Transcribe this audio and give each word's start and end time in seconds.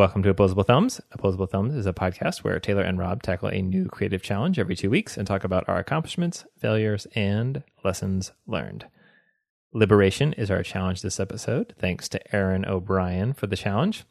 Welcome 0.00 0.22
to 0.22 0.30
Opposable 0.30 0.62
Thumbs. 0.62 0.98
Opposable 1.12 1.44
Thumbs 1.44 1.74
is 1.74 1.84
a 1.84 1.92
podcast 1.92 2.38
where 2.38 2.58
Taylor 2.58 2.80
and 2.80 2.98
Rob 2.98 3.22
tackle 3.22 3.50
a 3.50 3.60
new 3.60 3.84
creative 3.84 4.22
challenge 4.22 4.58
every 4.58 4.74
two 4.74 4.88
weeks 4.88 5.18
and 5.18 5.26
talk 5.26 5.44
about 5.44 5.68
our 5.68 5.76
accomplishments, 5.76 6.46
failures, 6.58 7.06
and 7.14 7.62
lessons 7.84 8.32
learned. 8.46 8.86
Liberation 9.74 10.32
is 10.32 10.50
our 10.50 10.62
challenge 10.62 11.02
this 11.02 11.20
episode. 11.20 11.74
Thanks 11.78 12.08
to 12.08 12.34
Erin 12.34 12.64
O'Brien 12.64 13.34
for 13.34 13.46
the 13.46 13.58
challenge. 13.58 14.04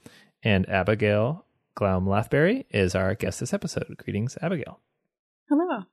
And 0.44 0.70
Abigail 0.70 1.48
Glaum 1.76 2.06
Lathbury 2.06 2.66
is 2.70 2.94
our 2.94 3.16
guest 3.16 3.40
this 3.40 3.52
episode. 3.52 3.98
Greetings, 3.98 4.38
Abigail. 4.44 4.82
Hello. 5.50 5.86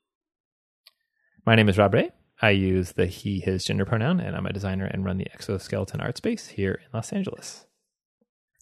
My 1.46 1.54
name 1.54 1.70
is 1.70 1.78
Rob 1.78 1.94
Ray. 1.94 2.10
I 2.42 2.50
use 2.50 2.92
the 2.92 3.06
he, 3.06 3.40
his 3.40 3.64
gender 3.64 3.86
pronoun, 3.86 4.20
and 4.20 4.36
I'm 4.36 4.44
a 4.44 4.52
designer 4.52 4.84
and 4.84 5.06
run 5.06 5.16
the 5.16 5.32
Exoskeleton 5.32 6.02
Art 6.02 6.18
Space 6.18 6.48
here 6.48 6.82
in 6.84 6.90
Los 6.92 7.14
Angeles. 7.14 7.66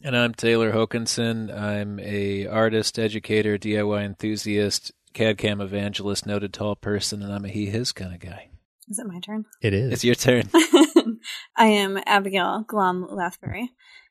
And 0.07 0.15
I'm 0.15 0.35
Taylor 0.35 0.71
Hokanson. 0.71 1.51
I'm 1.51 1.99
a 1.99 2.47
artist, 2.47 2.99
educator, 2.99 3.57
DIY 3.57 4.05
enthusiast, 4.05 4.93
CAD 5.15 5.39
CAM 5.39 5.62
evangelist, 5.62 6.27
noted 6.27 6.53
tall 6.53 6.77
person, 6.77 7.23
and 7.23 7.33
I'm 7.33 7.47
a 7.47 7.49
he 7.49 7.71
his 7.71 7.91
kind 7.93 8.12
of 8.12 8.21
guy. 8.21 8.51
Is 8.87 8.98
it 8.98 9.07
my 9.07 9.19
turn? 9.21 9.47
It 9.62 9.73
is. 9.73 9.95
It's 9.95 10.05
your 10.05 10.15
turn. 10.15 10.51
I 11.57 11.69
am 11.69 11.98
Abigail 12.05 12.67
Glaum 12.69 13.09
Lathbury. 13.11 13.71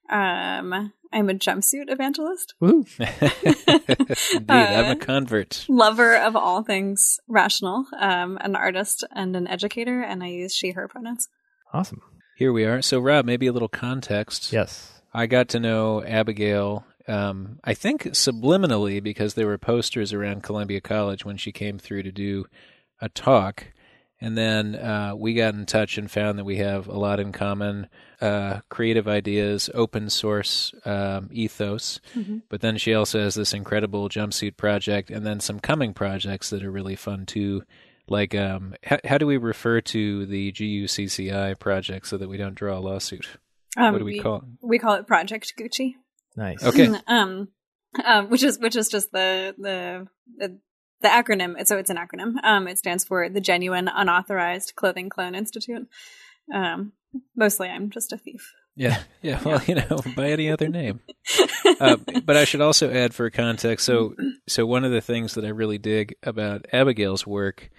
Um, 0.10 0.92
I'm 1.14 1.30
a 1.30 1.36
jumpsuit 1.36 1.92
evangelist, 1.92 2.56
Woo. 2.60 2.86
Indeed, 2.98 4.50
I'm 4.50 4.90
a 4.90 4.96
convert. 4.96 5.68
lover 5.70 6.18
of 6.18 6.36
all 6.36 6.64
things 6.64 7.20
rational, 7.28 7.86
um, 8.00 8.40
an 8.42 8.56
artist 8.56 9.04
and 9.12 9.36
an 9.36 9.46
educator, 9.48 10.02
and 10.02 10.24
I 10.24 10.30
use 10.30 10.56
she, 10.56 10.72
her 10.72 10.88
pronouns. 10.88 11.28
Awesome. 11.72 12.02
Here 12.36 12.52
we 12.52 12.66
are. 12.66 12.82
So, 12.82 13.00
Rob, 13.00 13.26
maybe 13.26 13.46
a 13.46 13.54
little 13.54 13.70
context. 13.70 14.52
Yes. 14.52 14.93
I 15.14 15.28
got 15.28 15.50
to 15.50 15.60
know 15.60 16.04
Abigail, 16.04 16.86
um, 17.08 17.60
I 17.64 17.74
think 17.74 18.04
subliminally, 18.06 19.02
because 19.02 19.36
there 19.36 19.48
were 19.48 19.58
posters 19.58 20.14
around 20.14 20.44
Columbia 20.44 20.82
College 20.82 21.24
when 21.24 21.38
she 21.38 21.52
came 21.52 21.78
through 21.78 22.04
to 22.04 22.12
do 22.12 22.46
a 23.00 23.10
talk. 23.10 23.68
And 24.20 24.38
then 24.38 24.76
uh, 24.76 25.16
we 25.18 25.34
got 25.34 25.54
in 25.54 25.66
touch 25.66 25.98
and 25.98 26.10
found 26.10 26.40
that 26.40 26.46
we 26.46 26.58
have 26.58 26.88
a 26.88 26.98
lot 26.98 27.20
in 27.20 27.34
common 27.34 27.90
uh, 28.22 28.62
creative 28.70 29.06
ideas, 29.06 29.70
open 29.74 30.10
source 30.10 30.74
um, 30.86 31.30
ethos. 31.32 32.00
Mhm. 32.16 32.44
But 32.48 32.62
then 32.62 32.78
she 32.78 32.94
also 32.94 33.20
has 33.20 33.36
this 33.36 33.54
incredible 33.54 34.08
jumpsuit 34.08 34.56
project 34.56 35.12
and 35.12 35.26
then 35.26 35.42
some 35.42 35.60
coming 35.60 35.94
projects 35.94 36.50
that 36.52 36.64
are 36.64 36.72
really 36.72 36.96
fun 36.96 37.26
too. 37.26 37.64
Like, 38.08 38.34
um, 38.34 38.76
how, 38.84 39.00
how 39.04 39.18
do 39.18 39.28
we 39.28 39.36
refer 39.36 39.82
to 39.82 40.26
the 40.26 40.54
GUCCI 40.54 41.60
project 41.60 42.08
so 42.08 42.18
that 42.18 42.30
we 42.30 42.38
don't 42.38 42.56
draw 42.56 42.78
a 42.78 42.80
lawsuit? 42.80 43.28
Um, 43.78 43.94
what 43.94 44.00
do 44.00 44.06
we, 44.06 44.20
call 44.20 44.38
it? 44.38 44.44
We 44.62 44.80
call 44.80 44.96
it 44.96 45.08
Project 45.08 45.54
Gucci. 45.60 45.94
Nice. 46.36 46.64
Okay. 46.64 46.94
um, 47.08 47.50
um, 48.04 48.30
which 48.30 48.44
is 48.44 48.60
which 48.60 48.76
is 48.76 48.90
just 48.90 49.12
the 49.12 49.56
the 49.58 50.08
the, 50.38 50.60
the 51.02 51.08
acronym. 51.08 51.66
So 51.68 51.78
it's 51.78 51.90
an 51.90 51.98
acronym. 51.98 52.44
Um, 52.44 52.68
it 52.68 52.78
stands 52.78 53.04
for 53.04 53.30
the 53.30 53.42
Genuine 53.42 53.88
Unauthorized 53.88 54.74
Clothing 54.76 55.10
Clone 55.10 55.36
Institute. 55.36 55.88
Um, 56.54 56.94
mostly, 57.36 57.70
I'm 57.70 57.90
just 57.90 58.12
a 58.12 58.18
thief. 58.18 58.52
Yeah, 58.76 59.00
yeah. 59.22 59.42
Well, 59.44 59.62
you 59.68 59.76
know, 59.76 60.02
by 60.16 60.30
any 60.30 60.50
other 60.50 60.68
name. 60.70 61.02
Uh, 61.80 61.98
but 62.24 62.38
I 62.38 62.46
should 62.46 62.62
also 62.62 62.92
add 62.92 63.14
for 63.16 63.30
context. 63.30 63.86
So, 63.86 64.14
so 64.48 64.66
one 64.66 64.84
of 64.84 64.92
the 64.92 65.02
things 65.02 65.34
that 65.34 65.44
I 65.44 65.50
really 65.50 65.80
dig 65.80 66.16
about 66.22 66.68
Abigail's 66.72 67.26
work 67.26 67.72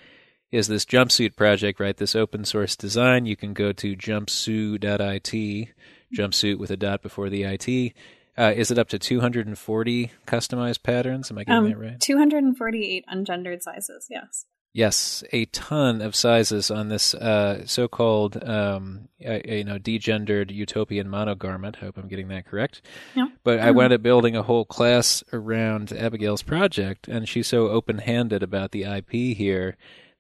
is 0.55 0.69
this 0.69 0.85
jumpsuit 0.85 1.35
project, 1.35 1.81
right? 1.81 1.97
This 1.97 2.15
open 2.15 2.45
source 2.45 2.77
design. 2.77 3.27
You 3.27 3.35
can 3.35 3.55
go 3.55 3.73
to 3.73 3.97
jumpsuit.it, 3.97 5.69
jumpsuit 6.17 6.59
with 6.59 6.71
a 6.71 6.77
dot 6.77 7.03
before 7.03 7.29
the 7.29 7.43
it. 7.43 7.93
Uh, 8.37 8.53
is 8.55 8.71
it 8.71 8.79
up 8.79 8.89
to 8.89 8.99
240 8.99 10.11
customized 10.27 10.85
patterns? 10.85 11.31
Am 11.31 11.39
I 11.39 11.45
getting 11.45 11.59
Um, 11.59 11.71
that 11.71 11.79
right? 11.79 12.01
248 12.01 13.05
ungendered 13.13 13.63
sizes. 13.63 14.07
Yes. 14.09 14.47
Yes, 14.73 15.23
a 15.33 15.45
ton 15.47 16.01
of 16.01 16.17
sizes 16.17 16.69
on 16.69 16.89
this 16.89 17.15
uh, 17.15 17.65
so-called, 17.65 18.43
um, 18.43 19.09
uh, 19.25 19.39
you 19.45 19.63
know, 19.63 19.79
degendered 19.79 20.51
utopian 20.53 21.09
monogarment. 21.09 21.77
I 21.81 21.87
hope 21.87 21.97
I'm 21.97 22.09
getting 22.09 22.27
that 22.29 22.47
correct. 22.47 22.83
Yeah. 23.15 23.27
But 23.45 23.61
I 23.61 23.71
wound 23.71 23.93
up 23.93 24.03
building 24.03 24.35
a 24.35 24.43
whole 24.43 24.65
class 24.65 25.23
around 25.33 25.93
Abigail's 25.93 26.43
project, 26.43 27.07
and 27.07 27.29
she's 27.29 27.47
so 27.47 27.69
open-handed 27.69 28.43
about 28.43 28.73
the 28.73 28.83
IP 28.83 29.37
here 29.37 29.77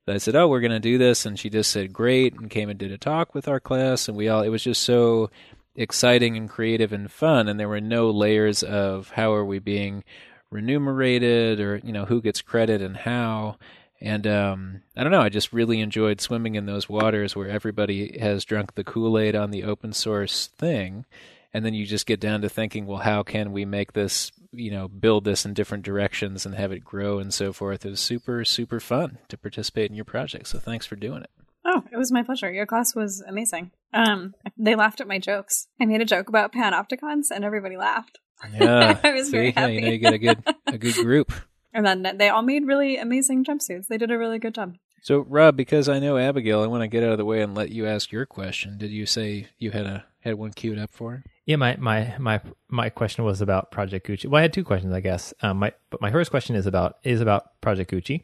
I 0.09 0.19
said, 0.19 0.37
"Oh, 0.37 0.49
we're 0.49 0.61
going 0.61 0.71
to 0.73 0.81
do 0.81 0.99
this," 0.99 1.25
and 1.25 1.39
she 1.39 1.49
just 1.49 1.71
said, 1.71 1.93
"Great," 1.93 2.35
and 2.35 2.51
came 2.51 2.69
and 2.69 2.79
did 2.79 2.93
a 2.93 2.99
talk 2.99 3.35
with 3.35 3.49
our 3.49 3.61
class, 3.61 4.09
and 4.09 4.17
we 4.17 4.29
all. 4.29 4.43
It 4.43 4.51
was 4.51 4.65
just 4.65 4.83
so 4.83 5.31
exciting 5.77 6.37
and 6.37 6.49
creative 6.49 6.93
and 6.93 7.11
fun, 7.11 7.49
and 7.49 7.59
there 7.59 7.69
were 7.69 7.81
no 7.81 8.11
layers 8.11 8.63
of 8.63 9.11
how 9.11 9.33
are 9.33 9.45
we 9.45 9.59
being 9.59 10.05
remunerated 10.51 11.59
or 11.59 11.81
you 11.83 11.93
know 11.93 12.05
who 12.05 12.21
gets 12.23 12.43
credit 12.43 12.81
and 12.81 12.97
how. 12.97 13.57
And 14.01 14.27
um, 14.27 14.83
I 14.97 15.03
don't 15.03 15.13
know. 15.13 15.23
I 15.23 15.31
just 15.31 15.53
really 15.53 15.81
enjoyed 15.81 16.21
swimming 16.21 16.57
in 16.57 16.67
those 16.67 16.89
waters 16.89 17.35
where 17.35 17.49
everybody 17.49 18.19
has 18.19 18.45
drunk 18.45 18.75
the 18.75 18.85
Kool 18.85 19.19
Aid 19.19 19.35
on 19.35 19.51
the 19.51 19.65
open 19.65 19.95
source 19.95 20.49
thing, 20.49 21.07
and 21.55 21.65
then 21.65 21.73
you 21.73 21.87
just 21.87 22.05
get 22.05 22.21
down 22.21 22.43
to 22.43 22.49
thinking, 22.49 22.85
well, 22.85 22.99
how 22.99 23.23
can 23.23 23.53
we 23.53 23.65
make 23.65 23.93
this, 23.95 24.31
you 24.57 24.71
know, 24.71 24.89
build 24.89 25.25
this 25.25 25.45
in 25.45 25.55
different 25.55 25.85
directions 25.85 26.45
and 26.47 26.55
have 26.55 26.73
it 26.73 26.85
grow 26.85 27.19
and 27.19 27.33
so 27.33 27.53
forth? 27.53 27.85
It 27.87 27.91
was 27.91 28.01
super, 28.01 28.45
super 28.45 28.81
fun 28.81 29.19
to 29.29 29.37
participate 29.39 29.91
in 29.91 29.97
your 29.97 30.05
project. 30.05 30.49
So 30.49 30.59
thanks 30.59 30.87
for 30.87 30.97
doing 30.97 31.23
it. 31.23 31.31
Oh, 31.67 31.83
it 31.93 31.97
was 31.97 32.13
my 32.13 32.23
pleasure. 32.23 32.53
Your 32.53 32.67
class 32.67 32.95
was 32.95 33.23
amazing. 33.27 33.71
Um, 33.95 34.35
they 34.59 34.75
laughed 34.75 35.01
at 35.01 35.09
my 35.09 35.19
jokes. 35.19 35.67
I 35.81 35.87
made 35.87 36.01
a 36.03 36.05
joke 36.05 36.29
about 36.29 36.53
panopticons, 36.53 37.31
and 37.35 37.45
everybody 37.45 37.77
laughed. 37.77 38.19
Yeah, 38.53 38.99
I 39.05 39.13
was 39.15 39.31
very 39.31 39.53
Yeah, 39.57 39.67
you 39.69 39.81
know, 39.81 39.87
happy. 39.87 39.93
you 39.95 39.99
get 39.99 40.13
a 40.13 40.19
good, 40.19 40.45
a 40.67 40.79
good 40.79 40.95
group. 41.05 41.33
And 41.73 41.87
then 41.87 42.17
they 42.19 42.29
all 42.29 42.43
made 42.43 42.67
really 42.67 42.99
amazing 42.99 43.45
jumpsuits. 43.45 43.87
They 43.89 43.97
did 43.99 44.11
a 44.11 44.19
really 44.19 44.39
good 44.39 44.55
job. 44.55 44.75
So, 45.03 45.21
Rob, 45.21 45.57
because 45.57 45.89
I 45.89 45.99
know 45.99 46.17
Abigail, 46.19 46.63
I 46.63 46.67
want 46.67 46.83
to 46.83 46.89
get 46.89 47.03
out 47.03 47.13
of 47.13 47.19
the 47.19 47.25
way 47.25 47.41
and 47.43 47.55
let 47.55 47.71
you 47.71 47.87
ask 47.87 48.13
your 48.13 48.27
question. 48.27 48.79
Did 48.79 48.91
you 48.91 49.07
say 49.07 49.49
you 49.59 49.71
had 49.71 49.87
a 49.87 50.05
had 50.25 50.35
one 50.37 50.53
queued 50.53 50.79
up 50.79 50.91
for? 50.91 51.23
Yeah, 51.47 51.57
my 51.57 51.77
my 51.79 52.15
my 52.19 52.41
my 52.69 52.89
question 52.91 53.25
was 53.25 53.41
about 53.41 53.71
Project 53.71 54.07
Gucci. 54.07 54.27
Well, 54.27 54.39
I 54.39 54.43
had 54.43 54.53
two 54.53 54.65
questions, 54.65 54.93
I 54.93 55.01
guess. 55.01 55.33
Um, 55.43 55.59
my 55.59 55.73
but 55.91 56.01
my 56.01 56.11
first 56.11 56.31
question 56.31 56.57
is 56.57 56.67
about 56.67 56.97
is 57.05 57.21
about 57.21 57.61
Project 57.61 57.91
Gucci. 57.91 58.23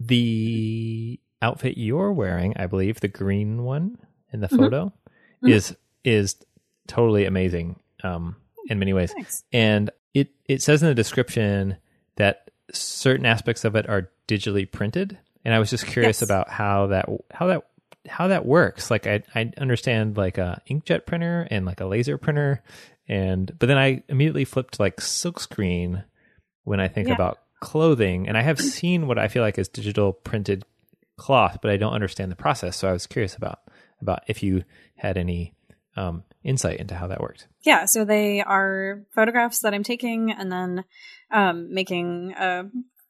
The 0.00 1.20
outfit 1.42 1.76
you're 1.76 2.12
wearing, 2.12 2.54
I 2.56 2.66
believe, 2.66 3.00
the 3.00 3.08
green 3.08 3.64
one 3.64 3.98
in 4.32 4.40
the 4.40 4.48
Mhm. 4.48 4.56
photo, 4.58 4.92
Mhm. 5.42 5.50
is 5.50 5.76
is 6.04 6.36
totally 6.86 7.24
amazing. 7.24 7.80
Um, 8.02 8.36
in 8.68 8.78
many 8.78 8.92
ways, 8.92 9.12
Thanks. 9.12 9.42
and 9.52 9.90
it 10.14 10.28
it 10.46 10.62
says 10.62 10.82
in 10.82 10.88
the 10.88 10.94
description 10.94 11.76
that 12.16 12.50
certain 12.72 13.26
aspects 13.26 13.64
of 13.64 13.74
it 13.76 13.88
are 13.88 14.10
digitally 14.28 14.70
printed, 14.70 15.18
and 15.44 15.54
I 15.54 15.58
was 15.58 15.70
just 15.70 15.86
curious 15.86 16.20
Yes. 16.20 16.28
about 16.28 16.48
how 16.48 16.86
that 16.88 17.08
how 17.32 17.46
that 17.48 17.66
how 18.08 18.28
that 18.28 18.46
works. 18.46 18.90
Like 18.90 19.06
I 19.06 19.22
I 19.34 19.52
understand 19.58 20.16
like 20.16 20.38
a 20.38 20.60
inkjet 20.70 21.06
printer 21.06 21.46
and 21.50 21.66
like 21.66 21.80
a 21.80 21.86
laser 21.86 22.18
printer, 22.18 22.62
and 23.08 23.50
but 23.58 23.66
then 23.66 23.78
I 23.78 24.02
immediately 24.08 24.44
flipped 24.44 24.78
like 24.80 24.96
silkscreen 24.98 26.04
when 26.64 26.80
I 26.80 26.88
think 26.88 27.08
Yeah. 27.08 27.14
about 27.14 27.38
clothing, 27.60 28.28
and 28.28 28.36
I 28.36 28.42
have 28.42 28.60
seen 28.76 29.06
what 29.06 29.18
I 29.18 29.28
feel 29.28 29.42
like 29.42 29.58
is 29.58 29.68
digital 29.68 30.12
printed 30.12 30.64
cloth, 31.16 31.58
but 31.62 31.70
I 31.70 31.76
don't 31.76 31.94
understand 31.94 32.30
the 32.30 32.36
process. 32.36 32.76
So 32.76 32.88
I 32.88 32.92
was 32.92 33.06
curious 33.06 33.34
about 33.36 33.60
about 34.00 34.20
if 34.26 34.42
you 34.42 34.64
had 34.96 35.16
any 35.16 35.54
um, 35.96 36.24
insight 36.44 36.78
into 36.78 36.94
how 36.94 37.06
that 37.06 37.20
worked. 37.20 37.46
Yeah, 37.62 37.86
so 37.86 38.04
they 38.04 38.42
are 38.42 39.02
photographs 39.14 39.60
that 39.60 39.72
I'm 39.72 39.82
taking 39.82 40.30
and 40.30 40.52
then 40.52 40.84
um, 41.30 41.72
making 41.72 42.34
a 42.38 42.64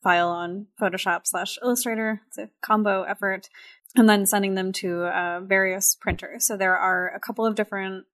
file 0.04 0.28
on 0.28 0.66
Photoshop 0.80 1.22
slash 1.24 1.58
Illustrator. 1.62 2.20
It's 2.28 2.38
a 2.38 2.48
combo 2.62 3.02
effort, 3.02 3.48
and 3.96 4.08
then 4.08 4.26
sending 4.26 4.54
them 4.54 4.72
to 4.72 5.04
uh, 5.04 5.40
various 5.40 5.94
printers. 5.94 6.46
So 6.46 6.56
there 6.56 6.76
are 6.76 7.08
a 7.14 7.20
couple 7.20 7.46
of 7.46 7.54
different 7.54 8.04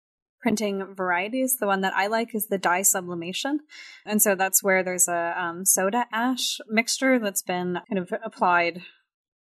printing 0.40 0.94
varieties. 0.94 1.56
The 1.58 1.66
one 1.66 1.82
that 1.82 1.94
I 1.94 2.06
like 2.06 2.34
is 2.34 2.46
the 2.46 2.58
dye 2.58 2.82
sublimation, 2.82 3.60
and 4.06 4.22
so 4.22 4.34
that's 4.34 4.62
where 4.62 4.82
there's 4.82 5.08
a 5.08 5.34
um, 5.36 5.64
soda 5.64 6.06
ash 6.12 6.60
mixture 6.68 7.18
that's 7.18 7.42
been 7.42 7.78
kind 7.88 7.98
of 7.98 8.12
applied. 8.24 8.82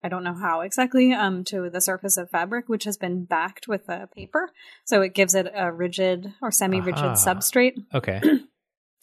I 0.03 0.09
don't 0.09 0.23
know 0.23 0.35
how 0.35 0.61
exactly 0.61 1.13
um, 1.13 1.43
to 1.45 1.69
the 1.69 1.81
surface 1.81 2.15
of 2.15 2.29
fabric, 2.29 2.69
which 2.69 2.83
has 2.83 2.95
been 2.95 3.25
backed 3.25 3.67
with 3.67 3.89
a 3.89 4.07
paper, 4.07 4.51
so 4.85 5.01
it 5.01 5.15
gives 5.15 5.33
it 5.33 5.51
a 5.53 5.71
rigid 5.71 6.33
or 6.41 6.51
semi-rigid 6.51 7.03
Aha. 7.03 7.13
substrate. 7.15 7.73
Okay, 7.93 8.21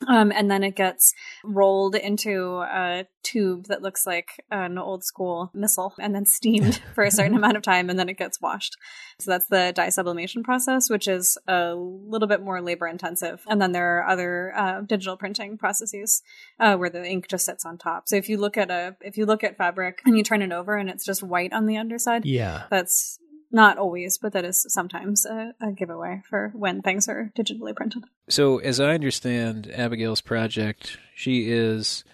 Um, 0.09 0.33
and 0.33 0.51
then 0.51 0.63
it 0.63 0.77
gets 0.77 1.15
rolled 1.45 1.95
into 1.95 2.61
a 2.61 3.07
tube 3.23 3.67
that 3.67 3.83
looks 3.83 4.07
like 4.07 4.45
an 4.51 4.79
old 4.79 5.05
school 5.05 5.51
missile 5.55 5.95
and 5.99 6.15
then 6.15 6.27
steamed 6.27 6.81
for 6.95 7.05
a 7.05 7.11
certain 7.11 7.37
amount 7.37 7.57
of 7.57 7.63
time 7.63 7.89
and 7.91 7.99
then 7.99 8.09
it 8.09 8.19
gets 8.19 8.41
washed. 8.41 8.77
So 9.19 9.31
that's 9.31 9.47
the 9.47 9.73
dye 9.75 9.91
sublimation 9.91 10.43
process, 10.43 10.91
which 10.91 11.09
is 11.09 11.39
a 11.47 11.75
little 11.75 12.29
bit 12.29 12.43
more 12.43 12.61
labor 12.61 12.87
intensive. 12.87 13.43
And 13.47 13.61
then 13.61 13.73
there 13.73 13.99
are 13.99 14.09
other 14.09 14.53
uh, 14.57 14.81
digital 14.81 15.17
printing 15.17 15.59
processes 15.59 16.23
uh, 16.59 16.77
where 16.77 16.91
the 16.91 17.05
ink 17.05 17.29
just 17.29 17.47
sits 17.47 17.65
on 17.65 17.79
top. 17.79 18.09
So 18.09 18.17
if 18.17 18.29
you 18.29 18.37
look 18.37 18.57
at 18.57 18.71
a 18.71 18.97
if 19.01 19.17
you 19.17 19.27
look 19.27 19.45
at 19.45 19.57
fabric 19.57 20.01
and 20.05 20.17
you 20.17 20.25
turn 20.25 20.43
it 20.43 20.53
over 20.53 20.77
and 20.77 20.91
it's 20.91 21.05
just 21.05 21.23
white 21.23 21.53
on 21.53 21.67
the 21.67 21.77
underside, 21.77 22.25
yeah, 22.25 22.65
that's 22.71 23.19
not 23.53 23.79
always, 23.79 24.19
but 24.19 24.33
that 24.33 24.45
is 24.45 24.67
sometimes 24.69 25.25
a, 25.25 25.55
a 25.61 25.73
giveaway 25.73 26.23
for 26.29 26.51
when 26.55 26.83
things 26.83 27.09
are 27.09 27.31
digitally 27.37 27.75
printed. 27.75 28.05
So, 28.29 28.59
as 28.59 28.81
I 28.81 28.95
understand 28.95 29.71
Abigail's 29.73 30.21
project, 30.21 30.99
she 31.15 31.51
is 31.51 32.05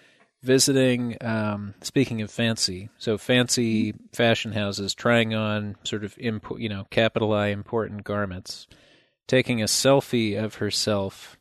visiting. 0.43 1.17
Um, 1.21 1.73
speaking 1.81 2.21
of 2.21 2.29
fancy, 2.29 2.89
so 2.97 3.17
fancy 3.17 3.93
fashion 4.13 4.51
houses, 4.51 4.93
trying 4.93 5.33
on 5.33 5.75
sort 5.83 6.03
of 6.03 6.15
impo- 6.15 6.59
you 6.59 6.69
know 6.69 6.85
capital 6.89 7.33
I 7.33 7.47
important 7.47 8.03
garments, 8.03 8.67
taking 9.27 9.61
a 9.61 9.65
selfie 9.65 10.41
of 10.41 10.55
herself 10.55 11.37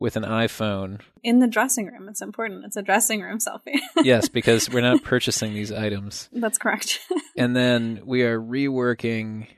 with 0.00 0.16
an 0.16 0.22
iPhone. 0.22 1.00
In 1.22 1.40
the 1.40 1.46
dressing 1.46 1.86
room, 1.86 2.08
it's 2.08 2.22
important. 2.22 2.64
It's 2.64 2.76
a 2.76 2.82
dressing 2.82 3.20
room 3.20 3.38
selfie. 3.38 3.80
yes, 4.04 4.28
because 4.28 4.70
we're 4.70 4.80
not 4.80 5.02
purchasing 5.02 5.54
these 5.54 5.72
items. 5.72 6.28
That's 6.32 6.58
correct. 6.58 7.00
and 7.36 7.56
then 7.56 8.02
we 8.04 8.22
are 8.22 8.40
reworking 8.40 9.48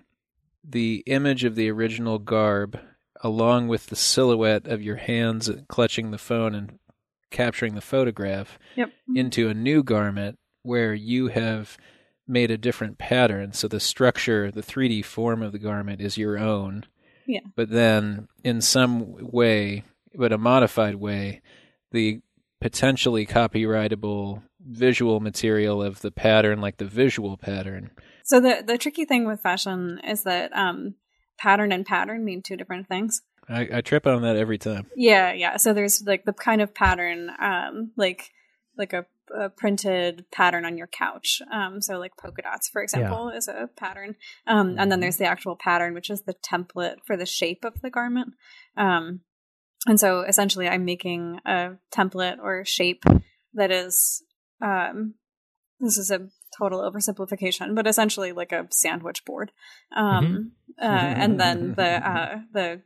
the 0.64 1.02
image 1.06 1.44
of 1.44 1.56
the 1.56 1.70
original 1.70 2.18
garb 2.18 2.78
along 3.22 3.68
with 3.68 3.86
the 3.86 3.96
silhouette 3.96 4.66
of 4.66 4.82
your 4.82 4.96
hands 4.96 5.50
clutching 5.68 6.10
the 6.10 6.18
phone 6.18 6.54
and 6.54 6.78
capturing 7.30 7.74
the 7.74 7.80
photograph 7.80 8.58
yep. 8.76 8.90
into 9.14 9.48
a 9.48 9.54
new 9.54 9.82
garment 9.82 10.38
where 10.62 10.94
you 10.94 11.28
have 11.28 11.76
made 12.26 12.50
a 12.50 12.58
different 12.58 12.98
pattern. 12.98 13.52
So 13.52 13.68
the 13.68 13.80
structure, 13.80 14.50
the 14.50 14.62
3D 14.62 15.04
form 15.04 15.42
of 15.42 15.52
the 15.52 15.58
garment 15.58 16.00
is 16.00 16.16
your 16.16 16.38
own. 16.38 16.84
Yeah. 17.26 17.40
But 17.54 17.70
then 17.70 18.28
in 18.42 18.60
some 18.60 19.04
way, 19.20 19.84
but 20.14 20.32
a 20.32 20.38
modified 20.38 20.96
way, 20.96 21.42
the 21.92 22.20
potentially 22.60 23.26
copyrightable 23.26 24.42
visual 24.60 25.20
material 25.20 25.82
of 25.82 26.00
the 26.00 26.10
pattern, 26.10 26.60
like 26.60 26.76
the 26.76 26.84
visual 26.84 27.36
pattern. 27.36 27.90
So 28.24 28.40
the 28.40 28.62
the 28.66 28.78
tricky 28.78 29.04
thing 29.04 29.26
with 29.26 29.40
fashion 29.40 30.00
is 30.06 30.22
that 30.24 30.54
um, 30.54 30.94
pattern 31.38 31.72
and 31.72 31.86
pattern 31.86 32.24
mean 32.24 32.42
two 32.42 32.56
different 32.56 32.88
things. 32.88 33.22
I, 33.48 33.68
I 33.74 33.80
trip 33.80 34.06
on 34.06 34.22
that 34.22 34.36
every 34.36 34.58
time. 34.58 34.86
Yeah, 34.94 35.32
yeah. 35.32 35.56
So 35.56 35.72
there's 35.72 36.02
like 36.06 36.24
the 36.24 36.32
kind 36.32 36.62
of 36.62 36.74
pattern, 36.74 37.30
um, 37.40 37.92
like 37.96 38.30
like 38.76 38.92
a, 38.92 39.06
a 39.36 39.48
printed 39.48 40.24
pattern 40.30 40.64
on 40.64 40.78
your 40.78 40.86
couch. 40.86 41.42
Um, 41.52 41.82
so 41.82 41.98
like 41.98 42.16
polka 42.16 42.42
dots, 42.42 42.68
for 42.68 42.82
example, 42.82 43.30
yeah. 43.30 43.38
is 43.38 43.48
a 43.48 43.68
pattern. 43.76 44.14
Um, 44.46 44.76
and 44.78 44.92
then 44.92 45.00
there's 45.00 45.16
the 45.16 45.26
actual 45.26 45.56
pattern, 45.56 45.94
which 45.94 46.10
is 46.10 46.22
the 46.22 46.34
template 46.34 46.96
for 47.04 47.16
the 47.16 47.26
shape 47.26 47.64
of 47.64 47.80
the 47.80 47.90
garment. 47.90 48.34
Um, 48.76 49.20
and 49.86 49.98
so 49.98 50.20
essentially, 50.20 50.68
I'm 50.68 50.84
making 50.84 51.40
a 51.46 51.72
template 51.92 52.38
or 52.38 52.64
shape 52.64 53.04
that 53.54 53.70
is, 53.70 54.22
um, 54.60 55.14
this 55.78 55.96
is 55.96 56.10
a 56.10 56.28
total 56.58 56.80
oversimplification, 56.80 57.74
but 57.74 57.86
essentially 57.86 58.32
like 58.32 58.52
a 58.52 58.66
sandwich 58.70 59.24
board. 59.24 59.52
Um, 59.96 60.52
mm-hmm. 60.78 60.84
uh, 60.84 61.14
and 61.22 61.40
then 61.40 61.74
the 61.74 62.08
uh, 62.10 62.38
the 62.52 62.82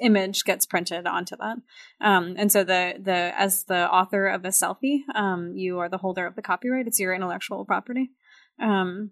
image 0.00 0.44
gets 0.44 0.66
printed 0.66 1.06
onto 1.06 1.36
that. 1.36 1.58
Um, 2.00 2.34
and 2.38 2.50
so 2.50 2.64
the 2.64 2.94
the 2.98 3.32
as 3.36 3.64
the 3.64 3.90
author 3.90 4.26
of 4.28 4.44
a 4.44 4.48
selfie, 4.48 5.00
um, 5.14 5.52
you 5.54 5.78
are 5.78 5.88
the 5.88 5.98
holder 5.98 6.26
of 6.26 6.34
the 6.34 6.42
copyright. 6.42 6.86
It's 6.86 7.00
your 7.00 7.14
intellectual 7.14 7.64
property. 7.64 8.10
Um, 8.60 9.10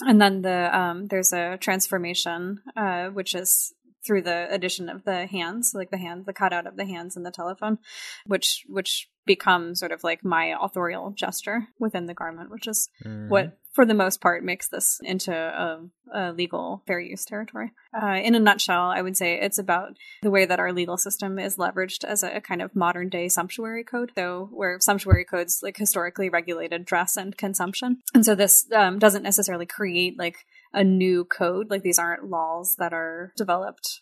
and 0.00 0.20
then 0.20 0.42
the 0.42 0.76
um, 0.76 1.06
there's 1.06 1.32
a 1.32 1.56
transformation, 1.58 2.60
uh, 2.76 3.06
which 3.08 3.34
is 3.34 3.72
through 4.04 4.22
the 4.22 4.46
addition 4.50 4.88
of 4.88 5.04
the 5.04 5.26
hands, 5.26 5.72
like 5.74 5.90
the 5.90 5.98
hand, 5.98 6.26
the 6.26 6.32
cutout 6.32 6.66
of 6.66 6.76
the 6.76 6.86
hands 6.86 7.16
in 7.16 7.22
the 7.22 7.30
telephone, 7.30 7.78
which 8.26 8.64
which 8.68 9.08
become 9.26 9.74
sort 9.74 9.92
of 9.92 10.04
like 10.04 10.24
my 10.24 10.54
authorial 10.60 11.10
gesture 11.10 11.68
within 11.78 12.06
the 12.06 12.14
garment, 12.14 12.50
which 12.50 12.66
is 12.66 12.88
mm. 13.04 13.28
what, 13.28 13.56
for 13.72 13.86
the 13.86 13.94
most 13.94 14.20
part, 14.20 14.44
makes 14.44 14.68
this 14.68 15.00
into 15.02 15.34
a, 15.34 15.80
a 16.12 16.32
legal 16.32 16.82
fair 16.86 17.00
use 17.00 17.24
territory. 17.24 17.72
Uh, 17.98 18.20
in 18.22 18.34
a 18.34 18.40
nutshell, 18.40 18.90
I 18.90 19.02
would 19.02 19.16
say 19.16 19.40
it's 19.40 19.58
about 19.58 19.96
the 20.22 20.30
way 20.30 20.44
that 20.44 20.60
our 20.60 20.72
legal 20.72 20.98
system 20.98 21.38
is 21.38 21.56
leveraged 21.56 22.04
as 22.04 22.22
a, 22.22 22.36
a 22.36 22.40
kind 22.40 22.60
of 22.62 22.76
modern 22.76 23.08
day 23.08 23.28
sumptuary 23.28 23.84
code, 23.84 24.12
though 24.14 24.48
where 24.52 24.78
sumptuary 24.80 25.24
codes 25.24 25.60
like 25.62 25.76
historically 25.76 26.28
regulated 26.28 26.84
dress 26.84 27.16
and 27.16 27.36
consumption, 27.36 28.02
and 28.12 28.24
so 28.24 28.34
this 28.34 28.66
um, 28.72 28.98
doesn't 28.98 29.22
necessarily 29.22 29.66
create 29.66 30.18
like 30.18 30.36
a 30.74 30.84
new 30.84 31.24
code. 31.24 31.70
Like 31.70 31.82
these 31.82 31.98
aren't 31.98 32.28
laws 32.28 32.76
that 32.78 32.92
are 32.92 33.32
developed 33.36 34.00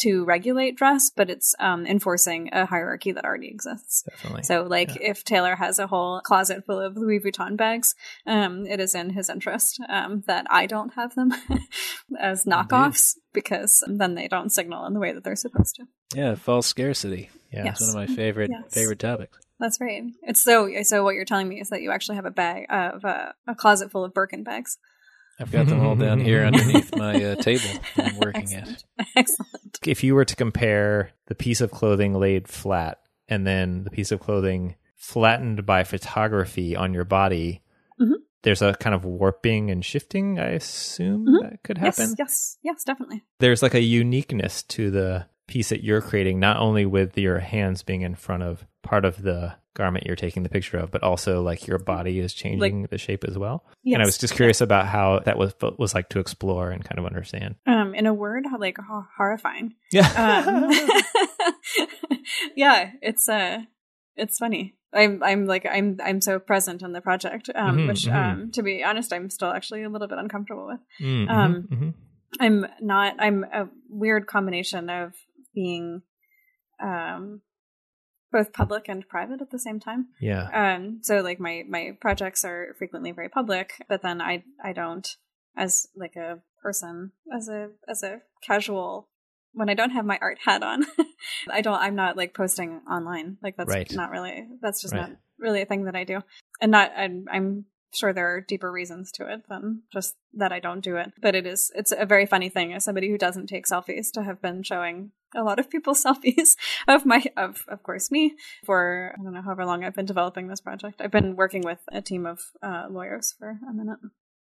to 0.00 0.24
regulate 0.24 0.76
dress, 0.76 1.10
but 1.14 1.28
it's 1.28 1.54
um, 1.58 1.86
enforcing 1.86 2.50
a 2.52 2.66
hierarchy 2.66 3.12
that 3.12 3.24
already 3.24 3.48
exists. 3.48 4.04
Definitely. 4.08 4.44
So, 4.44 4.62
like, 4.62 4.90
yeah. 4.90 5.10
if 5.10 5.24
Taylor 5.24 5.56
has 5.56 5.78
a 5.78 5.86
whole 5.86 6.20
closet 6.20 6.64
full 6.64 6.80
of 6.80 6.96
Louis 6.96 7.20
Vuitton 7.20 7.56
bags, 7.56 7.94
um, 8.26 8.66
it 8.66 8.80
is 8.80 8.94
in 8.94 9.10
his 9.10 9.28
interest 9.28 9.80
um, 9.88 10.22
that 10.26 10.46
I 10.50 10.66
don't 10.66 10.94
have 10.94 11.14
them 11.14 11.32
as 12.20 12.44
knockoffs 12.44 13.16
Indeed. 13.16 13.32
because 13.34 13.84
then 13.86 14.14
they 14.14 14.28
don't 14.28 14.52
signal 14.52 14.86
in 14.86 14.94
the 14.94 15.00
way 15.00 15.12
that 15.12 15.24
they're 15.24 15.36
supposed 15.36 15.74
to. 15.76 15.84
Yeah, 16.14 16.36
false 16.36 16.66
scarcity. 16.66 17.30
Yeah, 17.52 17.64
yes. 17.64 17.80
it's 17.80 17.94
one 17.94 18.02
of 18.02 18.08
my 18.08 18.14
favorite 18.14 18.50
yes. 18.52 18.72
favorite 18.72 18.98
topics. 18.98 19.38
That's 19.58 19.80
right. 19.80 20.04
It's 20.22 20.42
so. 20.42 20.70
So 20.82 21.02
what 21.02 21.16
you're 21.16 21.24
telling 21.24 21.48
me 21.48 21.60
is 21.60 21.70
that 21.70 21.82
you 21.82 21.90
actually 21.90 22.16
have 22.16 22.26
a 22.26 22.30
bag 22.30 22.66
of 22.70 23.04
uh, 23.04 23.32
a 23.48 23.54
closet 23.56 23.90
full 23.90 24.04
of 24.04 24.14
Birkin 24.14 24.44
bags. 24.44 24.78
I've 25.40 25.52
got 25.52 25.66
them 25.66 25.80
all 25.80 25.94
down 25.94 26.20
here 26.24 26.44
underneath 26.44 26.94
my 26.96 27.14
uh, 27.22 27.34
table 27.36 27.68
I'm 27.96 28.18
working 28.18 28.42
Excellent. 28.42 28.84
at. 28.98 29.06
Excellent. 29.16 29.78
If 29.86 30.02
you 30.02 30.14
were 30.14 30.24
to 30.24 30.36
compare 30.36 31.12
the 31.26 31.34
piece 31.34 31.60
of 31.60 31.70
clothing 31.70 32.14
laid 32.14 32.48
flat 32.48 32.98
and 33.28 33.46
then 33.46 33.84
the 33.84 33.90
piece 33.90 34.10
of 34.10 34.20
clothing 34.20 34.74
flattened 34.96 35.64
by 35.64 35.84
photography 35.84 36.74
on 36.74 36.92
your 36.92 37.04
body, 37.04 37.62
mm-hmm. 38.00 38.14
there's 38.42 38.62
a 38.62 38.74
kind 38.74 38.94
of 38.94 39.04
warping 39.04 39.70
and 39.70 39.84
shifting, 39.84 40.38
I 40.38 40.50
assume, 40.50 41.26
mm-hmm. 41.26 41.48
that 41.48 41.62
could 41.62 41.78
happen. 41.78 42.10
Yes, 42.10 42.14
yes, 42.18 42.58
yes, 42.62 42.84
definitely. 42.84 43.22
There's 43.38 43.62
like 43.62 43.74
a 43.74 43.80
uniqueness 43.80 44.64
to 44.64 44.90
the 44.90 45.26
piece 45.46 45.68
that 45.68 45.84
you're 45.84 46.02
creating, 46.02 46.40
not 46.40 46.58
only 46.58 46.84
with 46.84 47.16
your 47.16 47.38
hands 47.38 47.82
being 47.82 48.02
in 48.02 48.14
front 48.14 48.42
of 48.42 48.66
part 48.82 49.04
of 49.04 49.22
the 49.22 49.54
garment 49.78 50.04
you're 50.04 50.16
taking 50.16 50.42
the 50.42 50.48
picture 50.48 50.76
of, 50.76 50.90
but 50.90 51.02
also 51.02 51.40
like 51.40 51.66
your 51.66 51.78
body 51.78 52.18
is 52.18 52.34
changing 52.34 52.82
like, 52.82 52.90
the 52.90 52.98
shape 52.98 53.24
as 53.24 53.38
well. 53.38 53.64
Yes. 53.82 53.94
And 53.94 54.02
I 54.02 54.06
was 54.06 54.18
just 54.18 54.34
curious 54.34 54.60
about 54.60 54.86
how 54.86 55.20
that 55.20 55.38
was 55.38 55.54
was 55.78 55.94
like 55.94 56.10
to 56.10 56.18
explore 56.18 56.70
and 56.70 56.84
kind 56.84 56.98
of 56.98 57.06
understand. 57.06 57.54
Um, 57.66 57.94
in 57.94 58.06
a 58.06 58.12
word, 58.12 58.44
like 58.58 58.76
horrifying. 59.16 59.74
Yeah. 59.90 60.42
Um, 60.46 60.70
yeah, 62.56 62.90
it's 63.00 63.28
uh, 63.28 63.60
it's 64.16 64.38
funny. 64.38 64.74
I'm 64.92 65.22
I'm 65.22 65.46
like 65.46 65.66
I'm 65.70 65.98
I'm 66.04 66.20
so 66.20 66.38
present 66.38 66.82
in 66.82 66.92
the 66.92 67.00
project, 67.00 67.50
um, 67.54 67.76
mm-hmm, 67.76 67.88
which 67.88 68.04
mm-hmm. 68.04 68.42
um, 68.42 68.50
to 68.52 68.62
be 68.62 68.82
honest, 68.82 69.12
I'm 69.12 69.30
still 69.30 69.50
actually 69.50 69.84
a 69.84 69.88
little 69.88 70.08
bit 70.08 70.18
uncomfortable 70.18 70.66
with. 70.66 70.80
Mm-hmm, 71.00 71.30
um, 71.30 71.68
mm-hmm. 71.70 71.90
I'm 72.40 72.66
not. 72.80 73.14
I'm 73.18 73.44
a 73.44 73.68
weird 73.88 74.26
combination 74.26 74.90
of 74.90 75.14
being 75.54 76.02
um 76.82 77.42
both 78.30 78.52
public 78.52 78.88
and 78.88 79.08
private 79.08 79.40
at 79.40 79.50
the 79.50 79.58
same 79.58 79.80
time. 79.80 80.08
Yeah. 80.20 80.48
Um 80.52 81.00
so 81.02 81.20
like 81.20 81.40
my 81.40 81.64
my 81.68 81.96
projects 82.00 82.44
are 82.44 82.74
frequently 82.78 83.12
very 83.12 83.28
public, 83.28 83.84
but 83.88 84.02
then 84.02 84.20
I 84.20 84.44
I 84.62 84.72
don't 84.72 85.08
as 85.56 85.88
like 85.96 86.16
a 86.16 86.40
person 86.62 87.12
as 87.34 87.48
a 87.48 87.70
as 87.88 88.02
a 88.02 88.20
casual 88.42 89.08
when 89.52 89.68
I 89.68 89.74
don't 89.74 89.90
have 89.90 90.04
my 90.04 90.18
art 90.20 90.38
hat 90.44 90.62
on, 90.62 90.84
I 91.50 91.62
don't 91.62 91.80
I'm 91.80 91.96
not 91.96 92.16
like 92.16 92.34
posting 92.34 92.80
online. 92.90 93.38
Like 93.42 93.56
that's 93.56 93.68
right. 93.68 93.90
not 93.92 94.10
really 94.10 94.46
that's 94.60 94.80
just 94.82 94.94
right. 94.94 95.08
not 95.08 95.18
really 95.38 95.62
a 95.62 95.66
thing 95.66 95.84
that 95.84 95.96
I 95.96 96.04
do. 96.04 96.22
And 96.60 96.72
not 96.72 96.92
I'm, 96.96 97.24
I'm 97.30 97.64
sure 97.94 98.12
there 98.12 98.34
are 98.34 98.40
deeper 98.40 98.70
reasons 98.70 99.10
to 99.12 99.32
it 99.32 99.42
than 99.48 99.82
just 99.92 100.14
that 100.34 100.52
I 100.52 100.60
don't 100.60 100.84
do 100.84 100.96
it. 100.96 101.12
But 101.20 101.34
it 101.34 101.46
is 101.46 101.72
it's 101.74 101.92
a 101.96 102.06
very 102.06 102.26
funny 102.26 102.48
thing 102.48 102.72
as 102.72 102.84
somebody 102.84 103.08
who 103.08 103.18
doesn't 103.18 103.46
take 103.46 103.66
selfies 103.66 104.10
to 104.12 104.22
have 104.22 104.42
been 104.42 104.62
showing 104.62 105.12
a 105.36 105.42
lot 105.42 105.58
of 105.58 105.70
people 105.70 105.94
selfies 106.06 106.50
of 106.86 107.06
my 107.06 107.24
of 107.36 107.58
of 107.68 107.82
course 107.82 108.10
me 108.10 108.34
for 108.64 109.14
I 109.18 109.22
don't 109.22 109.32
know 109.32 109.42
however 109.42 109.64
long 109.64 109.84
I've 109.84 109.94
been 109.94 110.06
developing 110.06 110.48
this 110.48 110.60
project. 110.60 111.00
I've 111.00 111.10
been 111.10 111.36
working 111.36 111.62
with 111.62 111.80
a 111.90 112.02
team 112.02 112.26
of 112.26 112.40
uh, 112.62 112.86
lawyers 112.90 113.34
for 113.38 113.58
a 113.68 113.72
minute. 113.72 113.98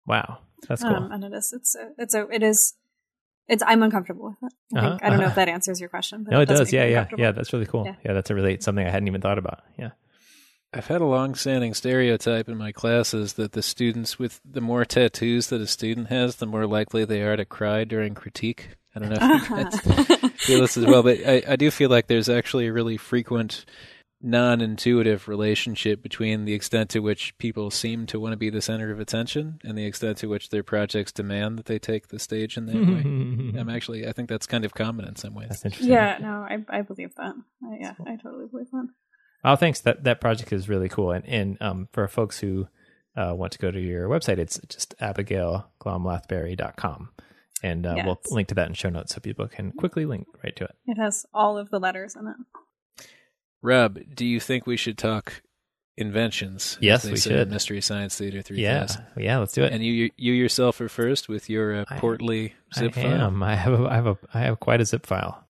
Wow, 0.07 0.38
that's 0.69 0.83
cool. 0.83 0.95
Um, 0.95 1.12
and 1.12 1.25
it 1.25 1.33
is 1.33 1.53
it's 1.53 1.75
a, 1.75 1.91
it's 1.99 2.15
a 2.15 2.29
it 2.29 2.43
is 2.43 2.75
it's 3.49 3.62
I'm 3.67 3.83
uncomfortable 3.83 4.31
with 4.41 4.50
it. 4.50 4.57
I, 4.75 4.79
Uh-huh, 4.79 4.91
think. 4.91 5.05
I 5.05 5.09
don't 5.09 5.19
know 5.19 5.25
uh-huh. 5.25 5.31
if 5.31 5.37
that 5.37 5.49
answers 5.49 5.81
your 5.81 5.88
question. 5.88 6.25
But 6.25 6.33
no, 6.33 6.41
it 6.41 6.47
does. 6.47 6.61
make 6.61 6.73
Yeah, 6.73 6.85
yeah, 6.87 7.07
yeah. 7.17 7.33
That's 7.33 7.53
really 7.53 7.67
cool. 7.67 7.85
Yeah. 7.85 7.95
Yeah, 8.05 8.12
that's 8.12 8.31
a 8.31 8.35
really 8.35 8.59
something 8.61 8.85
I 8.85 8.91
hadn't 8.91 9.09
even 9.09 9.21
thought 9.21 9.38
about. 9.38 9.62
Yeah. 9.79 9.91
I've 10.76 10.88
had 10.88 11.00
a 11.00 11.06
long-standing 11.06 11.73
stereotype 11.73 12.50
in 12.50 12.59
my 12.59 12.71
classes 12.71 13.33
that 13.35 13.52
the 13.52 13.62
students 13.62 14.18
with 14.18 14.42
the 14.45 14.61
more 14.61 14.85
tattoos 14.85 15.47
that 15.47 15.62
a 15.62 15.66
student 15.66 16.09
has, 16.09 16.37
the 16.37 16.45
more 16.45 16.66
likely 16.66 17.06
they 17.06 17.23
are 17.23 17.35
to 17.35 17.47
cry 17.47 17.85
during 17.85 18.14
critique. 18.14 18.76
I 18.95 18.99
don't 18.99 19.09
know 19.09 19.16
if 19.18 19.49
you 19.49 19.56
guys 19.56 20.33
feel 20.37 20.61
this 20.61 20.76
as 20.76 20.85
well, 20.85 21.02
but 21.02 21.18
I, 21.26 21.42
I 21.49 21.56
do 21.56 21.71
feel 21.71 21.88
like 21.88 22.09
there's 22.09 22.28
actually 22.28 22.66
a 22.66 22.75
really 22.75 22.99
frequent 22.99 23.64
non-intuitive 24.21 25.28
relationship 25.28 26.02
between 26.02 26.45
the 26.45 26.52
extent 26.52 26.90
to 26.90 27.00
which 27.00 27.37
people 27.38 27.71
seem 27.71 28.04
to 28.06 28.21
want 28.21 28.35
to 28.35 28.37
be 28.37 28.50
the 28.50 28.61
center 28.61 28.92
of 28.92 29.00
attention 29.00 29.59
and 29.64 29.78
the 29.78 29.87
extent 29.87 30.18
to 30.18 30.26
which 30.26 30.50
their 30.50 30.62
projects 30.62 31.11
demand 31.11 31.59
that 31.59 31.64
they 31.64 31.78
take 31.78 32.09
the 32.09 32.18
stage 32.18 32.59
in 32.59 32.66
that 32.66 32.75
way. 32.75 33.59
I'm 33.59 33.71
actually, 33.71 34.06
I 34.06 34.12
think 34.12 34.28
that's 34.28 34.47
kind 34.47 34.66
of 34.66 34.75
common 34.75 35.09
in 35.09 35.16
some 35.16 35.33
ways. 35.33 35.49
That's 35.49 35.64
interesting. 35.64 35.92
Yeah, 35.92 36.18
no, 36.21 36.47
I 36.47 36.59
I 36.68 36.83
believe 36.83 37.14
that. 37.14 37.35
Uh, 37.64 37.76
yeah, 37.80 37.95
I 38.06 38.16
totally 38.16 38.47
believe 38.47 38.71
that. 38.73 38.88
Oh, 39.47 39.57
thanks. 39.57 39.81
That 39.81 40.05
that 40.05 40.21
project 40.21 40.53
is 40.53 40.69
really 40.69 40.88
cool. 40.88 41.12
And 41.12 41.25
and 41.26 41.57
um, 41.62 41.88
for 41.93 42.07
folks 42.09 42.38
who 42.41 42.67
uh, 43.17 43.33
want 43.35 43.53
to 43.53 43.59
go 43.59 43.71
to 43.71 43.81
your 43.81 44.09
website, 44.09 44.38
it's 44.38 44.59
just 44.69 44.95
abigailglaumlathbury.com. 44.99 47.11
And 47.62 47.87
uh, 47.87 47.95
we'll 48.05 48.21
link 48.31 48.49
to 48.49 48.55
that 48.57 48.69
in 48.69 48.75
show 48.75 48.91
notes 48.91 49.15
so 49.15 49.21
people 49.21 49.49
can 49.49 49.73
quickly 49.73 50.05
link 50.05 50.26
right 50.45 50.55
to 50.57 50.65
it. 50.65 50.75
It 50.87 50.99
has 50.99 51.25
all 51.33 51.57
of 51.57 51.71
the 51.71 51.79
letters 51.79 52.15
in 52.15 52.26
it. 52.26 53.07
Rob, 53.62 53.99
do 54.15 54.26
you 54.26 54.38
think 54.41 54.67
we 54.67 54.76
should 54.76 54.99
talk 54.99 55.43
inventions? 55.97 56.76
Yes, 56.81 57.05
we 57.05 57.17
should. 57.17 57.50
Mystery 57.50 57.81
Science 57.81 58.19
Theater 58.19 58.43
3000. 58.43 58.61
Yeah, 58.61 58.87
yeah, 59.23 59.38
let's 59.38 59.55
do 59.55 59.65
it. 59.65 59.73
And 59.73 59.83
you 59.83 60.11
you 60.17 60.35
yourself 60.35 60.81
are 60.81 60.88
first 60.88 61.29
with 61.29 61.49
your 61.49 61.81
uh, 61.81 61.85
I- 61.88 61.99
portly 61.99 62.55
zip 62.75 62.97
I 62.99 63.03
file. 63.03 63.21
am. 63.23 63.43
I 63.43 63.55
have 63.55 63.81
a, 63.81 63.87
I 63.88 63.95
have 63.95 64.07
a 64.07 64.19
I 64.35 64.41
have 64.41 64.61
quite 64.61 64.81
a 64.81 64.85
zip 64.85 65.07
file. 65.07 65.46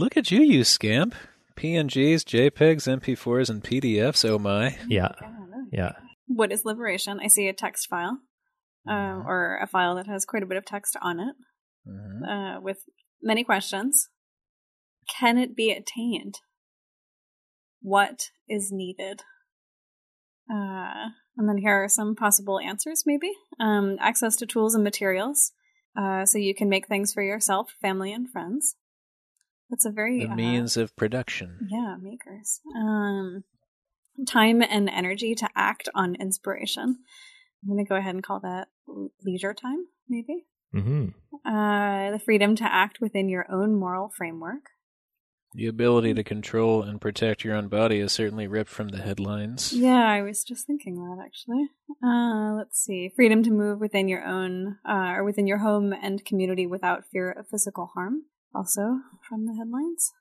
Look 0.00 0.16
at 0.16 0.30
you, 0.30 0.40
you 0.40 0.64
scamp. 0.64 1.14
PNGs, 1.56 2.24
JPEGs, 2.24 2.88
MP4s, 3.00 3.50
and 3.50 3.62
PDFs. 3.62 4.26
Oh 4.26 4.38
my! 4.38 4.78
Yeah, 4.88 5.08
I 5.20 5.24
don't 5.26 5.50
know. 5.50 5.66
yeah. 5.70 5.92
What 6.26 6.50
is 6.52 6.64
liberation? 6.64 7.20
I 7.22 7.26
see 7.28 7.48
a 7.48 7.52
text 7.52 7.86
file, 7.90 8.16
um, 8.88 9.24
or 9.26 9.58
a 9.62 9.66
file 9.66 9.96
that 9.96 10.06
has 10.06 10.24
quite 10.24 10.42
a 10.42 10.46
bit 10.46 10.56
of 10.56 10.64
text 10.64 10.96
on 11.02 11.20
it, 11.20 11.36
Mhm. 11.86 12.22
uh, 12.56 12.60
with 12.62 12.78
many 13.20 13.44
questions. 13.44 14.08
Can 15.18 15.36
it 15.36 15.54
be 15.54 15.70
attained? 15.70 16.36
What 17.82 18.30
is 18.48 18.70
needed? 18.72 19.20
Uh, 20.50 21.10
and 21.36 21.46
then 21.46 21.58
here 21.58 21.84
are 21.84 21.88
some 21.90 22.14
possible 22.16 22.58
answers, 22.58 23.02
maybe. 23.04 23.32
Um, 23.58 23.98
access 24.00 24.34
to 24.36 24.46
tools 24.46 24.74
and 24.74 24.82
materials, 24.82 25.52
uh, 25.94 26.24
so 26.24 26.38
you 26.38 26.54
can 26.54 26.70
make 26.70 26.86
things 26.88 27.12
for 27.12 27.22
yourself, 27.22 27.74
family, 27.82 28.14
and 28.14 28.30
friends. 28.30 28.76
That's 29.70 29.84
a 29.86 29.90
very 29.90 30.18
The 30.20 30.32
uh, 30.32 30.34
means 30.34 30.76
of 30.76 30.94
production. 30.96 31.68
yeah, 31.70 31.96
makers. 32.00 32.60
Um, 32.76 33.44
time 34.26 34.62
and 34.62 34.88
energy 34.90 35.34
to 35.36 35.48
act 35.54 35.88
on 35.94 36.14
inspiration. 36.16 36.98
I'm 37.62 37.68
going 37.68 37.84
to 37.84 37.88
go 37.88 37.96
ahead 37.96 38.14
and 38.14 38.24
call 38.24 38.40
that 38.40 38.68
leisure 39.24 39.54
time, 39.54 39.86
maybe. 40.08 40.46
hmm 40.72 41.08
Uh, 41.44 42.10
the 42.10 42.20
freedom 42.24 42.56
to 42.56 42.64
act 42.64 43.00
within 43.00 43.28
your 43.28 43.46
own 43.50 43.74
moral 43.78 44.10
framework. 44.16 44.70
The 45.54 45.66
ability 45.66 46.14
to 46.14 46.22
control 46.22 46.82
and 46.82 47.00
protect 47.00 47.42
your 47.42 47.56
own 47.56 47.66
body 47.68 47.98
is 47.98 48.12
certainly 48.12 48.46
ripped 48.46 48.70
from 48.70 48.88
the 48.90 49.02
headlines. 49.02 49.72
Yeah, 49.72 50.06
I 50.08 50.22
was 50.22 50.44
just 50.44 50.64
thinking 50.66 50.94
that 50.96 51.22
actually. 51.24 51.66
Uh, 52.04 52.54
let's 52.56 52.78
see. 52.80 53.10
Freedom 53.16 53.42
to 53.42 53.50
move 53.50 53.80
within 53.80 54.06
your 54.08 54.24
own, 54.24 54.78
uh, 54.88 55.12
or 55.16 55.24
within 55.24 55.46
your 55.48 55.58
home 55.58 55.92
and 55.92 56.24
community 56.24 56.66
without 56.66 57.04
fear 57.10 57.30
of 57.32 57.48
physical 57.48 57.86
harm. 57.94 58.22
Also 58.54 59.00
from 59.28 59.46
the 59.46 59.54
headlines. 59.54 60.12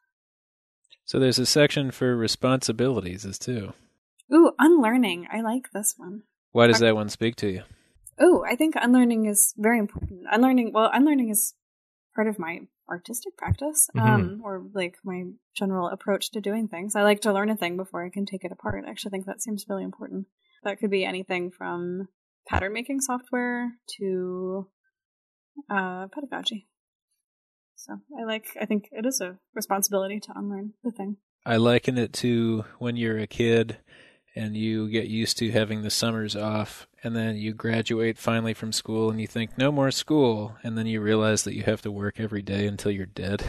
So 1.05 1.19
there's 1.19 1.39
a 1.39 1.45
section 1.45 1.91
for 1.91 2.15
responsibilities 2.15 3.25
as 3.25 3.39
too. 3.39 3.74
Ooh, 4.31 4.51
unlearning. 4.59 5.27
I 5.31 5.41
like 5.41 5.71
this 5.74 5.95
one. 5.98 6.24
Why 6.51 6.67
does 6.67 6.79
that 6.79 6.95
one 6.95 7.09
speak 7.09 7.36
to 7.38 7.50
you? 7.50 7.63
Oh, 8.19 8.43
I 8.48 8.55
think 8.55 8.75
unlearning 8.75 9.25
is 9.25 9.53
very 9.57 9.79
important. 9.79 10.25
Unlearning, 10.29 10.71
well, 10.74 10.89
unlearning 10.93 11.29
is 11.29 11.55
part 12.13 12.27
of 12.27 12.38
my 12.38 12.62
artistic 12.89 13.38
practice, 13.38 13.89
um, 13.98 14.41
or 14.43 14.65
like 14.74 14.98
my 15.03 15.24
general 15.55 15.88
approach 15.88 16.31
to 16.31 16.41
doing 16.41 16.67
things. 16.67 16.95
I 16.95 17.03
like 17.03 17.21
to 17.21 17.33
learn 17.33 17.50
a 17.50 17.55
thing 17.55 17.77
before 17.77 18.03
I 18.05 18.09
can 18.09 18.25
take 18.25 18.43
it 18.43 18.51
apart. 18.51 18.83
I 18.86 18.89
actually 18.89 19.12
think 19.12 19.25
that 19.25 19.41
seems 19.41 19.65
really 19.69 19.83
important. 19.83 20.27
That 20.63 20.79
could 20.79 20.89
be 20.89 21.05
anything 21.05 21.51
from 21.51 22.07
pattern 22.48 22.74
making 22.74 23.01
software 23.01 23.71
to 23.98 24.67
uh, 25.69 26.07
pedagogy. 26.07 26.67
So 27.89 28.00
I 28.19 28.24
like. 28.24 28.46
I 28.62 28.65
think 28.65 28.89
it 28.91 29.05
is 29.05 29.19
a 29.19 29.38
responsibility 29.55 30.19
to 30.19 30.34
unlearn 30.36 30.74
the 30.84 30.91
thing. 30.91 31.17
I 31.46 31.58
liken 31.58 31.98
it 31.98 32.13
to 32.13 32.65
when 32.77 32.98
you're 32.98 33.17
a 33.17 33.25
kid 33.25 33.77
and 34.36 34.55
you 34.55 34.88
get 34.89 35.08
used 35.08 35.39
to 35.39 35.51
having 35.51 35.81
the 35.81 35.89
summers 35.89 36.36
off 36.36 36.88
and 37.03 37.15
then 37.15 37.36
you 37.36 37.51
graduate 37.51 38.19
finally 38.19 38.53
from 38.53 38.72
school 38.72 39.10
and 39.10 39.19
you 39.19 39.25
think 39.25 39.58
no 39.58 39.72
more 39.72 39.89
school 39.89 40.55
and 40.62 40.77
then 40.77 40.86
you 40.86 41.01
realize 41.01 41.43
that 41.43 41.55
you 41.55 41.63
have 41.63 41.81
to 41.81 41.91
work 41.91 42.19
every 42.19 42.43
day 42.43 42.67
until 42.67 42.91
you're 42.91 43.08
dead 43.08 43.43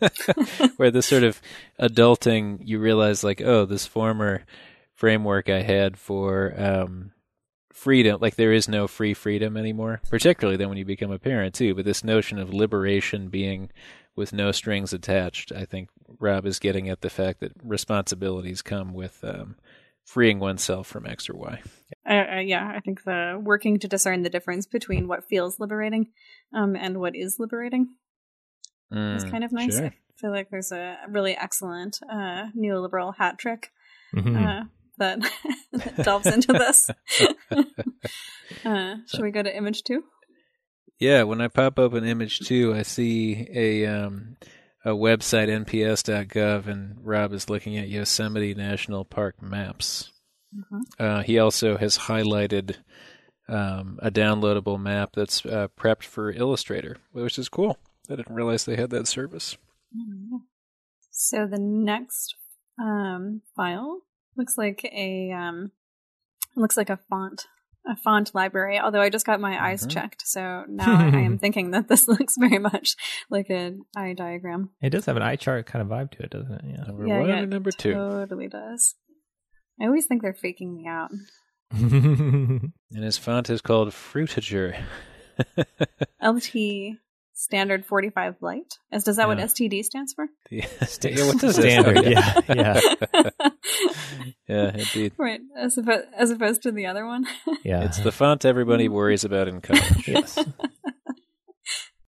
where 0.76 0.90
this 0.90 1.06
sort 1.06 1.22
of 1.22 1.40
adulting 1.80 2.58
you 2.62 2.78
realize 2.78 3.24
like 3.24 3.40
oh 3.40 3.64
this 3.64 3.86
former 3.86 4.42
framework 4.92 5.48
i 5.48 5.62
had 5.62 5.96
for 5.96 6.52
um 6.58 7.12
freedom 7.80 8.18
like 8.20 8.36
there 8.36 8.52
is 8.52 8.68
no 8.68 8.86
free 8.86 9.14
freedom 9.14 9.56
anymore 9.56 10.02
particularly 10.10 10.56
then 10.58 10.68
when 10.68 10.76
you 10.76 10.84
become 10.84 11.10
a 11.10 11.18
parent 11.18 11.54
too 11.54 11.74
but 11.74 11.84
this 11.86 12.04
notion 12.04 12.38
of 12.38 12.52
liberation 12.52 13.28
being 13.28 13.70
with 14.14 14.34
no 14.34 14.52
strings 14.52 14.92
attached 14.92 15.50
i 15.52 15.64
think 15.64 15.88
rob 16.18 16.44
is 16.44 16.58
getting 16.58 16.90
at 16.90 17.00
the 17.00 17.08
fact 17.08 17.40
that 17.40 17.52
responsibilities 17.64 18.60
come 18.60 18.92
with 18.92 19.24
um, 19.24 19.56
freeing 20.04 20.38
oneself 20.38 20.86
from 20.86 21.06
x 21.06 21.30
or 21.30 21.36
y 21.36 21.62
Uh, 22.08 22.36
uh, 22.36 22.38
yeah, 22.40 22.72
I 22.76 22.80
think 22.80 23.04
the 23.04 23.38
working 23.40 23.78
to 23.78 23.88
discern 23.88 24.22
the 24.22 24.30
difference 24.30 24.66
between 24.66 25.06
what 25.08 25.28
feels 25.28 25.60
liberating 25.60 26.08
um, 26.52 26.74
and 26.76 26.98
what 26.98 27.14
is 27.14 27.36
liberating 27.38 27.88
is 28.92 29.24
Mm, 29.24 29.30
kind 29.30 29.44
of 29.44 29.52
nice. 29.52 29.76
sure. 29.76 29.86
I 29.86 29.92
feel 30.20 30.30
like 30.30 30.50
there's 30.50 30.72
a 30.72 30.98
really 31.08 31.36
excellent 31.36 32.00
uh, 32.10 32.48
neoliberal 32.56 33.14
hat 33.16 33.38
trick 33.38 33.70
hmm 34.12 34.36
uh, 34.36 34.64
that, 35.00 35.18
that 35.72 35.96
delves 36.04 36.26
into 36.26 36.52
this. 36.52 36.90
uh, 38.64 38.94
should 39.06 39.22
we 39.22 39.32
go 39.32 39.42
to 39.42 39.54
image 39.54 39.82
two? 39.82 40.04
Yeah, 40.98 41.24
when 41.24 41.40
I 41.40 41.48
pop 41.48 41.78
open 41.78 42.04
image 42.04 42.40
two, 42.40 42.74
I 42.74 42.82
see 42.82 43.48
a 43.52 43.86
um, 43.86 44.36
a 44.84 44.90
website 44.90 45.48
nps.gov, 45.48 46.66
and 46.66 46.96
Rob 47.02 47.32
is 47.32 47.50
looking 47.50 47.76
at 47.76 47.88
Yosemite 47.88 48.54
National 48.54 49.04
Park 49.04 49.42
maps. 49.42 50.12
Mhm. 50.54 50.80
Uh, 50.98 51.22
he 51.22 51.38
also 51.38 51.76
has 51.78 51.98
highlighted 51.98 52.76
um, 53.48 53.98
a 54.02 54.10
downloadable 54.10 54.80
map 54.80 55.10
that's 55.14 55.44
uh, 55.44 55.68
prepped 55.76 56.04
for 56.04 56.30
Illustrator, 56.30 56.98
which 57.12 57.38
is 57.38 57.48
cool. 57.48 57.78
I 58.08 58.16
didn't 58.16 58.34
realize 58.34 58.64
they 58.64 58.76
had 58.76 58.90
that 58.90 59.08
service. 59.08 59.56
So 61.10 61.46
the 61.46 61.58
next 61.58 62.34
um, 62.80 63.42
file 63.56 64.02
looks 64.40 64.56
like 64.58 64.84
a 64.84 65.30
um, 65.32 65.70
looks 66.56 66.76
like 66.76 66.90
a 66.90 66.98
font 67.08 67.46
a 67.86 67.96
font 67.96 68.34
library. 68.34 68.78
Although 68.78 69.00
I 69.00 69.08
just 69.08 69.24
got 69.26 69.40
my 69.40 69.54
eyes 69.68 69.86
Mhm. 69.86 69.90
checked, 69.90 70.22
so 70.26 70.64
now 70.68 70.96
I 70.98 71.20
am 71.20 71.38
thinking 71.42 71.70
that 71.70 71.88
this 71.88 72.08
looks 72.14 72.36
very 72.38 72.58
much 72.58 72.96
like 73.30 73.48
an 73.50 73.82
eye 73.96 74.12
diagram. 74.14 74.70
It 74.82 74.90
does 74.90 75.06
have 75.06 75.16
an 75.16 75.22
eye 75.22 75.36
chart 75.36 75.66
kind 75.66 75.80
of 75.82 75.88
vibe 75.88 76.10
to 76.12 76.22
it, 76.24 76.30
doesn't 76.30 76.52
it? 76.52 76.60
Yeah. 76.66 76.82
Number 76.86 77.06
Yeah, 77.06 77.18
one 77.20 77.28
yeah, 77.28 77.36
and 77.36 77.50
number 77.50 77.70
two. 77.70 77.94
Totally 77.94 78.48
does. 78.48 78.94
I 79.80 79.86
always 79.86 80.04
think 80.06 80.20
they're 80.22 80.34
faking 80.34 80.74
me 80.74 80.86
out. 80.88 81.10
And 81.72 82.72
his 83.04 83.16
font 83.16 83.48
is 83.48 83.60
called 83.62 83.88
Frutiger. 83.90 84.76
LT 86.22 86.98
standard 87.40 87.86
45 87.86 88.36
light. 88.42 88.74
Is 88.92 89.04
does 89.04 89.16
that 89.16 89.26
what 89.26 89.38
STD 89.38 89.82
stands 89.84 90.12
for? 90.12 90.26
yeah, 90.50 90.66
what 90.68 91.38
does 91.38 91.56
that 91.56 91.62
Standard, 91.62 92.04
yeah, 92.04 92.40
yeah, 92.48 93.30
yeah, 94.46 94.76
indeed. 94.76 95.12
right, 95.16 95.40
as 95.56 95.78
opposed, 95.78 96.06
as 96.14 96.30
opposed 96.30 96.62
to 96.62 96.72
the 96.72 96.86
other 96.86 97.06
one. 97.06 97.26
yeah. 97.64 97.84
It's 97.84 97.98
the 98.00 98.12
font 98.12 98.44
everybody 98.44 98.88
worries 98.88 99.24
about 99.24 99.48
in 99.48 99.60
college. 99.60 100.06
yes. 100.06 100.38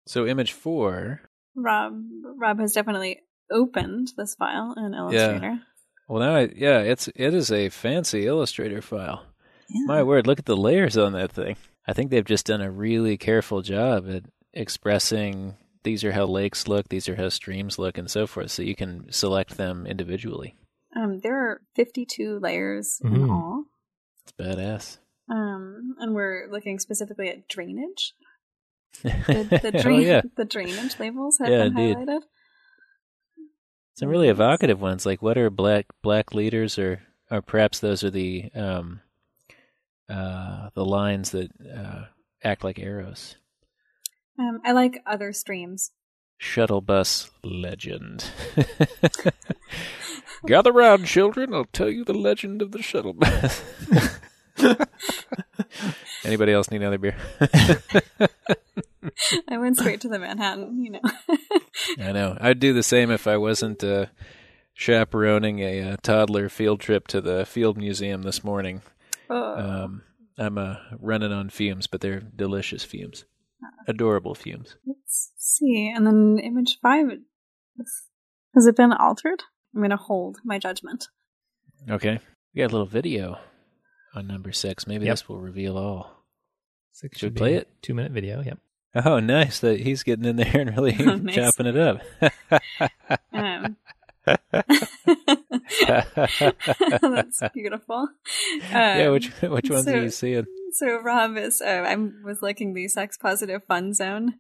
So 0.06 0.26
image 0.26 0.52
four. 0.52 1.20
Rob 1.54 1.92
Rob 2.38 2.60
has 2.60 2.72
definitely 2.72 3.20
opened 3.50 4.12
this 4.16 4.34
file 4.34 4.74
in 4.76 4.94
Illustrator. 4.94 5.60
Well, 6.08 6.20
now, 6.20 6.36
I, 6.36 6.48
yeah, 6.56 6.78
it's 6.78 7.08
it 7.08 7.34
is 7.34 7.52
a 7.52 7.68
fancy 7.68 8.26
Illustrator 8.26 8.80
file. 8.80 9.26
Yeah. 9.68 9.82
My 9.86 10.02
word, 10.02 10.26
look 10.26 10.38
at 10.38 10.46
the 10.46 10.56
layers 10.56 10.96
on 10.96 11.12
that 11.12 11.32
thing. 11.32 11.56
I 11.86 11.92
think 11.92 12.10
they've 12.10 12.24
just 12.24 12.46
done 12.46 12.62
a 12.62 12.70
really 12.70 13.18
careful 13.18 13.60
job 13.60 14.08
at 14.08 14.22
expressing 14.58 15.56
these 15.84 16.04
are 16.04 16.12
how 16.12 16.24
lakes 16.26 16.66
look, 16.68 16.88
these 16.88 17.08
are 17.08 17.16
how 17.16 17.28
streams 17.28 17.78
look, 17.78 17.96
and 17.96 18.10
so 18.10 18.26
forth. 18.26 18.50
So 18.50 18.62
you 18.62 18.74
can 18.74 19.10
select 19.12 19.56
them 19.56 19.86
individually. 19.86 20.56
Um, 20.96 21.20
there 21.20 21.38
are 21.38 21.60
52 21.76 22.38
layers 22.40 23.00
in 23.02 23.10
Mhm. 23.10 23.30
all. 23.30 23.64
It's 24.24 24.32
badass. 24.32 24.98
Um, 25.30 25.94
and 25.98 26.14
we're 26.14 26.48
looking 26.50 26.78
specifically 26.78 27.28
at 27.28 27.48
drainage. 27.48 28.14
The, 29.02 29.44
the, 29.70 29.82
oh 29.86 29.98
yeah, 29.98 30.22
the 30.36 30.44
drainage 30.44 30.98
labels 30.98 31.38
have 31.38 31.48
Yeah, 31.48 31.64
been 31.64 31.78
indeed. 31.78 31.96
highlighted. 31.96 32.22
some 33.94 34.08
really 34.08 34.28
evocative 34.28 34.80
ones. 34.80 35.04
Like 35.06 35.20
what 35.22 35.36
are 35.38 35.50
black 35.50 35.86
black 36.02 36.34
leaders, 36.34 36.78
or 36.78 37.02
or 37.30 37.42
perhaps 37.42 37.78
those 37.80 38.02
are 38.02 38.10
the 38.10 38.50
um 38.54 39.00
uh 40.08 40.70
the 40.74 40.84
lines 40.84 41.30
that 41.32 41.50
uh, 41.60 42.04
act 42.42 42.64
like 42.64 42.78
arrows. 42.78 43.36
Um, 44.38 44.60
I 44.64 44.72
like 44.72 45.02
other 45.06 45.32
streams. 45.32 45.90
Shuttle 46.38 46.80
bus 46.80 47.30
legend. 47.42 48.24
Gather 50.46 50.72
round, 50.72 51.06
children. 51.06 51.52
I'll 51.52 51.64
tell 51.64 51.90
you 51.90 52.04
the 52.04 52.14
legend 52.14 52.62
of 52.62 52.70
the 52.70 52.80
shuttle 52.82 53.12
bus. 53.14 53.62
Anybody 56.24 56.52
else 56.52 56.70
need 56.70 56.80
another 56.82 56.98
beer? 56.98 57.16
I 59.48 59.58
went 59.58 59.78
straight 59.78 60.00
to 60.02 60.08
the 60.08 60.18
Manhattan, 60.20 60.84
you 60.84 60.90
know. 60.92 61.00
I 61.98 62.12
know. 62.12 62.36
I'd 62.40 62.60
do 62.60 62.72
the 62.72 62.82
same 62.84 63.10
if 63.10 63.26
I 63.26 63.36
wasn't 63.36 63.82
uh, 63.82 64.06
chaperoning 64.74 65.58
a, 65.60 65.80
uh 65.82 65.96
toddler 66.02 66.48
field 66.48 66.78
trip 66.80 67.08
to 67.08 67.20
the 67.20 67.44
Field 67.44 67.76
Museum 67.76 68.22
this 68.22 68.44
morning. 68.44 68.82
Oh, 69.28 69.54
Um, 69.56 70.02
I'm 70.38 70.56
uh, 70.56 70.76
running 71.00 71.32
on 71.32 71.50
fumes, 71.50 71.88
but 71.88 72.00
they're 72.00 72.20
delicious 72.20 72.84
fumes. 72.84 73.24
Adorable 73.86 74.34
fumes. 74.34 74.76
let's 74.86 75.32
see. 75.36 75.92
And 75.94 76.06
then 76.06 76.38
image 76.38 76.78
five. 76.80 77.06
Has 78.54 78.66
it 78.66 78.76
been 78.76 78.92
altered? 78.92 79.42
I'm 79.74 79.80
going 79.80 79.90
to 79.90 79.96
hold 79.96 80.38
my 80.44 80.58
judgment. 80.58 81.08
Okay. 81.88 82.18
We 82.54 82.60
got 82.62 82.70
a 82.70 82.72
little 82.72 82.86
video 82.86 83.38
on 84.14 84.26
number 84.26 84.52
six. 84.52 84.86
Maybe 84.86 85.06
Yep. 85.06 85.12
this 85.12 85.28
will 85.28 85.38
reveal 85.40 85.76
all. 85.78 86.24
Six 86.92 87.18
Should 87.18 87.34
we 87.34 87.38
play 87.38 87.54
it? 87.54 87.68
Two 87.82 87.94
minute 87.94 88.12
video. 88.12 88.42
Yep. 88.42 88.58
Oh, 89.04 89.20
nice. 89.20 89.60
That 89.60 89.80
he's 89.80 90.02
getting 90.02 90.24
in 90.24 90.36
there 90.36 90.50
and 90.60 90.70
really 90.76 90.96
Oh, 91.00 91.14
nice. 91.16 91.34
chopping 91.34 91.66
it 91.66 91.76
up. 91.76 92.00
Um, 93.32 93.76
that's 95.86 97.42
beautiful. 97.54 98.08
yeah, 98.70 99.06
Um, 99.06 99.12
which 99.12 99.28
which 99.42 99.70
ones 99.70 99.84
so- 99.84 99.92
are 99.92 100.02
you 100.02 100.10
seeing? 100.10 100.46
So 100.78 101.00
Rob 101.02 101.36
is. 101.36 101.60
Uh, 101.60 101.84
I 101.86 101.96
was 102.24 102.40
liking 102.40 102.72
the 102.72 102.86
sex 102.88 103.16
positive 103.16 103.62
fun 103.66 103.94
zone, 103.94 104.34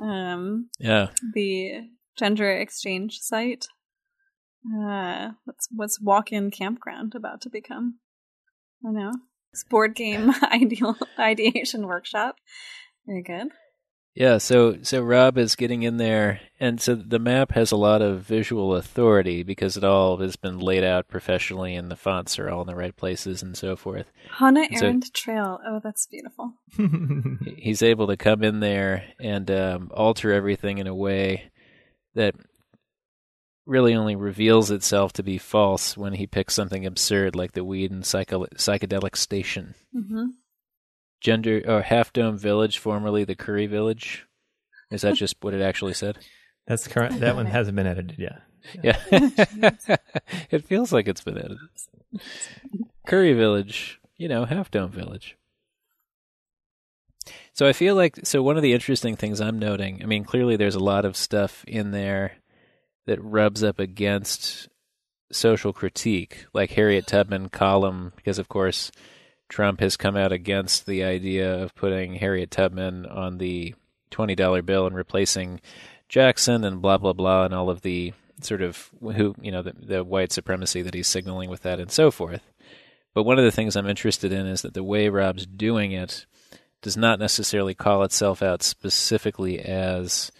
um, 0.00 0.68
Yeah. 0.78 1.08
the 1.34 1.88
gender 2.16 2.50
exchange 2.50 3.18
site. 3.20 3.66
Uh, 4.72 5.32
what's 5.44 5.68
what's 5.74 6.00
walk 6.00 6.32
in 6.32 6.50
campground 6.50 7.14
about 7.14 7.40
to 7.42 7.50
become? 7.50 7.98
I 8.86 8.90
know. 8.92 9.12
It's 9.52 9.64
board 9.64 9.94
game 9.94 10.30
ideal 10.42 10.96
ideation 11.18 11.86
workshop. 11.86 12.36
Very 13.06 13.22
good. 13.22 13.48
Yeah, 14.14 14.38
so 14.38 14.78
so 14.82 15.02
Rob 15.02 15.36
is 15.38 15.56
getting 15.56 15.82
in 15.82 15.96
there, 15.96 16.40
and 16.60 16.80
so 16.80 16.94
the 16.94 17.18
map 17.18 17.50
has 17.52 17.72
a 17.72 17.76
lot 17.76 18.00
of 18.00 18.20
visual 18.20 18.76
authority 18.76 19.42
because 19.42 19.76
it 19.76 19.82
all 19.82 20.18
has 20.18 20.36
been 20.36 20.60
laid 20.60 20.84
out 20.84 21.08
professionally, 21.08 21.74
and 21.74 21.90
the 21.90 21.96
fonts 21.96 22.38
are 22.38 22.48
all 22.48 22.60
in 22.60 22.68
the 22.68 22.76
right 22.76 22.94
places 22.94 23.42
and 23.42 23.56
so 23.56 23.74
forth. 23.74 24.12
Hana 24.30 24.66
So- 24.76 24.86
Errand 24.86 25.12
Trail. 25.14 25.58
Oh, 25.66 25.80
that's 25.82 26.06
beautiful. 26.06 26.52
He's 27.56 27.82
able 27.82 28.06
to 28.06 28.16
come 28.16 28.44
in 28.44 28.60
there 28.60 29.04
and 29.18 29.50
um, 29.50 29.90
alter 29.92 30.32
everything 30.32 30.78
in 30.78 30.86
a 30.86 30.94
way 30.94 31.50
that 32.14 32.36
really 33.66 33.94
only 33.94 34.14
reveals 34.14 34.70
itself 34.70 35.12
to 35.14 35.22
be 35.24 35.38
false 35.38 35.96
when 35.96 36.12
he 36.12 36.26
picks 36.28 36.54
something 36.54 36.86
absurd 36.86 37.34
like 37.34 37.52
the 37.52 37.64
weed 37.64 37.90
and 37.90 38.06
psycho- 38.06 38.46
psychedelic 38.54 39.16
station. 39.16 39.74
hmm 39.92 40.26
Gender 41.24 41.62
or 41.66 41.80
Half 41.80 42.12
Dome 42.12 42.36
Village, 42.36 42.78
formerly 42.78 43.24
the 43.24 43.34
Curry 43.34 43.66
Village. 43.66 44.26
Is 44.90 45.02
that 45.02 45.14
just 45.14 45.36
what 45.40 45.54
it 45.54 45.62
actually 45.62 45.94
said? 45.94 46.18
That's 46.66 46.86
current. 46.86 47.20
That 47.20 47.34
one 47.34 47.46
hasn't 47.46 47.76
been 47.76 47.86
edited 47.86 48.18
yet. 48.18 48.42
Yeah. 48.82 48.98
it 50.50 50.64
feels 50.64 50.92
like 50.92 51.08
it's 51.08 51.22
been 51.22 51.38
edited. 51.38 51.58
Curry 53.06 53.32
Village, 53.32 54.00
you 54.16 54.28
know, 54.28 54.44
Half 54.44 54.70
Dome 54.70 54.90
Village. 54.90 55.36
So 57.54 57.66
I 57.66 57.72
feel 57.72 57.94
like 57.94 58.20
so 58.24 58.42
one 58.42 58.56
of 58.56 58.62
the 58.62 58.72
interesting 58.72 59.16
things 59.16 59.40
I'm 59.40 59.58
noting, 59.58 60.02
I 60.02 60.06
mean, 60.06 60.24
clearly 60.24 60.56
there's 60.56 60.74
a 60.74 60.80
lot 60.80 61.04
of 61.04 61.16
stuff 61.16 61.64
in 61.66 61.90
there 61.90 62.32
that 63.06 63.22
rubs 63.22 63.62
up 63.62 63.78
against 63.78 64.68
social 65.32 65.72
critique, 65.72 66.46
like 66.52 66.72
Harriet 66.72 67.06
Tubman 67.06 67.48
column, 67.48 68.12
because 68.16 68.38
of 68.38 68.48
course 68.48 68.90
Trump 69.54 69.78
has 69.78 69.96
come 69.96 70.16
out 70.16 70.32
against 70.32 70.84
the 70.84 71.04
idea 71.04 71.62
of 71.62 71.76
putting 71.76 72.14
Harriet 72.14 72.50
Tubman 72.50 73.06
on 73.06 73.38
the 73.38 73.72
twenty 74.10 74.34
dollar 74.34 74.62
bill 74.62 74.84
and 74.84 74.96
replacing 74.96 75.60
Jackson 76.08 76.64
and 76.64 76.82
blah 76.82 76.98
blah 76.98 77.12
blah 77.12 77.44
and 77.44 77.54
all 77.54 77.70
of 77.70 77.82
the 77.82 78.12
sort 78.40 78.62
of 78.62 78.90
who 79.00 79.32
you 79.40 79.52
know 79.52 79.62
the, 79.62 79.72
the 79.78 80.02
white 80.02 80.32
supremacy 80.32 80.82
that 80.82 80.92
he's 80.92 81.06
signaling 81.06 81.50
with 81.50 81.62
that 81.62 81.78
and 81.78 81.92
so 81.92 82.10
forth. 82.10 82.42
But 83.14 83.22
one 83.22 83.38
of 83.38 83.44
the 83.44 83.52
things 83.52 83.76
I'm 83.76 83.86
interested 83.86 84.32
in 84.32 84.44
is 84.44 84.62
that 84.62 84.74
the 84.74 84.82
way 84.82 85.08
Rob's 85.08 85.46
doing 85.46 85.92
it 85.92 86.26
does 86.82 86.96
not 86.96 87.20
necessarily 87.20 87.74
call 87.74 88.02
itself 88.02 88.42
out 88.42 88.60
specifically 88.60 89.60
as 89.60 90.32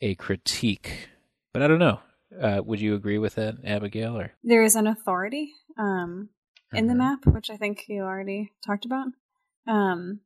a 0.00 0.14
critique. 0.14 1.10
But 1.52 1.60
I 1.60 1.68
don't 1.68 1.78
know. 1.78 2.00
Uh, 2.40 2.62
would 2.64 2.80
you 2.80 2.94
agree 2.94 3.18
with 3.18 3.34
that, 3.34 3.56
Abigail? 3.66 4.16
Or 4.16 4.32
There 4.42 4.62
is 4.62 4.76
an 4.76 4.86
authority 4.86 5.52
um, 5.78 6.30
in 6.72 6.86
the 6.86 6.94
Mhm. 6.94 6.98
map, 6.98 7.26
which 7.26 7.50
I 7.50 7.56
think 7.56 7.84
you 7.88 8.02
already 8.02 8.52
talked 8.66 8.84
about, 8.84 9.08
um, 9.66 10.20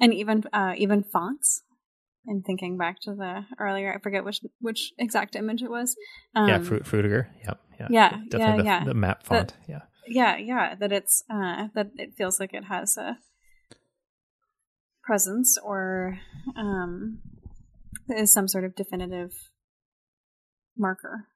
and 0.00 0.12
even 0.14 0.44
uh, 0.52 0.74
even 0.76 1.02
fonts. 1.02 1.62
And 2.28 2.44
thinking 2.44 2.76
back 2.76 2.98
to 3.02 3.14
the 3.14 3.44
earlier, 3.58 3.94
I 3.94 3.98
forget 4.00 4.24
which 4.24 4.40
which 4.60 4.92
exact 4.98 5.36
image 5.36 5.62
it 5.62 5.70
was. 5.70 5.96
Um, 6.34 6.48
yeah, 6.48 6.58
Fru- 6.58 6.80
Frutiger. 6.80 7.28
Yep. 7.44 7.60
Yeah. 7.78 7.86
yeah, 7.90 8.10
Definitely 8.30 8.38
yeah, 8.40 8.56
the, 8.56 8.64
yeah. 8.64 8.84
the 8.84 8.94
map 8.94 9.22
The- 9.22 9.28
font. 9.28 9.56
yeah. 9.68 9.82
yeah, 10.08 10.36
yeah. 10.36 10.74
That 10.74 10.90
it's 10.92 11.22
uh, 11.30 11.68
that 11.74 11.90
it 11.96 12.14
feels 12.16 12.40
like 12.40 12.52
it 12.52 12.64
has 12.64 12.96
a 12.96 13.18
presence 15.04 15.56
or 15.62 16.18
um, 16.56 17.20
is 18.08 18.32
some 18.32 18.48
sort 18.48 18.64
of 18.64 18.74
definitive 18.74 19.32
marker. 20.76 21.28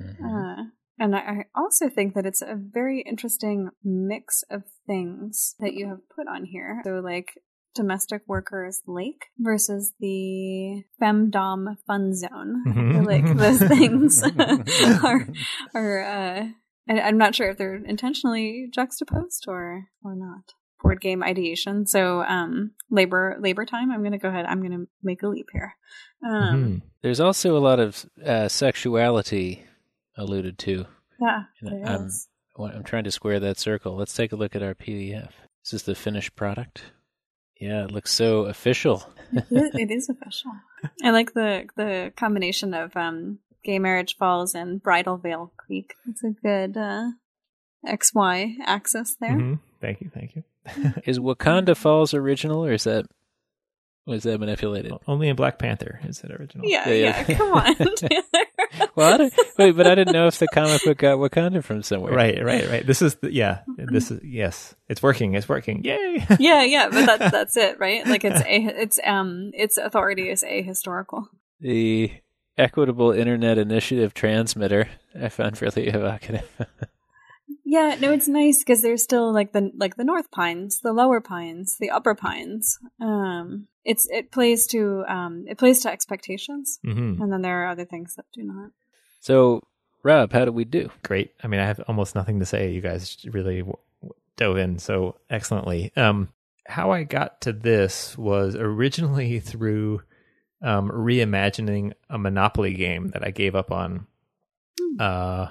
Uh, 0.00 0.64
and 0.98 1.14
I 1.14 1.44
also 1.54 1.88
think 1.88 2.14
that 2.14 2.26
it's 2.26 2.42
a 2.42 2.56
very 2.56 3.00
interesting 3.02 3.70
mix 3.84 4.42
of 4.50 4.62
things 4.86 5.54
that 5.60 5.74
you 5.74 5.88
have 5.88 6.00
put 6.14 6.26
on 6.28 6.44
here. 6.44 6.80
So, 6.84 7.00
like 7.04 7.32
domestic 7.74 8.22
workers 8.26 8.82
lake 8.86 9.26
versus 9.38 9.92
the 10.00 10.82
femdom 11.00 11.76
fun 11.86 12.14
zone. 12.14 12.62
Feel 12.92 13.04
like 13.04 13.36
those 13.36 13.58
things 13.68 14.22
are 15.04 15.28
are. 15.74 16.04
Uh, 16.04 16.44
I, 16.90 17.00
I'm 17.00 17.18
not 17.18 17.34
sure 17.34 17.50
if 17.50 17.58
they're 17.58 17.76
intentionally 17.76 18.68
juxtaposed 18.72 19.44
or 19.46 19.84
or 20.02 20.16
not. 20.16 20.54
Board 20.82 21.00
game 21.00 21.22
ideation. 21.24 21.86
So, 21.86 22.22
um, 22.22 22.72
labor 22.90 23.36
labor 23.40 23.64
time. 23.64 23.90
I'm 23.90 24.00
going 24.00 24.12
to 24.12 24.18
go 24.18 24.28
ahead. 24.28 24.46
I'm 24.46 24.60
going 24.60 24.72
to 24.78 24.88
make 25.02 25.22
a 25.22 25.28
leap 25.28 25.46
here. 25.52 25.74
Um, 26.24 26.54
Mhm. 26.54 26.82
There's 27.02 27.20
also 27.20 27.56
a 27.56 27.60
lot 27.60 27.78
of 27.78 28.04
uh, 28.24 28.48
sexuality 28.48 29.64
alluded 30.18 30.58
to. 30.58 30.84
Yeah, 31.20 31.44
And 31.62 31.88
I'm- 31.88 32.10
I'm 32.60 32.82
trying 32.84 33.04
to 33.04 33.10
square 33.12 33.38
that 33.40 33.56
circle. 33.58 33.94
Let's 33.96 34.12
take 34.14 34.32
a 34.32 34.36
look 34.36 34.56
at 34.56 34.62
our 34.64 34.74
PDF. 34.74 35.30
This 35.64 35.72
is 35.74 35.82
the 35.84 35.94
finished 35.94 36.34
product. 36.36 36.82
Yeah, 37.60 37.84
it 37.84 37.92
looks 37.92 38.12
so 38.12 38.42
official. 38.46 39.08
it, 39.32 39.44
it 39.74 39.90
is 39.90 40.08
official. 40.08 40.50
I 41.02 41.10
like 41.10 41.34
the 41.34 41.66
the 41.76 42.12
combination 42.16 42.74
of 42.74 42.96
um, 42.96 43.38
gay 43.64 43.78
marriage 43.78 44.16
falls 44.16 44.54
and 44.54 44.82
bridal 44.82 45.16
veil 45.18 45.52
creek. 45.56 45.94
It's 46.08 46.22
a 46.24 46.30
good 46.30 46.76
uh, 46.76 47.10
X 47.86 48.12
Y 48.14 48.56
axis 48.64 49.16
there. 49.20 49.36
Mhm. 49.36 49.60
Thank 49.80 50.00
you. 50.00 50.10
Thank 50.12 50.34
you. 50.36 50.44
Is 51.04 51.18
Wakanda 51.18 51.76
Falls 51.76 52.12
original, 52.14 52.64
or 52.64 52.72
is 52.72 52.84
that 52.84 53.06
was 54.06 54.22
that 54.24 54.38
manipulated? 54.40 54.92
Only 55.06 55.28
in 55.28 55.36
Black 55.36 55.58
Panther 55.58 56.00
is 56.04 56.20
it 56.22 56.30
original. 56.32 56.66
Yeah, 56.68 56.88
Yeah, 56.88 56.94
yeah, 56.94 57.24
yeah. 57.28 57.36
Come 57.36 57.52
on. 57.52 57.74
Taylor. 57.96 58.22
Well, 58.94 59.20
I 59.20 59.30
wait, 59.58 59.72
but 59.72 59.86
I 59.86 59.94
didn't 59.94 60.12
know 60.12 60.26
if 60.26 60.38
the 60.38 60.48
comic 60.48 60.82
book 60.84 60.98
got 60.98 61.18
Wakanda 61.18 61.62
from 61.62 61.82
somewhere. 61.82 62.12
Right, 62.12 62.42
right, 62.44 62.68
right. 62.68 62.86
This 62.86 63.02
is 63.02 63.14
the, 63.16 63.32
yeah. 63.32 63.60
This 63.76 64.10
is 64.10 64.20
yes. 64.24 64.74
It's 64.88 65.02
working. 65.02 65.34
It's 65.34 65.48
working. 65.48 65.84
Yay! 65.84 66.26
yeah, 66.38 66.62
yeah, 66.62 66.88
but 66.88 67.06
that's 67.06 67.30
that's 67.32 67.56
it, 67.56 67.78
right? 67.78 68.06
Like 68.06 68.24
it's 68.24 68.40
a 68.40 68.82
it's 68.82 69.00
um 69.04 69.50
its 69.54 69.76
authority 69.76 70.28
is 70.30 70.42
ahistorical. 70.42 71.26
The 71.60 72.12
Equitable 72.56 73.12
Internet 73.12 73.58
Initiative 73.58 74.14
transmitter 74.14 74.88
I 75.20 75.28
found 75.28 75.60
really 75.62 75.88
evocative. 75.88 76.48
Yeah, 77.70 77.96
no, 78.00 78.12
it's 78.12 78.28
nice 78.28 78.60
because 78.60 78.80
there's 78.80 79.02
still 79.02 79.30
like 79.30 79.52
the 79.52 79.70
like 79.76 79.96
the 79.96 80.04
North 80.04 80.30
Pines, 80.30 80.80
the 80.80 80.94
Lower 80.94 81.20
Pines, 81.20 81.76
the 81.78 81.90
Upper 81.90 82.14
Pines. 82.14 82.78
Um, 82.98 83.66
it's 83.84 84.08
it 84.10 84.30
plays 84.30 84.66
to 84.68 85.04
um 85.06 85.44
it 85.46 85.58
plays 85.58 85.80
to 85.80 85.90
expectations, 85.90 86.78
hmm 86.82 87.20
and 87.20 87.30
then 87.30 87.42
there 87.42 87.62
are 87.64 87.68
other 87.68 87.84
things 87.84 88.14
that 88.16 88.24
do 88.32 88.42
not. 88.42 88.70
so, 89.20 89.62
Rob, 90.02 90.32
how 90.32 90.46
did 90.46 90.54
we 90.54 90.64
do? 90.64 90.88
Great. 91.02 91.32
I 91.44 91.46
mean, 91.46 91.60
I 91.60 91.66
have 91.66 91.80
almost 91.88 92.14
nothing 92.14 92.38
to 92.38 92.46
say. 92.46 92.70
You 92.70 92.80
guys 92.80 93.18
really 93.26 93.58
w- 93.58 93.76
w- 94.00 94.14
dove 94.38 94.56
in 94.56 94.78
so 94.78 95.16
excellently. 95.28 95.92
Um, 95.94 96.30
how 96.66 96.90
I 96.90 97.02
got 97.02 97.42
to 97.42 97.52
this 97.52 98.16
was 98.16 98.54
originally 98.56 99.40
through 99.50 100.00
um, 100.62 100.90
reimagining 100.90 101.92
a 102.08 102.16
Monopoly 102.16 102.72
game 102.72 103.08
that 103.08 103.22
I 103.26 103.30
gave 103.30 103.54
up 103.54 103.70
on 103.70 104.06
Hmm. 104.80 104.96
uh, 105.00 105.48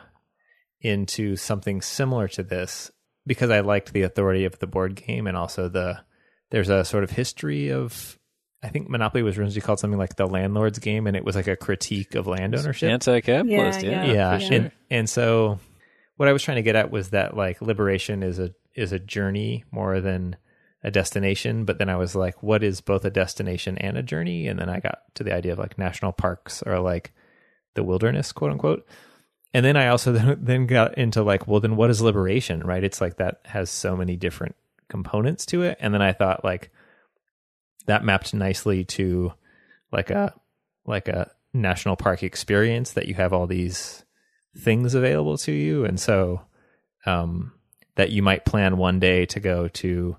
into 0.82 1.36
something 1.36 1.82
similar 1.82 2.28
to 2.30 2.44
this 2.44 2.92
because 3.26 3.50
I 3.50 3.62
liked 3.62 3.94
the 3.94 4.04
authority 4.04 4.46
of 4.46 4.60
the 4.60 4.68
board 4.68 4.96
game 4.96 5.28
and 5.28 5.36
also 5.36 5.70
the 5.70 6.00
there's 6.50 6.70
a 6.70 6.86
sort 6.86 7.04
of 7.04 7.10
history 7.10 7.72
of 7.72 8.18
I 8.64 8.70
think 8.70 8.90
Monopoly 8.90 9.22
was 9.24 9.38
originally 9.38 9.62
called 9.62 9.80
something 9.80 10.00
like 10.00 10.16
the 10.16 10.26
landlord's 10.26 10.80
game 10.80 11.08
and 11.08 11.16
it 11.16 11.26
was 11.26 11.36
like 11.36 11.48
a 11.48 11.56
critique 11.56 12.16
of 12.16 12.28
land 12.28 12.56
ownership 12.56 12.90
Anti-capitalist, 12.90 13.82
Yeah, 13.84 13.90
yeah, 13.90 14.06
yeah. 14.06 14.14
yeah, 14.14 14.38
sure. 14.38 14.58
and 14.58 14.72
and 14.90 15.10
so 15.10 15.60
what 16.16 16.28
I 16.28 16.34
was 16.34 16.44
trying 16.44 16.58
to 16.58 16.64
get 16.64 16.76
at 16.76 16.92
was 16.92 17.10
that 17.10 17.36
like 17.36 17.62
liberation 17.62 18.24
is 18.24 18.40
a 18.40 18.54
is 18.76 18.92
a 18.92 19.00
journey 19.00 19.64
more 19.72 20.00
than 20.02 20.36
a 20.84 20.92
destination, 20.92 21.66
but 21.66 21.80
then 21.80 21.90
I 21.90 21.96
was 21.96 22.16
like, 22.16 22.42
what 22.44 22.64
is 22.64 22.82
both 22.82 23.04
a 23.04 23.10
destination 23.10 23.78
and 23.80 23.98
a 23.98 24.04
journey? 24.04 24.48
And 24.48 24.60
then 24.60 24.70
I 24.70 24.80
got 24.80 25.00
to 25.16 25.24
the 25.24 25.34
idea 25.34 25.54
of 25.54 25.60
like 25.60 25.78
national 25.78 26.12
parks 26.12 26.62
or 26.64 26.80
like 26.80 27.12
the 27.74 27.84
wilderness, 27.84 28.32
quote 28.32 28.52
unquote. 28.52 28.86
And 29.54 29.66
then 29.66 29.78
I 29.78 29.88
also 29.88 30.12
then 30.40 30.68
got 30.68 30.98
into 30.98 31.24
like, 31.24 31.48
well, 31.48 31.60
then 31.60 31.76
what 31.76 31.90
is 31.90 32.02
liberation, 32.02 32.62
right? 32.62 32.84
It's 32.84 33.02
like 33.02 33.18
that 33.18 33.42
has 33.46 33.70
so 33.70 33.96
many 33.96 34.16
different 34.16 34.56
components 34.90 35.46
to 35.48 35.64
it. 35.64 35.78
And 35.80 35.94
then 35.94 36.02
I 36.02 36.14
thought 36.14 36.44
like 36.44 36.72
that 37.86 38.04
mapped 38.04 38.34
nicely 38.34 38.86
to 38.86 39.34
like 39.92 40.10
a 40.10 40.34
like 40.86 41.08
a 41.08 41.32
national 41.54 41.96
park 41.96 42.24
experience 42.24 42.92
that 42.92 43.08
you 43.08 43.14
have 43.16 43.34
all 43.34 43.48
these 43.48 44.06
things 44.58 44.94
available 44.94 45.38
to 45.40 45.52
you, 45.52 45.86
and 45.86 46.00
so 46.00 46.42
um, 47.06 47.54
that 47.96 48.12
you 48.12 48.22
might 48.22 48.46
plan 48.46 48.78
one 48.78 49.00
day 49.00 49.26
to 49.28 49.40
go 49.40 49.68
to, 49.70 50.18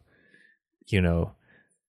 you 0.86 1.00
know, 1.00 1.32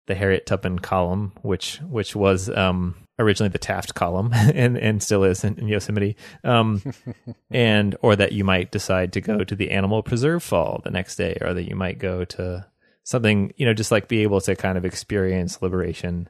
the 0.07 0.15
Harriet 0.15 0.45
Tubman 0.45 0.79
column, 0.79 1.33
which 1.41 1.77
which 1.81 2.15
was 2.15 2.49
um, 2.49 2.95
originally 3.17 3.49
the 3.49 3.57
Taft 3.57 3.95
column 3.95 4.31
and 4.33 4.77
and 4.77 5.01
still 5.01 5.23
is 5.23 5.43
in, 5.43 5.57
in 5.57 5.67
Yosemite, 5.67 6.15
um, 6.43 6.81
and 7.51 7.95
or 8.01 8.15
that 8.15 8.31
you 8.31 8.43
might 8.43 8.71
decide 8.71 9.13
to 9.13 9.21
go 9.21 9.43
to 9.43 9.55
the 9.55 9.71
Animal 9.71 10.03
Preserve 10.03 10.43
Fall 10.43 10.81
the 10.83 10.91
next 10.91 11.15
day, 11.15 11.37
or 11.41 11.53
that 11.53 11.67
you 11.67 11.75
might 11.75 11.99
go 11.99 12.25
to 12.25 12.65
something, 13.03 13.53
you 13.55 13.65
know, 13.65 13.73
just 13.73 13.91
like 13.91 14.07
be 14.07 14.23
able 14.23 14.41
to 14.41 14.55
kind 14.55 14.77
of 14.77 14.85
experience 14.85 15.61
liberation 15.61 16.27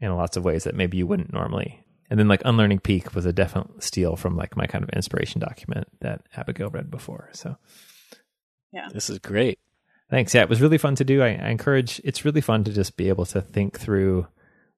in 0.00 0.14
lots 0.14 0.36
of 0.36 0.44
ways 0.44 0.64
that 0.64 0.74
maybe 0.74 0.96
you 0.98 1.06
wouldn't 1.06 1.32
normally. 1.32 1.84
And 2.10 2.18
then 2.18 2.28
like 2.28 2.42
Unlearning 2.44 2.80
Peak 2.80 3.14
was 3.14 3.26
a 3.26 3.32
definite 3.32 3.82
steal 3.82 4.16
from 4.16 4.36
like 4.36 4.56
my 4.56 4.66
kind 4.66 4.84
of 4.84 4.90
inspiration 4.90 5.40
document 5.40 5.88
that 6.00 6.22
Abigail 6.36 6.70
read 6.70 6.90
before. 6.90 7.30
So 7.32 7.56
Yeah. 8.72 8.88
This 8.92 9.08
is 9.10 9.18
great. 9.18 9.58
thanks. 10.10 10.34
Yeah, 10.34 10.42
it 10.42 10.48
was 10.48 10.60
really 10.60 10.78
fun 10.78 10.94
to 10.96 11.04
do. 11.04 11.22
I, 11.22 11.28
I 11.28 11.48
encourage, 11.48 12.00
it's 12.04 12.24
really 12.24 12.40
fun 12.40 12.64
to 12.64 12.72
just 12.72 12.96
be 12.96 13.08
able 13.08 13.26
to 13.26 13.40
think 13.40 13.78
through 13.78 14.26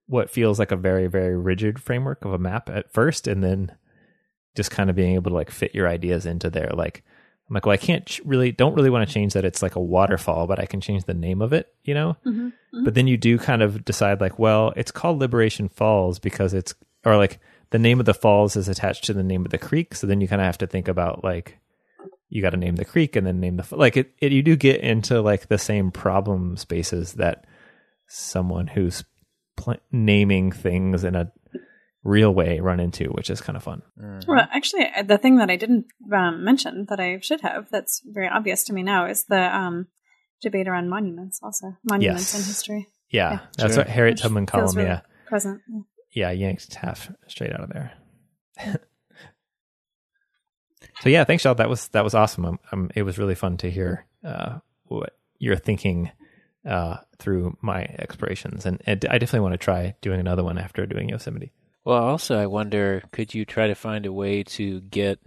what 0.08 0.30
feels 0.30 0.58
like 0.58 0.72
a 0.72 0.76
very, 0.76 1.06
very 1.06 1.36
rigid 1.36 1.80
framework 1.80 2.24
of 2.24 2.32
a 2.32 2.38
map 2.38 2.68
at 2.68 2.92
first, 2.92 3.28
and 3.28 3.44
then 3.44 3.72
just 4.56 4.70
kind 4.70 4.90
of 4.90 4.96
being 4.96 5.14
able 5.14 5.30
to 5.30 5.36
like 5.36 5.50
fit 5.50 5.74
your 5.74 5.86
ideas 5.86 6.26
into 6.26 6.50
there. 6.50 6.70
Like, 6.74 7.04
I'm 7.48 7.54
like, 7.54 7.64
well, 7.66 7.74
I 7.74 7.76
can't 7.78 8.04
ch- 8.06 8.20
really, 8.24 8.50
don't 8.50 8.74
really 8.74 8.90
want 8.90 9.06
to 9.08 9.14
change 9.14 9.34
that 9.34 9.44
it's 9.44 9.62
like 9.62 9.76
a 9.76 9.80
waterfall, 9.80 10.46
but 10.46 10.58
I 10.58 10.66
can 10.66 10.80
change 10.80 11.04
the 11.04 11.14
name 11.14 11.40
of 11.40 11.52
it, 11.52 11.72
you 11.84 11.94
know? 11.94 12.16
Mhm, 12.26 12.52
mhm. 12.74 12.84
But 12.84 12.94
then 12.94 13.06
you 13.06 13.16
do 13.16 13.38
kind 13.38 13.62
of 13.62 13.84
decide, 13.84 14.20
like, 14.20 14.38
well, 14.38 14.72
it's 14.76 14.90
called 14.90 15.18
Liberation 15.20 15.68
Falls 15.68 16.18
because 16.18 16.52
it's, 16.54 16.74
or 17.04 17.16
like 17.16 17.38
the 17.70 17.78
name 17.78 18.00
of 18.00 18.06
the 18.06 18.14
falls 18.14 18.56
is 18.56 18.68
attached 18.68 19.04
to 19.04 19.12
the 19.14 19.22
name 19.22 19.44
of 19.44 19.50
the 19.50 19.58
creek. 19.58 19.94
So 19.94 20.06
then 20.06 20.20
you 20.20 20.28
kind 20.28 20.40
of 20.42 20.46
have 20.46 20.58
to 20.58 20.66
think 20.66 20.88
about, 20.88 21.22
like, 21.22 21.58
you 22.30 22.42
got 22.42 22.50
to 22.50 22.56
name 22.58 22.76
the 22.76 22.84
creek 22.84 23.16
and 23.16 23.26
then 23.26 23.40
name 23.40 23.56
the, 23.56 23.76
like, 23.76 23.96
it, 23.96 24.12
it, 24.18 24.32
you 24.32 24.42
do 24.42 24.56
get 24.56 24.80
into 24.80 25.20
like 25.22 25.48
the 25.48 25.58
same 25.58 25.90
problem 25.90 26.56
spaces 26.56 27.14
that 27.14 27.46
someone 28.06 28.66
who's 28.66 29.04
pl- 29.58 29.76
naming 29.92 30.50
things 30.52 31.04
in 31.04 31.14
a 31.14 31.30
real 32.04 32.32
way 32.32 32.60
run 32.60 32.80
into, 32.80 33.04
which 33.10 33.28
is 33.28 33.40
kind 33.42 33.56
of 33.56 33.62
fun. 33.62 33.82
Well, 34.26 34.46
actually, 34.52 34.86
uh, 34.96 35.02
the 35.02 35.18
thing 35.18 35.36
that 35.38 35.50
I 35.50 35.56
didn't 35.56 35.86
um, 36.12 36.44
mention 36.44 36.86
that 36.88 37.00
I 37.00 37.18
should 37.20 37.42
have, 37.42 37.68
that's 37.70 38.00
very 38.06 38.28
obvious 38.28 38.64
to 38.64 38.72
me 38.72 38.82
now, 38.82 39.06
is 39.06 39.24
the 39.24 39.54
um, 39.54 39.88
debate 40.40 40.68
around 40.68 40.88
monuments. 40.88 41.40
Also, 41.42 41.76
monuments 41.84 42.32
Yes. 42.32 42.40
in 42.40 42.46
history 42.46 42.88
Yeah, 43.10 43.30
Yeah, 43.32 43.38
that's 43.58 43.74
sure. 43.74 43.82
what 43.84 43.88
Harriet 43.92 44.14
Which 44.14 44.22
Tubman 44.22 44.46
column. 44.46 44.74
really- 44.76 44.88
yeah, 44.88 45.00
present. 45.26 45.60
yeah, 46.12 46.30
yanked 46.30 46.72
half 46.74 47.10
straight 47.26 47.52
out 47.52 47.60
of 47.64 47.70
there. 47.70 47.92
so 51.00 51.08
yeah, 51.08 51.24
thanks, 51.24 51.44
y'all. 51.44 51.54
That 51.54 51.68
was 51.68 51.88
that 51.88 52.04
was 52.04 52.14
awesome. 52.14 52.44
Um, 52.44 52.58
um, 52.72 52.90
it 52.94 53.02
was 53.02 53.18
really 53.18 53.34
fun 53.34 53.56
to 53.58 53.70
hear 53.70 54.06
uh, 54.24 54.58
what 54.84 55.16
you're 55.38 55.56
thinking 55.56 56.10
uh, 56.68 56.98
through 57.18 57.56
my 57.60 57.82
explorations, 57.98 58.66
and, 58.66 58.80
and 58.86 59.04
I 59.10 59.18
definitely 59.18 59.40
want 59.48 59.54
to 59.54 59.58
try 59.64 59.96
doing 60.02 60.20
another 60.20 60.44
one 60.44 60.58
after 60.58 60.86
doing 60.86 61.08
Yosemite. 61.08 61.50
Well, 61.84 62.02
also, 62.02 62.38
I 62.38 62.46
wonder 62.46 63.02
could 63.12 63.34
you 63.34 63.44
try 63.44 63.66
to 63.68 63.74
find 63.74 64.04
a 64.06 64.12
way 64.12 64.42
to 64.44 64.80
get, 64.82 65.18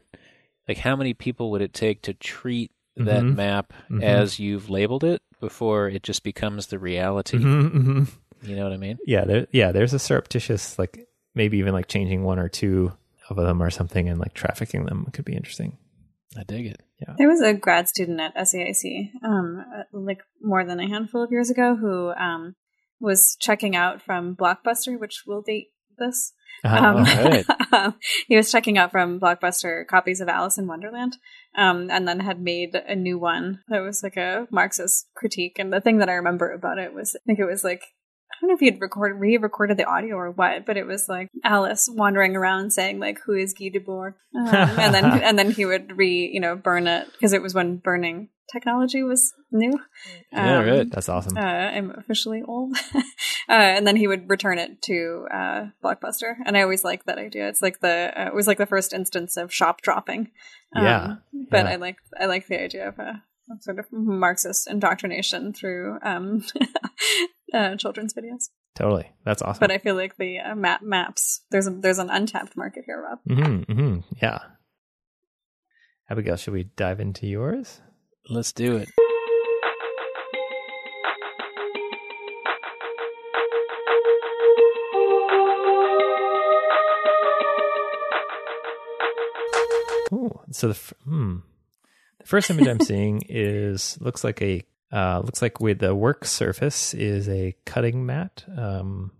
like, 0.68 0.78
how 0.78 0.96
many 0.96 1.14
people 1.14 1.52
would 1.52 1.62
it 1.62 1.74
take 1.74 2.04
to 2.04 2.14
treat 2.14 2.72
that 2.98 3.24
Mhm. 3.24 3.36
map 3.36 3.74
Mhm. 3.90 4.04
as 4.04 4.40
you've 4.40 4.70
labeled 4.70 5.04
it 5.04 5.22
before 5.40 5.90
it 5.90 6.04
just 6.04 6.24
becomes 6.24 6.68
the 6.68 6.78
reality? 6.78 7.40
Mhm, 7.40 7.72
mhm. 7.72 8.08
You 8.44 8.56
know 8.56 8.64
what 8.64 8.74
I 8.74 8.78
mean? 8.78 8.98
Yeah, 9.06 9.26
there, 9.26 9.48
yeah. 9.52 9.72
There's 9.72 9.94
a 9.94 10.00
surreptitious, 10.00 10.78
like 10.78 11.08
maybe 11.34 11.58
even 11.58 11.74
like 11.74 11.88
changing 11.88 12.24
one 12.24 12.38
or 12.40 12.50
two 12.50 12.92
of 13.30 13.38
them 13.38 13.62
or 13.64 13.70
something, 13.70 14.08
and 14.10 14.20
like 14.20 14.34
trafficking 14.34 14.86
them 14.86 15.08
could 15.14 15.26
be 15.26 15.36
interesting. 15.36 15.78
I 16.38 16.44
dig 16.44 16.66
it. 16.68 16.82
Yeah. 17.00 17.16
There 17.18 17.28
was 17.28 17.42
a 17.42 17.54
grad 17.54 17.90
student 17.90 18.22
at 18.22 18.36
SAIC, 18.36 19.10
um, 19.24 19.66
uh, 19.76 19.84
like 19.92 20.22
more 20.42 20.64
than 20.66 20.80
a 20.80 20.88
handful 20.88 21.24
of 21.24 21.32
years 21.32 21.50
ago, 21.50 21.76
who 21.76 22.12
um, 22.12 22.56
was 23.00 23.36
checking 23.40 23.76
out 23.76 24.02
from 24.02 24.36
Blockbuster, 24.36 25.00
which 25.00 25.24
will 25.26 25.42
date 25.42 25.70
this. 25.98 26.34
Um, 26.64 26.98
Uh, 26.98 27.44
right. 27.72 27.94
he 28.28 28.38
was 28.38 28.52
checking 28.52 28.78
out 28.78 28.92
from 28.92 29.20
Blockbuster 29.20 29.86
copies 29.88 30.22
of 30.22 30.30
Alice 30.30 30.58
in 30.58 30.68
Wonderland, 30.68 31.18
um, 31.56 31.90
and 31.90 32.08
then 32.08 32.20
had 32.20 32.40
made 32.40 32.76
a 32.76 32.96
new 32.96 33.18
one 33.18 33.62
that 33.68 33.82
was 33.82 34.02
like 34.04 34.18
a 34.18 34.48
Marxist 34.52 35.08
critique. 35.16 35.58
And 35.60 35.74
the 35.74 35.82
thing 35.82 35.98
that 35.98 36.10
I 36.10 36.14
remember 36.14 36.52
about 36.52 36.78
it 36.78 36.94
was, 36.94 37.16
I 37.16 37.22
think 37.26 37.40
it 37.40 37.46
was 37.46 37.64
like, 37.64 37.82
I 37.82 38.01
don't 38.42 38.50
know 38.50 38.54
if 38.56 38.60
he 38.60 38.66
had 38.66 38.82
recorded, 38.82 39.20
re-recorded 39.20 39.78
the 39.78 39.86
audio 39.86 40.16
or 40.16 40.32
what, 40.32 40.66
but 40.66 40.76
it 40.76 40.86
was 40.86 41.08
like 41.08 41.30
Alice 41.44 41.88
wandering 41.92 42.36
around 42.36 42.72
saying 42.72 43.00
like, 43.00 43.20
"Who 43.26 43.34
is 43.34 43.54
Guy 43.54 43.70
Debord?" 43.70 44.16
Um, 44.36 44.48
and 44.48 44.94
then 44.94 45.06
and 45.24 45.40
then 45.40 45.52
he 45.52 45.66
would 45.66 45.98
re, 45.98 46.30
you 46.34 46.40
know, 46.40 46.56
burn 46.56 46.88
it 46.88 47.12
because 47.14 47.34
it 47.34 47.42
was 47.42 47.54
when 47.54 47.78
burning 47.78 48.30
technology 48.52 49.04
was 49.04 49.34
new. 49.52 49.80
Yeah, 50.34 50.60
Um, 50.60 50.66
right. 50.66 50.92
That's 50.92 51.08
awesome. 51.08 51.38
uh, 51.38 51.40
I'm 51.40 51.92
officially 51.92 52.42
old. 52.46 52.76
uh, 52.96 53.02
and 53.48 53.88
then 53.88 53.96
he 53.96 54.08
would 54.08 54.30
return 54.30 54.58
it 54.60 54.82
to 54.84 55.28
uh, 55.32 55.66
Blockbuster, 55.84 56.36
and 56.46 56.58
I 56.58 56.62
always 56.62 56.84
liked 56.84 57.06
that 57.06 57.18
idea. 57.18 57.48
It's 57.48 57.62
like 57.62 57.80
the 57.80 58.12
uh, 58.16 58.28
it 58.28 58.34
was 58.34 58.48
like 58.48 58.58
the 58.58 58.66
first 58.66 58.94
instance 58.94 59.38
of 59.38 59.54
shop 59.54 59.82
dropping. 59.82 60.32
Um, 60.76 60.84
Yeah, 60.86 61.16
but 61.50 61.66
yeah. 61.66 61.72
I 61.72 61.76
like 61.76 61.98
I 62.20 62.26
like 62.26 62.48
the 62.48 62.62
idea 62.62 62.88
of 62.88 63.00
a, 63.00 63.02
a 63.02 63.24
sort 63.60 63.80
of 63.80 63.86
Marxist 63.92 64.70
indoctrination 64.70 65.54
through 65.54 66.00
um, 66.04 66.44
uh, 67.54 67.76
children's 67.76 68.14
videos. 68.14 68.50
Totally. 68.76 69.12
That's 69.26 69.42
awesome. 69.42 69.60
But 69.60 69.72
I 69.72 69.78
feel 69.78 69.96
like 69.96 70.18
the 70.18 70.40
uh, 70.40 70.56
map 70.56 70.82
maps 70.82 71.42
there's 71.52 71.68
a, 71.68 71.72
there's 71.72 72.00
an 72.00 72.10
untapped 72.10 72.56
market 72.56 72.84
here, 72.86 73.02
Rob. 73.02 73.20
hmm 73.28 73.62
hmm 73.64 74.00
Yeah. 74.22 74.40
Abigail, 76.10 76.36
should 76.36 76.54
we 76.54 76.66
dive 76.76 77.00
into 77.00 77.26
yours? 77.28 77.80
Let's 78.30 78.52
do 78.52 78.76
it. 78.78 78.90
Ooh, 90.14 90.40
so 90.52 90.68
the 90.68 90.80
hmm. 91.06 91.38
The 92.22 92.28
first 92.28 92.50
image 92.50 92.68
I'm 92.68 92.80
seeing 92.82 93.22
is 93.28 93.98
looks 94.02 94.24
like 94.24 94.42
a 94.42 94.64
uh, 94.92 95.22
looks 95.24 95.42
like 95.42 95.60
with 95.60 95.80
the 95.80 95.96
work 95.96 96.26
surface 96.26 96.94
is 96.94 97.30
a 97.30 97.56
cutting 97.66 98.06
mat. 98.06 98.44
Um, 98.58 99.12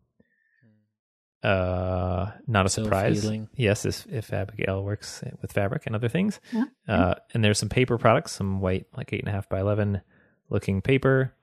uh, 1.44 2.32
not 2.46 2.66
a 2.66 2.70
surprise. 2.70 3.22
Self-healing. 3.22 3.50
Yes, 3.56 3.86
if, 3.86 4.06
if 4.08 4.34
Abigail 4.34 4.84
works 4.84 5.24
with 5.42 5.52
fabric 5.52 5.88
and 5.88 5.96
other 5.96 6.10
things. 6.10 6.40
Yeah. 6.52 6.66
Uh, 6.88 7.16
and 7.34 7.44
there's 7.44 7.58
some 7.58 7.70
paper 7.70 7.98
products, 7.98 8.34
some 8.34 8.60
white, 8.60 8.86
like 8.96 9.12
eight 9.14 9.22
and 9.22 9.30
a 9.30 9.32
half 9.32 9.50
by 9.50 9.60
eleven 9.60 10.02
looking 10.50 10.82
paper, 10.82 11.34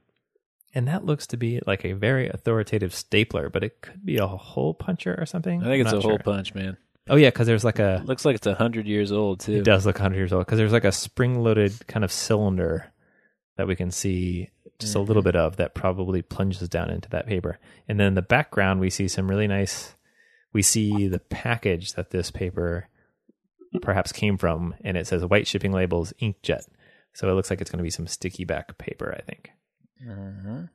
and 0.74 0.86
that 0.88 1.04
looks 1.04 1.26
to 1.28 1.36
be 1.36 1.60
like 1.66 1.84
a 1.84 1.94
very 1.94 2.28
authoritative 2.28 2.94
stapler, 2.94 3.48
but 3.48 3.64
it 3.64 3.80
could 3.80 4.04
be 4.04 4.18
a 4.18 4.26
hole 4.26 4.74
puncher 4.74 5.16
or 5.18 5.26
something. 5.26 5.62
I 5.62 5.66
think 5.66 5.80
it's 5.80 5.92
I'm 5.92 5.98
a 5.98 6.02
not 6.02 6.08
hole 6.08 6.18
punch, 6.18 6.54
man. 6.54 6.76
Oh 7.10 7.16
yeah, 7.16 7.28
because 7.30 7.46
there's 7.46 7.64
like 7.64 7.78
a 7.78 8.02
Looks 8.04 8.24
like 8.24 8.36
it's 8.36 8.46
a 8.46 8.54
hundred 8.54 8.86
years 8.86 9.12
old 9.12 9.40
too. 9.40 9.54
it 9.58 9.64
does 9.64 9.86
look 9.86 9.96
100 9.96 10.16
years 10.16 10.32
old 10.32 10.44
because 10.46 10.58
there's 10.58 10.72
like 10.72 10.84
a 10.84 10.92
spring-loaded 10.92 11.86
kind 11.86 12.04
of 12.04 12.12
cylinder 12.12 12.92
that 13.56 13.66
we 13.66 13.76
can 13.76 13.90
see 13.90 14.48
just 14.78 14.94
a 14.94 15.00
little 15.00 15.22
bit 15.22 15.34
of 15.34 15.56
that 15.56 15.74
probably 15.74 16.22
plunges 16.22 16.68
down 16.68 16.90
into 16.90 17.08
that 17.10 17.26
paper. 17.26 17.58
And 17.88 17.98
then 17.98 18.08
in 18.08 18.14
the 18.14 18.22
background, 18.22 18.78
we 18.80 18.90
see 18.90 19.08
some 19.08 19.28
really 19.28 19.48
nice. 19.48 19.94
We 20.52 20.62
see 20.62 21.08
the 21.08 21.18
package 21.18 21.92
that 21.94 22.10
this 22.10 22.30
paper 22.30 22.88
perhaps 23.82 24.12
came 24.12 24.38
from, 24.38 24.74
and 24.84 24.96
it 24.96 25.06
says 25.06 25.24
white 25.24 25.46
shipping 25.46 25.72
labels 25.72 26.12
inkjet. 26.22 26.62
So 27.14 27.28
it 27.28 27.34
looks 27.34 27.50
like 27.50 27.60
it's 27.60 27.70
going 27.70 27.78
to 27.78 27.82
be 27.84 27.90
some 27.90 28.06
sticky 28.06 28.44
back 28.44 28.78
paper. 28.78 29.14
I 29.18 29.22
think. 29.22 29.50
Mhm. 30.06 30.68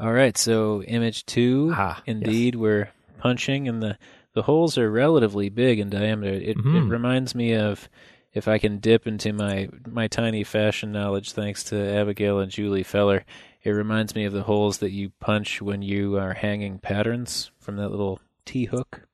All 0.00 0.12
right, 0.12 0.36
so 0.36 0.82
image 0.82 1.24
two. 1.26 1.70
Ah, 1.74 1.96
yes. 1.98 2.02
Indeed, 2.06 2.54
we're 2.56 2.88
punching, 3.18 3.66
in 3.66 3.78
the 3.80 3.96
the 4.34 4.42
holes 4.42 4.76
are 4.78 4.90
relatively 4.90 5.48
big 5.48 5.78
in 5.78 5.90
diameter. 5.90 6.32
It, 6.34 6.56
Mhm. 6.56 6.86
it 6.86 6.90
reminds 6.90 7.34
me 7.34 7.54
of 7.54 7.88
if 8.32 8.48
I 8.48 8.58
can 8.58 8.78
dip 8.78 9.06
into 9.06 9.32
my 9.32 9.68
my 9.86 10.08
tiny 10.08 10.42
fashion 10.44 10.90
knowledge, 10.92 11.32
thanks 11.32 11.62
to 11.64 11.76
Abigail 11.76 12.40
and 12.40 12.50
Julie 12.50 12.82
Feller. 12.82 13.24
It 13.62 13.70
reminds 13.70 14.14
me 14.14 14.24
of 14.24 14.32
the 14.32 14.42
holes 14.42 14.78
that 14.78 14.90
you 14.90 15.10
punch 15.20 15.62
when 15.62 15.82
you 15.82 16.18
are 16.18 16.34
hanging 16.34 16.78
patterns 16.78 17.50
from 17.60 17.76
that 17.76 17.90
little 17.90 18.20
T 18.44 18.64
hook. 18.66 19.06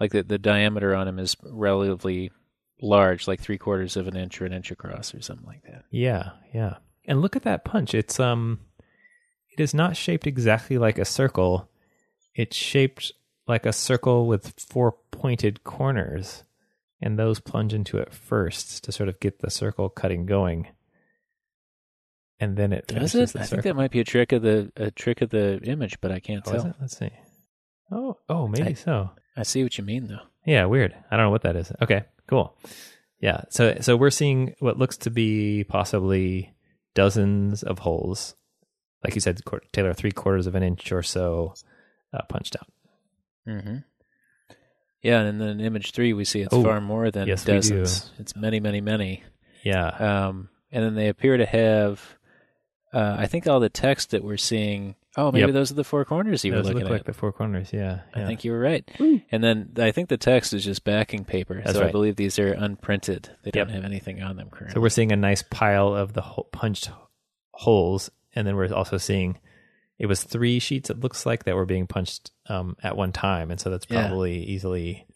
Like 0.00 0.12
the 0.12 0.22
the 0.22 0.38
diameter 0.38 0.94
on 0.94 1.06
them 1.06 1.18
is 1.18 1.36
relatively 1.42 2.30
large, 2.80 3.26
like 3.26 3.40
three 3.40 3.58
quarters 3.58 3.96
of 3.96 4.06
an 4.06 4.16
inch 4.16 4.40
or 4.40 4.46
an 4.46 4.52
inch 4.52 4.70
across, 4.70 5.12
or 5.12 5.20
something 5.20 5.46
like 5.46 5.64
that. 5.64 5.84
Yeah, 5.90 6.30
yeah. 6.54 6.76
And 7.04 7.20
look 7.20 7.34
at 7.34 7.42
that 7.42 7.64
punch. 7.64 7.94
It's 7.94 8.20
um 8.20 8.60
it 9.50 9.60
is 9.60 9.74
not 9.74 9.96
shaped 9.96 10.26
exactly 10.28 10.78
like 10.78 10.98
a 10.98 11.04
circle. 11.04 11.68
It's 12.36 12.56
shaped 12.56 13.12
like 13.48 13.66
a 13.66 13.72
circle 13.72 14.26
with 14.26 14.52
four 14.58 14.96
pointed 15.10 15.64
corners, 15.64 16.44
and 17.00 17.18
those 17.18 17.40
plunge 17.40 17.72
into 17.74 17.98
it 17.98 18.12
first 18.12 18.84
to 18.84 18.92
sort 18.92 19.08
of 19.08 19.18
get 19.20 19.40
the 19.40 19.50
circle 19.50 19.88
cutting 19.88 20.26
going. 20.26 20.68
And 22.40 22.56
then 22.56 22.72
it 22.72 22.86
Does 22.86 23.14
it? 23.14 23.34
I 23.34 23.42
think 23.44 23.62
that 23.64 23.74
might 23.74 23.90
be 23.90 24.00
a 24.00 24.04
trick 24.04 24.30
of 24.32 24.42
the 24.42 24.70
a 24.76 24.90
trick 24.90 25.22
of 25.22 25.30
the 25.30 25.60
image, 25.64 26.00
but 26.00 26.12
I 26.12 26.20
can't 26.20 26.46
Oh, 26.46 26.52
tell. 26.52 26.74
Let's 26.80 26.96
see. 26.96 27.10
Oh, 27.90 28.18
oh, 28.28 28.46
maybe 28.46 28.70
I- 28.70 28.74
so. 28.74 29.10
I 29.36 29.42
see 29.44 29.62
what 29.62 29.78
you 29.78 29.84
mean 29.84 30.06
though. 30.08 30.20
Yeah, 30.44 30.64
weird. 30.66 30.94
I 31.10 31.16
don't 31.16 31.26
know 31.26 31.30
what 31.30 31.42
that 31.42 31.56
is. 31.56 31.70
Okay, 31.82 32.04
cool. 32.26 32.56
Yeah, 33.20 33.42
so 33.50 33.76
so 33.80 33.96
we're 33.96 34.10
seeing 34.10 34.54
what 34.60 34.78
looks 34.78 34.96
to 34.98 35.10
be 35.10 35.64
possibly 35.64 36.54
dozens 36.94 37.62
of 37.62 37.80
holes, 37.80 38.34
like 39.04 39.14
you 39.14 39.20
said, 39.20 39.40
Taylor, 39.72 39.92
three 39.94 40.10
quarters 40.12 40.46
of 40.46 40.54
an 40.54 40.62
inch 40.62 40.90
or 40.92 41.02
so 41.02 41.54
uh, 42.12 42.22
punched 42.28 42.56
out. 42.56 42.68
Mm-hmm. 43.48 43.76
Yeah, 45.02 45.20
and 45.20 45.40
then 45.40 45.48
in 45.48 45.60
image 45.60 45.92
three, 45.92 46.12
we 46.12 46.24
see 46.24 46.40
it's 46.40 46.52
Oh, 46.52 46.62
far 46.62 46.80
more 46.80 47.10
than 47.10 47.28
yes, 47.28 47.46
we 47.46 47.52
do. 47.52 47.56
dozens. 47.58 48.10
It's 48.18 48.34
many, 48.34 48.58
many, 48.60 48.80
many. 48.80 49.22
Yeah, 49.62 49.86
Um, 49.88 50.48
and 50.72 50.84
then 50.84 50.94
they 50.94 51.08
appear 51.08 51.36
to 51.36 51.46
have, 51.46 52.02
uh, 52.92 53.16
I 53.18 53.26
think 53.26 53.46
all 53.46 53.60
the 53.60 53.68
text 53.68 54.10
that 54.10 54.24
we're 54.24 54.36
seeing. 54.36 54.96
Oh, 55.16 55.32
maybe 55.32 55.46
Yep. 55.46 55.52
those 55.52 55.70
are 55.72 55.74
the 55.74 55.84
four 55.84 56.04
corners 56.04 56.44
you 56.44 56.52
were 56.52 56.58
looking 56.62 56.74
look 56.78 56.84
at. 56.86 56.90
like 56.90 57.04
the 57.04 57.12
four 57.12 57.32
corners. 57.32 57.72
Yeah, 57.72 58.00
I 58.14 58.24
think 58.26 58.44
you 58.44 58.52
were 58.52 58.58
right. 58.60 58.88
And 59.32 59.42
then 59.42 59.70
I 59.78 59.90
think 59.92 60.08
the 60.08 60.16
text 60.16 60.52
is 60.52 60.64
just 60.64 60.84
backing 60.84 61.24
paper. 61.24 61.60
That's 61.64 61.76
so 61.76 61.84
I 61.86 61.90
believe 61.90 62.16
these 62.16 62.38
are 62.38 62.54
unprinted. 62.54 63.30
They 63.42 63.50
don't 63.50 63.70
have 63.70 63.84
anything 63.84 64.22
on 64.22 64.36
them 64.36 64.48
currently. 64.50 64.74
So 64.74 64.80
we're 64.80 64.90
seeing 64.90 65.10
a 65.12 65.16
nice 65.16 65.42
pile 65.42 65.94
of 65.94 66.12
the 66.12 66.22
punched 66.52 66.90
holes, 67.52 68.10
and 68.34 68.46
then 68.46 68.54
we're 68.56 68.72
also 68.72 68.96
seeing 68.96 69.38
it 69.98 70.06
was 70.06 70.22
three 70.22 70.58
sheets. 70.58 70.90
It 70.90 71.00
looks 71.00 71.26
like 71.26 71.44
that 71.44 71.54
were 71.56 71.66
being 71.66 71.86
punched 71.86 72.30
um, 72.48 72.76
at 72.82 72.96
one 72.96 73.12
time, 73.12 73.50
and 73.50 73.60
so 73.60 73.70
that's 73.70 73.86
Yeah. 73.88 74.06
probably 74.08 74.44
easily, 74.44 75.06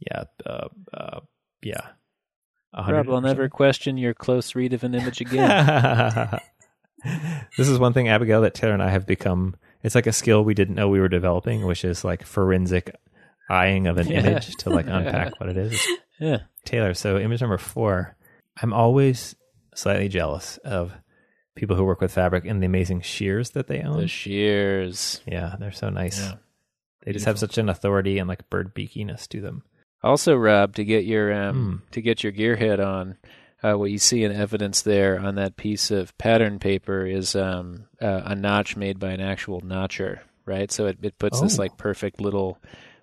yeah, 0.00 0.24
uh, 0.44 0.68
uh, 0.92 1.20
yeah. 1.62 1.80
Rob, 2.76 3.08
I'll 3.08 3.20
never 3.22 3.48
question 3.48 3.96
your 3.96 4.12
close 4.12 4.54
read 4.54 4.74
of 4.74 4.84
an 4.84 4.94
image 4.94 5.20
again. 5.22 6.40
this 7.56 7.68
is 7.68 7.78
one 7.78 7.92
thing, 7.92 8.08
Abigail, 8.08 8.42
that 8.42 8.54
Taylor 8.54 8.74
and 8.74 8.82
I 8.82 8.90
have 8.90 9.06
become. 9.06 9.56
It's 9.82 9.94
like 9.94 10.06
a 10.06 10.12
skill 10.12 10.44
we 10.44 10.54
didn't 10.54 10.74
know 10.74 10.88
we 10.88 11.00
were 11.00 11.08
developing, 11.08 11.64
which 11.64 11.84
is 11.84 12.04
like 12.04 12.24
forensic 12.24 12.94
eyeing 13.48 13.86
of 13.86 13.98
an 13.98 14.08
Yeah. 14.10 14.20
image 14.26 14.56
to 14.56 14.70
like 14.70 14.86
unpack 14.88 15.38
what 15.38 15.48
it 15.48 15.56
is. 15.56 15.80
yeah. 16.18 16.38
Taylor, 16.64 16.94
so 16.94 17.18
image 17.18 17.40
number 17.40 17.58
four, 17.58 18.16
I'm 18.60 18.72
always 18.72 19.36
slightly 19.74 20.08
jealous 20.08 20.56
of 20.58 20.92
people 21.56 21.74
who 21.76 21.84
work 21.84 22.00
with 22.00 22.12
fabric 22.12 22.44
and 22.44 22.62
the 22.62 22.66
amazing 22.66 23.00
shears 23.00 23.50
that 23.50 23.66
they 23.66 23.80
own. 23.82 23.98
The 23.98 24.06
shears. 24.08 25.20
yeah, 25.26 25.56
they're 25.58 25.72
so 25.72 25.88
nice. 25.90 26.20
Yeah. 26.20 26.34
They 27.04 27.12
just 27.12 27.26
have 27.26 27.38
such 27.38 27.58
an 27.58 27.68
authority 27.68 28.18
and 28.18 28.28
like 28.28 28.48
bird 28.50 28.74
beakiness 28.74 29.26
to 29.28 29.40
them. 29.40 29.62
Also, 30.02 30.36
Rob, 30.36 30.74
to 30.76 30.84
get 30.84 31.04
your 31.04 31.32
um, 31.32 31.82
Hmm. 31.86 31.90
to 31.92 32.00
get 32.02 32.22
your 32.22 32.32
gearhead 32.32 32.84
on, 32.84 33.16
uh, 33.62 33.74
what 33.78 33.90
you 33.90 33.98
see 33.98 34.22
in 34.24 34.32
evidence 34.32 34.82
there 34.82 35.18
on 35.18 35.34
that 35.36 35.56
piece 35.56 35.90
of 35.90 36.16
pattern 36.18 36.58
paper 36.58 37.04
is 37.06 37.34
um, 37.34 37.86
uh, 38.00 38.22
a 38.24 38.34
notch 38.36 38.76
made 38.76 38.98
by 38.98 39.10
an 39.10 39.20
actual 39.20 39.60
notcher, 39.62 40.22
right? 40.44 40.70
So 40.70 40.86
it, 40.86 40.98
it 41.02 41.18
puts 41.18 41.40
this 41.40 41.58
Oh. 41.58 41.62
like 41.62 41.76
perfect 41.78 42.20
little 42.20 42.58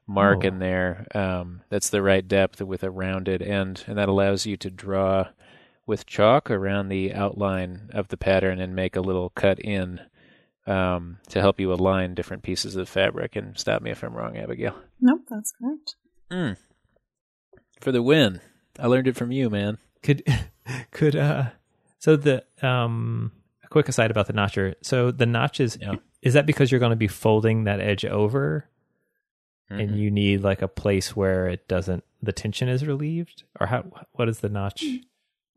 mark 0.05 0.39
Oh. 0.43 0.47
in 0.49 0.59
there 0.59 1.07
um, 1.15 1.61
that's 1.69 1.89
the 1.89 2.01
right 2.01 2.27
depth 2.27 2.61
with 2.61 2.83
a 2.83 2.91
rounded 2.91 3.41
end, 3.41 3.83
and 3.87 3.97
that 3.97 4.09
allows 4.09 4.45
you 4.45 4.57
to 4.57 4.69
draw 4.69 5.27
with 5.85 6.05
chalk 6.05 6.49
around 6.49 6.87
the 6.89 7.13
outline 7.13 7.89
of 7.93 8.07
the 8.07 8.17
pattern 8.17 8.59
and 8.59 8.75
make 8.75 8.95
a 8.95 9.01
little 9.01 9.29
cut 9.31 9.59
in 9.59 9.99
um, 10.65 11.17
to 11.29 11.41
help 11.41 11.59
you 11.59 11.73
align 11.73 12.13
different 12.15 12.43
pieces 12.43 12.75
of 12.75 12.87
fabric. 12.87 13.35
And 13.35 13.57
stop 13.57 13.81
me 13.81 13.91
if 13.91 14.03
I'm 14.03 14.13
wrong, 14.13 14.37
Abigail. 14.37 14.75
Nope, 15.01 15.21
that's 15.29 15.51
correct. 15.51 15.95
Mm. 16.31 16.57
For 17.81 17.91
the 17.91 18.01
win. 18.01 18.39
I 18.79 18.87
learned 18.87 19.07
it 19.07 19.15
from 19.17 19.31
you, 19.31 19.49
man. 19.49 19.77
Could 20.01 20.23
could 20.91 21.15
uh 21.15 21.49
so 21.99 22.15
the 22.15 22.43
um 22.61 23.31
a 23.63 23.67
quick 23.67 23.89
aside 23.89 24.09
about 24.11 24.27
the 24.27 24.33
notcher. 24.33 24.75
So 24.81 25.11
the 25.11 25.25
notches 25.25 25.77
Yeah. 25.81 25.95
is 26.21 26.33
that 26.33 26.45
because 26.45 26.71
you're 26.71 26.79
going 26.79 26.89
to 26.91 26.95
be 26.95 27.07
folding 27.09 27.65
that 27.65 27.79
edge 27.81 28.05
over 28.05 28.69
and 29.69 29.91
Mhm. 29.91 29.97
you 29.97 30.11
need 30.11 30.41
like 30.43 30.61
a 30.61 30.67
place 30.67 31.15
where 31.15 31.47
it 31.47 31.67
doesn't 31.67 32.03
the 32.21 32.31
tension 32.31 32.69
is 32.69 32.85
relieved 32.87 33.43
or 33.59 33.67
how 33.67 33.83
what 34.13 34.29
is 34.29 34.39
the 34.39 34.49
notch? 34.49 34.83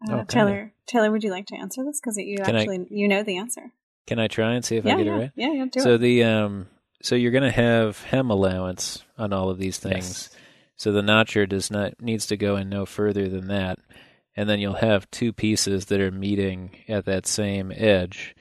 Oh, 0.09 0.13
Uh, 0.13 0.17
kinda. 0.19 0.27
Taylor, 0.27 0.73
Taylor, 0.87 1.11
would 1.11 1.25
you 1.25 1.31
like 1.31 1.47
to 1.47 1.57
answer 1.57 1.85
this? 1.85 2.01
Because 2.01 2.17
you 2.19 2.39
Can 2.39 2.57
I- 2.57 2.61
actually 2.61 2.87
you 2.91 3.09
know 3.09 3.23
the 3.23 3.37
answer. 3.39 3.73
Can 4.07 4.19
I 4.19 4.29
try 4.29 4.55
and 4.55 4.65
see 4.65 4.77
if 4.77 4.85
yeah, 4.85 4.95
I 4.95 4.97
get 4.99 5.07
yeah, 5.07 5.13
it 5.15 5.19
right? 5.19 5.31
yeah, 5.37 5.53
yeah. 5.53 5.65
Do 5.71 5.81
so 5.81 5.95
it. 5.95 5.99
the 5.99 6.23
um 6.25 6.69
so 7.03 7.15
you're 7.15 7.33
going 7.33 7.43
to 7.45 7.51
have 7.51 8.03
hem 8.05 8.31
allowance 8.31 9.05
on 9.19 9.33
all 9.33 9.51
of 9.51 9.59
these 9.59 9.79
things. 9.79 10.31
Yes. 10.33 10.37
So 10.77 10.93
the 10.93 11.03
notcher 11.03 11.47
does 11.47 11.71
not 11.71 12.01
needs 12.01 12.27
to 12.27 12.37
go 12.37 12.57
in 12.57 12.69
no 12.69 12.87
further 12.87 13.29
than 13.29 13.49
that. 13.49 13.79
And 14.37 14.49
then 14.49 14.61
you'll 14.61 14.75
have 14.75 15.11
two 15.11 15.33
pieces 15.33 15.87
that 15.87 16.01
are 16.01 16.11
meeting 16.11 16.77
at 16.89 17.05
that 17.07 17.27
same 17.27 17.73
edge. 17.75 18.35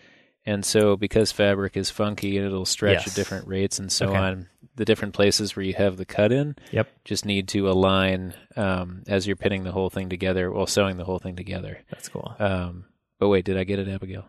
And 0.46 0.64
so 0.66 0.96
because 0.98 1.32
fabric 1.32 1.76
is 1.78 1.90
funky 1.90 2.38
and 2.38 2.46
it'll 2.46 2.66
stretch 2.66 3.06
Yes. 3.06 3.08
at 3.10 3.16
different 3.16 3.48
rates 3.48 3.80
and 3.80 3.92
so 3.92 4.08
Okay. 4.10 4.18
on, 4.18 4.50
the 4.76 4.86
different 4.86 5.14
places 5.14 5.56
where 5.56 5.66
you 5.66 5.74
have 5.74 5.98
the 5.98 6.06
cut 6.06 6.32
in 6.32 6.56
Yep. 6.72 6.88
just 7.06 7.26
need 7.26 7.48
to 7.50 7.70
align 7.70 8.34
um, 8.56 9.04
as 9.08 9.26
you're 9.28 9.36
pinning 9.36 9.64
the 9.64 9.72
whole 9.72 9.90
thing 9.90 10.10
together, 10.10 10.52
well, 10.52 10.68
sewing 10.68 10.98
the 10.98 11.06
whole 11.06 11.20
thing 11.20 11.36
together. 11.36 11.80
That's 11.90 12.10
cool. 12.10 12.36
Um, 12.40 12.86
but 13.20 13.30
wait, 13.30 13.46
did 13.46 13.58
I 13.58 13.64
get 13.64 13.80
it, 13.80 13.88
Abigail? 13.88 14.26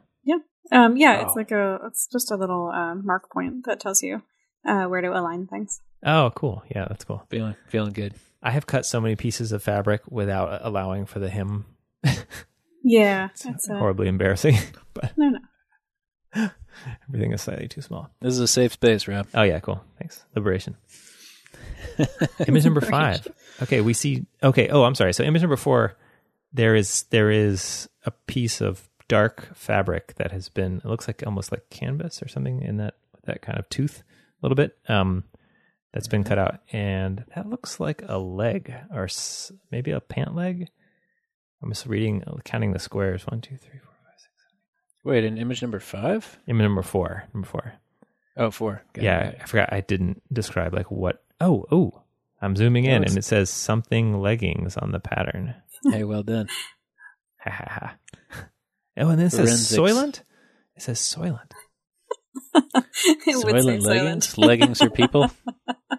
Um, 0.73 0.97
yeah, 0.97 1.19
Wow. 1.19 1.27
it's 1.29 1.37
like 1.37 1.53
a 1.53 1.79
it's 1.87 2.09
just 2.11 2.33
a 2.33 2.37
little 2.37 2.73
um, 2.75 3.07
mark 3.07 3.31
point 3.31 3.67
that 3.67 3.79
tells 3.79 4.03
you 4.03 4.23
uh, 4.67 4.87
where 4.87 5.01
to 5.01 5.13
align 5.17 5.47
things. 5.47 5.81
Oh, 6.05 6.33
cool. 6.35 6.65
Yeah, 6.75 6.87
that's 6.89 7.05
cool. 7.05 7.23
Feeling 7.31 7.55
feeling 7.69 7.93
good. 7.93 8.15
I 8.43 8.51
have 8.51 8.67
cut 8.67 8.85
so 8.85 9.01
many 9.01 9.15
pieces 9.15 9.53
of 9.53 9.63
fabric 9.63 10.03
without 10.11 10.59
allowing 10.67 11.07
for 11.07 11.21
the 11.21 11.31
hem. 11.31 11.67
Yeah, 12.83 13.29
It's 13.33 13.47
it's 13.47 13.69
a, 13.69 13.77
horribly 13.79 14.09
embarrassing, 14.09 14.57
but 14.95 15.13
no, 15.17 15.29
no. 16.35 16.51
Everything 17.09 17.33
is 17.33 17.43
slightly 17.43 17.69
too 17.69 17.81
small. 17.81 18.11
This 18.21 18.35
is 18.35 18.41
a 18.41 18.49
safe 18.49 18.73
space, 18.73 19.09
Rob. 19.09 19.27
Oh 19.35 19.43
yeah, 19.43 19.61
cool. 19.61 19.83
Thanks. 19.99 20.25
Liberation. 20.35 20.77
image 22.47 22.65
number 22.65 22.81
five. 22.81 23.27
Okay, 23.63 23.81
we 23.81 23.93
see. 23.93 24.27
Okay. 24.43 24.69
Oh, 24.69 24.85
I'm 24.85 24.95
sorry. 24.95 25.13
So 25.13 25.25
image 25.25 25.43
number 25.43 25.57
four, 25.57 25.97
there 26.53 26.75
is 26.75 27.05
there 27.11 27.31
is 27.31 27.89
a 28.05 28.11
piece 28.11 28.61
of 28.61 28.89
dark 29.09 29.55
fabric 29.55 30.15
that 30.17 30.33
has 30.33 30.49
been. 30.49 30.79
It 30.79 30.87
looks 30.87 31.07
like 31.07 31.23
almost 31.27 31.53
like 31.53 31.71
canvas 31.71 32.23
or 32.23 32.29
something 32.29 32.63
in 32.63 32.77
that 32.79 32.95
that 33.25 33.43
kind 33.43 33.59
of 33.59 33.69
tooth, 33.69 34.03
a 34.43 34.47
little 34.47 34.57
bit. 34.57 34.77
Um, 34.89 35.25
that's 35.93 36.09
been 36.09 36.25
cut 36.25 36.39
out, 36.39 36.61
and 36.73 37.25
that 37.35 37.49
looks 37.49 37.81
like 37.81 38.03
a 38.07 38.19
leg 38.19 38.75
or 38.93 39.09
maybe 39.71 39.93
a 39.93 40.01
pant 40.01 40.35
leg. 40.35 40.69
I'm 41.63 41.71
just 41.71 41.87
reading, 41.87 42.23
counting 42.45 42.73
the 42.73 42.79
squares. 42.79 43.27
One, 43.27 43.41
two, 43.41 43.57
three, 43.57 43.79
four, 43.79 43.86
five, 43.86 43.86
six. 43.86 43.86
Wait, 45.07 45.23
in 45.23 45.39
image 45.39 45.63
number 45.63 45.79
five? 45.79 46.37
Image 46.49 46.65
number 46.65 46.83
four. 46.83 47.23
Number 47.33 47.47
four. 47.47 47.75
Oh, 48.37 48.51
four. 48.51 48.83
Got 48.93 49.05
yeah, 49.05 49.21
it. 49.29 49.39
I 49.41 49.45
forgot. 49.47 49.73
I 49.73 49.81
didn't 49.81 50.21
describe 50.33 50.75
like 50.75 50.91
what. 50.91 51.23
Oh, 51.41 51.65
oh, 51.71 52.03
I'm 52.43 52.57
zooming 52.57 52.87
in, 52.87 53.03
it's- 53.03 53.13
and 53.13 53.19
it 53.19 53.25
says 53.25 53.49
something 53.49 54.21
leggings 54.21 54.77
on 54.77 54.91
the 54.91 55.01
pattern. 55.01 55.55
Hey, 55.89 56.03
well 56.03 56.25
done. 56.25 56.49
Ha 57.45 57.51
ha 57.51 57.67
ha. 57.69 57.97
Oh, 58.99 59.11
and 59.11 59.21
then 59.21 59.27
it 59.27 59.31
says 59.31 59.73
Forensics. 59.77 59.77
Soylent. 59.77 60.23
It 60.75 60.83
says 60.83 60.99
Soylent. 60.99 61.53
it 62.55 63.45
would 63.45 63.55
Soylent 63.55 63.83
leggings? 63.83 64.37
leggings 64.37 64.83
are 64.83 64.91
people? 64.91 65.31
The 65.91 65.99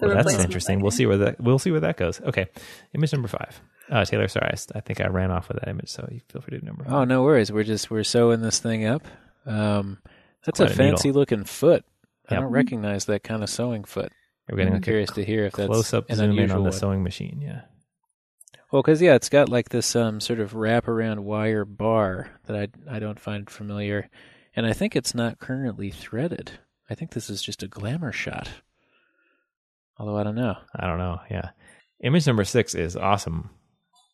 Well, 0.00 0.14
that's 0.14 0.34
interesting. 0.34 0.80
We'll 0.80 0.90
see 0.90 1.06
where 1.06 1.16
that 1.18 1.40
we'll 1.40 1.58
see 1.58 1.70
where 1.70 1.80
that 1.80 1.96
goes. 1.96 2.20
Okay, 2.20 2.46
image 2.94 3.12
number 3.12 3.28
five. 3.28 3.60
Uh, 3.90 4.04
Taylor, 4.04 4.28
sorry, 4.28 4.52
I 4.74 4.80
think 4.80 5.00
I 5.00 5.06
ran 5.06 5.30
off 5.30 5.48
with 5.48 5.58
that 5.60 5.68
image, 5.68 5.88
so 5.88 6.06
you 6.10 6.20
feel 6.28 6.42
free 6.42 6.58
to 6.58 6.60
do 6.60 6.66
number. 6.66 6.84
Oh, 6.88 7.04
no 7.04 7.22
worries. 7.22 7.52
We're 7.52 7.62
just 7.64 7.90
we're 7.90 8.02
sewing 8.04 8.42
this 8.42 8.58
thing 8.58 8.84
up. 8.84 9.02
Um, 9.46 9.98
that's 10.44 10.58
a 10.60 10.64
Quite 10.66 10.74
a 10.78 10.82
needle. 10.82 10.96
fancy 10.96 11.12
looking 11.12 11.44
foot. 11.44 11.84
I 12.28 12.34
don't 12.34 12.50
recognize 12.50 13.04
that 13.04 13.22
kind 13.22 13.42
of 13.44 13.48
sewing 13.48 13.84
foot. 13.84 14.10
We're 14.50 14.56
getting 14.56 14.72
I'm 14.74 14.78
a 14.80 14.82
curious 14.82 15.10
to 15.12 15.24
hear 15.24 15.44
if 15.46 15.52
that's 15.54 15.68
close 15.68 15.94
up 15.94 16.10
an 16.10 16.16
zoom 16.16 16.38
in 16.38 16.50
on 16.50 16.58
the 16.58 16.62
one. 16.64 16.72
sewing 16.72 17.02
machine. 17.04 17.40
Yeah. 17.40 17.62
Well, 18.72 18.82
because 18.82 19.00
yeah, 19.00 19.14
it's 19.14 19.28
got 19.28 19.48
like 19.48 19.68
this 19.68 19.94
um, 19.94 20.20
sort 20.20 20.40
of 20.40 20.54
wrap 20.54 20.88
around 20.88 21.24
wire 21.24 21.64
bar 21.64 22.30
that 22.46 22.56
I 22.90 22.96
I 22.96 22.98
don't 22.98 23.20
find 23.20 23.48
familiar, 23.48 24.10
and 24.56 24.66
I 24.66 24.72
think 24.72 24.96
it's 24.96 25.14
not 25.14 25.38
currently 25.38 25.90
threaded. 25.90 26.50
I 26.90 26.94
think 26.96 27.12
this 27.12 27.30
is 27.30 27.42
just 27.42 27.62
a 27.62 27.68
glamour 27.68 28.10
shot. 28.12 28.48
Although 29.98 30.16
I 30.18 30.22
don't 30.24 30.34
know 30.34 30.56
I 30.74 30.86
don't 30.86 30.98
know. 30.98 31.20
Yeah. 31.30 31.50
Image 32.02 32.26
number 32.26 32.44
six 32.44 32.74
is 32.74 32.96
awesome. 32.96 33.50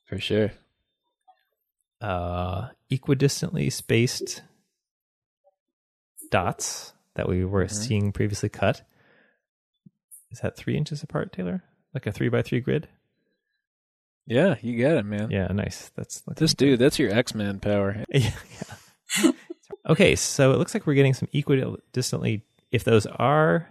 for 0.06 0.18
sure. 0.18 0.52
uh, 2.00 2.68
equidistantly 2.90 3.72
spaced 3.72 4.42
dots 6.30 6.92
that 7.14 7.28
we 7.28 7.44
were 7.44 7.64
Mhm. 7.66 7.70
seeing 7.70 8.12
previously 8.12 8.48
cut. 8.48 8.82
Is 10.30 10.40
that 10.40 10.56
three 10.56 10.76
inches 10.76 11.02
apart, 11.02 11.32
Taylor? 11.32 11.62
Like 11.94 12.06
a 12.06 12.12
three 12.12 12.28
by 12.28 12.42
three 12.42 12.60
grid? 12.60 12.88
Yeah, 14.26 14.56
you 14.62 14.80
got 14.82 14.96
it, 14.96 15.04
man. 15.04 15.30
Yeah, 15.30 15.46
nice. 15.48 15.90
That's 15.96 16.22
This 16.36 16.54
dude, 16.54 16.78
that's 16.78 16.98
your 16.98 17.12
X 17.12 17.34
Men 17.34 17.60
power. 17.60 18.04
yeah, 18.12 18.30
yeah. 19.22 19.32
Okay, 19.88 20.14
so 20.14 20.52
it 20.52 20.58
looks 20.58 20.74
like 20.74 20.86
we're 20.86 20.94
getting 20.94 21.12
some 21.14 21.28
equidistantly. 21.34 22.42
If 22.70 22.84
those 22.84 23.04
are 23.06 23.68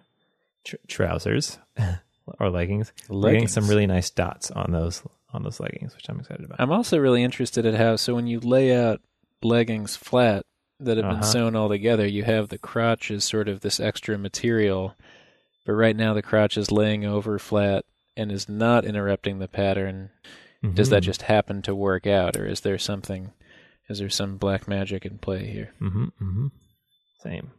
tr- 0.65 0.76
trousers 0.88 1.58
or 2.39 2.50
leggings, 2.50 2.91
we're 3.10 3.32
getting 3.32 3.47
some 3.47 3.67
really 3.67 3.88
nice 3.88 4.10
dots 4.10 4.52
on 4.52 4.71
those 4.71 5.04
on 5.34 5.43
those 5.43 5.60
leggings, 5.60 5.95
which 5.95 6.10
I'm 6.10 6.19
excited 6.19 6.43
about. 6.45 6.60
I'm 6.60 6.71
also 6.71 6.97
really 6.97 7.24
interested 7.24 7.65
at 7.65 7.76
how 7.76 7.95
so 7.95 8.15
when 8.15 8.28
you 8.28 8.39
lay 8.39 8.76
out 8.76 9.02
leggings 9.41 9.95
flat 9.95 10.43
that 10.80 10.97
have 10.97 11.06
been 11.06 11.15
Uh-huh. 11.15 11.24
sewn 11.24 11.56
all 11.56 11.69
together, 11.69 12.06
you 12.08 12.24
have 12.24 12.50
the 12.50 12.58
crotch 12.58 13.12
as 13.12 13.24
sort 13.24 13.47
of 13.47 13.62
this 13.62 13.80
extra 13.80 14.17
material, 14.17 14.95
but 15.65 15.74
right 15.74 15.95
now 15.95 16.13
the 16.13 16.21
crotch 16.21 16.58
is 16.58 16.71
laying 16.71 17.06
over 17.06 17.38
flat 17.39 17.86
and 18.17 18.32
is 18.32 18.50
not 18.50 18.84
interrupting 18.86 19.39
the 19.39 19.47
pattern. 19.47 20.10
Does 20.76 20.89
that 20.89 21.02
just 21.02 21.24
happen 21.24 21.63
to 21.63 21.74
work 21.74 22.06
out, 22.06 22.36
or 22.38 22.45
is 22.45 22.60
there 22.62 22.78
something? 22.78 23.32
Is 23.89 23.97
there 23.97 24.10
some 24.12 24.38
black 24.38 24.67
magic 24.67 25.06
in 25.08 25.17
play 25.17 25.47
here? 25.47 25.74
Mm-hmm, 25.82 26.04
mm-hmm. 26.04 26.47
Same. 27.24 27.52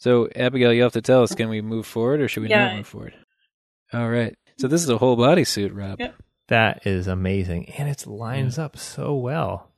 So, 0.00 0.28
Abigail, 0.34 0.72
you 0.72 0.82
have 0.82 0.92
to 0.94 1.02
tell 1.02 1.22
us: 1.22 1.34
can 1.34 1.48
we 1.48 1.60
move 1.60 1.86
forward, 1.86 2.20
or 2.20 2.26
should 2.28 2.42
we 2.42 2.48
Yeah. 2.50 2.66
not 2.68 2.76
move 2.76 2.86
forward? 2.86 3.14
All 3.92 4.08
right. 4.10 4.36
So 4.58 4.66
this 4.68 4.82
is 4.82 4.88
a 4.90 4.98
whole 4.98 5.16
body 5.16 5.44
suit, 5.44 5.72
Rob, 5.72 6.00
Yep. 6.00 6.14
That 6.48 6.86
is 6.86 7.06
amazing, 7.06 7.70
and 7.78 7.88
it 7.88 8.06
lines 8.06 8.58
up 8.58 8.76
so 8.76 9.14
well. 9.14 9.72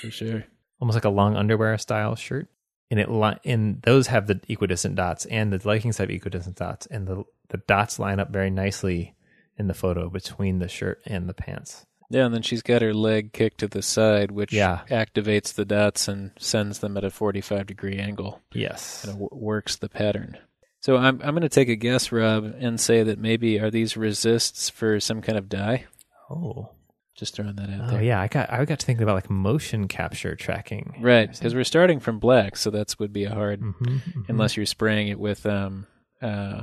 for 0.00 0.10
sure. 0.10 0.44
almost 0.80 0.94
like 0.94 1.04
a 1.04 1.10
long 1.10 1.36
underwear 1.36 1.76
style 1.78 2.14
shirt. 2.14 2.48
And 2.92 2.98
it 3.00 3.10
li- 3.10 3.38
and 3.44 3.82
those 3.82 4.06
have 4.08 4.26
the 4.28 4.40
equidistant 4.48 4.94
dots, 4.96 5.26
and 5.26 5.52
the 5.52 5.66
leggings 5.68 5.98
have 5.98 6.10
equidistant 6.10 6.56
dots, 6.56 6.86
and 6.86 7.06
the 7.06 7.24
the 7.48 7.58
dots 7.66 7.98
line 7.98 8.18
up 8.20 8.30
very 8.30 8.50
nicely 8.50 9.14
in 9.58 9.66
the 9.68 9.74
photo 9.74 10.08
between 10.08 10.58
the 10.60 10.68
shirt 10.68 11.00
and 11.06 11.28
the 11.28 11.34
pants. 11.34 11.86
Yeah, 12.10 12.26
and 12.26 12.34
then 12.34 12.42
she's 12.42 12.62
got 12.62 12.82
her 12.82 12.92
leg 12.92 13.32
kicked 13.32 13.58
to 13.58 13.68
the 13.68 13.82
side, 13.82 14.32
which 14.32 14.52
Yeah. 14.52 14.80
activates 14.90 15.54
the 15.54 15.64
dots 15.64 16.08
and 16.08 16.32
sends 16.38 16.80
them 16.80 16.96
at 16.96 17.04
a 17.04 17.10
45 17.10 17.66
degree 17.66 17.98
angle. 17.98 18.42
Yes. 18.52 19.04
and 19.04 19.12
it 19.12 19.20
w- 19.20 19.28
works 19.32 19.76
the 19.76 19.88
pattern. 19.88 20.36
So 20.80 20.96
I'm 20.96 21.20
I'm 21.22 21.30
going 21.34 21.42
to 21.42 21.48
take 21.48 21.68
a 21.68 21.76
guess, 21.76 22.10
Rob, 22.10 22.44
and 22.58 22.80
say 22.80 23.02
that 23.02 23.18
maybe 23.18 23.60
are 23.60 23.70
these 23.70 23.96
resists 23.96 24.68
for 24.70 24.98
some 24.98 25.20
kind 25.22 25.38
of 25.38 25.48
dye? 25.48 25.84
Oh. 26.30 26.70
Just 27.16 27.34
throwing 27.36 27.56
that 27.56 27.68
out 27.68 27.80
Oh 27.82 27.90
there. 27.92 28.02
yeah, 28.02 28.18
I 28.18 28.28
got 28.28 28.50
I 28.50 28.64
got 28.64 28.78
to 28.80 28.86
thinking 28.86 29.02
about 29.02 29.14
like 29.16 29.28
motion 29.28 29.88
capture 29.88 30.34
tracking. 30.36 30.96
Right, 31.02 31.30
because 31.30 31.54
we're 31.54 31.64
starting 31.64 32.00
from 32.00 32.18
black, 32.18 32.56
so 32.56 32.70
that's 32.70 32.98
would 32.98 33.12
be 33.12 33.24
a 33.24 33.34
hard 33.34 33.60
hmm 33.60 33.98
unless 34.26 34.56
you're 34.56 34.64
spraying 34.64 35.08
it 35.08 35.20
with 35.20 35.44
um 35.44 35.86
uh 36.22 36.62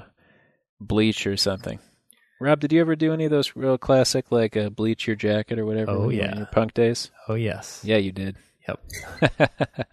bleach 0.80 1.28
or 1.28 1.38
something. 1.38 1.80
Rob, 2.40 2.60
did 2.60 2.72
you 2.72 2.82
ever 2.82 2.96
do 2.96 3.14
any 3.14 3.26
of 3.26 3.32
those 3.32 3.56
real 3.56 3.78
classic 3.78 4.32
like 4.32 4.56
uh, 4.56 4.70
bleach 4.70 5.08
your 5.08 5.16
jacket 5.16 5.58
or 5.58 5.66
whatever? 5.66 5.92
Oh, 5.92 6.10
yeah. 6.10 6.38
your 6.38 6.46
punk 6.48 6.74
days. 6.74 7.10
Oh 7.28 7.34
yes. 7.36 7.82
Yeah, 7.84 7.98
you 7.98 8.12
did. 8.12 8.38
Yep. 8.68 8.80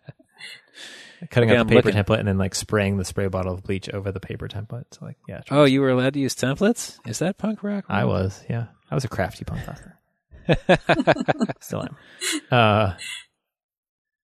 Cutting 1.30 1.50
out 1.50 1.57
I'm 1.59 1.66
the 1.66 1.76
paper 1.76 1.88
looking. 1.88 2.02
template 2.02 2.18
and 2.18 2.28
then 2.28 2.37
like 2.37 2.54
spraying 2.54 2.98
the 2.98 3.04
spray 3.04 3.28
bottle 3.28 3.54
of 3.54 3.62
bleach 3.62 3.88
over 3.88 4.12
the 4.12 4.20
paper 4.20 4.46
template. 4.46 4.85
So 4.90 5.07
like 5.07 5.16
yeah. 5.26 5.40
oh, 5.50 5.64
you 5.64 5.80
were 5.80 5.88
allowed 5.88 6.12
to 6.14 6.20
use 6.20 6.35
templates? 6.35 6.98
Is 7.07 7.20
that 7.20 7.38
punk 7.38 7.62
rock? 7.62 7.87
I 7.88 8.04
was 8.04 8.44
yeah. 8.50 8.66
I 8.90 8.94
was 8.94 9.04
a 9.04 9.09
crafty 9.09 9.44
punk 9.44 9.66
rocker. 9.66 9.98
Still 11.61 11.83
am. 11.83 11.96
Uh, 12.50 12.94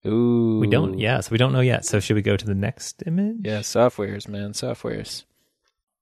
Ooh, 0.07 0.59
we 0.61 0.67
don't. 0.67 0.99
Yeah. 0.99 1.21
So 1.21 1.31
we 1.33 1.39
don't 1.39 1.53
know 1.53 1.61
yet. 1.61 1.87
So 1.87 2.01
should 2.01 2.17
we 2.17 2.23
go 2.23 2.37
to 2.37 2.47
the 2.47 2.55
next 2.55 3.03
image? 3.07 3.39
Yeah, 3.43 3.61
softwares, 3.61 4.29
man, 4.29 4.53
softwares. 4.53 5.25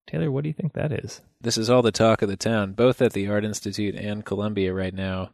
Taylor, 0.07 0.31
what 0.31 0.43
do 0.43 0.49
you 0.49 0.55
think 0.55 0.73
that 0.75 0.93
is? 0.93 1.21
this 1.43 1.59
is 1.59 1.69
all 1.69 1.83
the 1.83 1.93
talk 1.93 2.23
of 2.23 2.29
the 2.29 2.37
town, 2.37 2.73
both 2.73 3.03
at 3.03 3.13
the 3.13 3.29
Art 3.29 3.45
Institute 3.45 3.95
and 3.97 4.25
Columbia 4.25 4.73
right 4.73 4.95
now, 4.95 5.31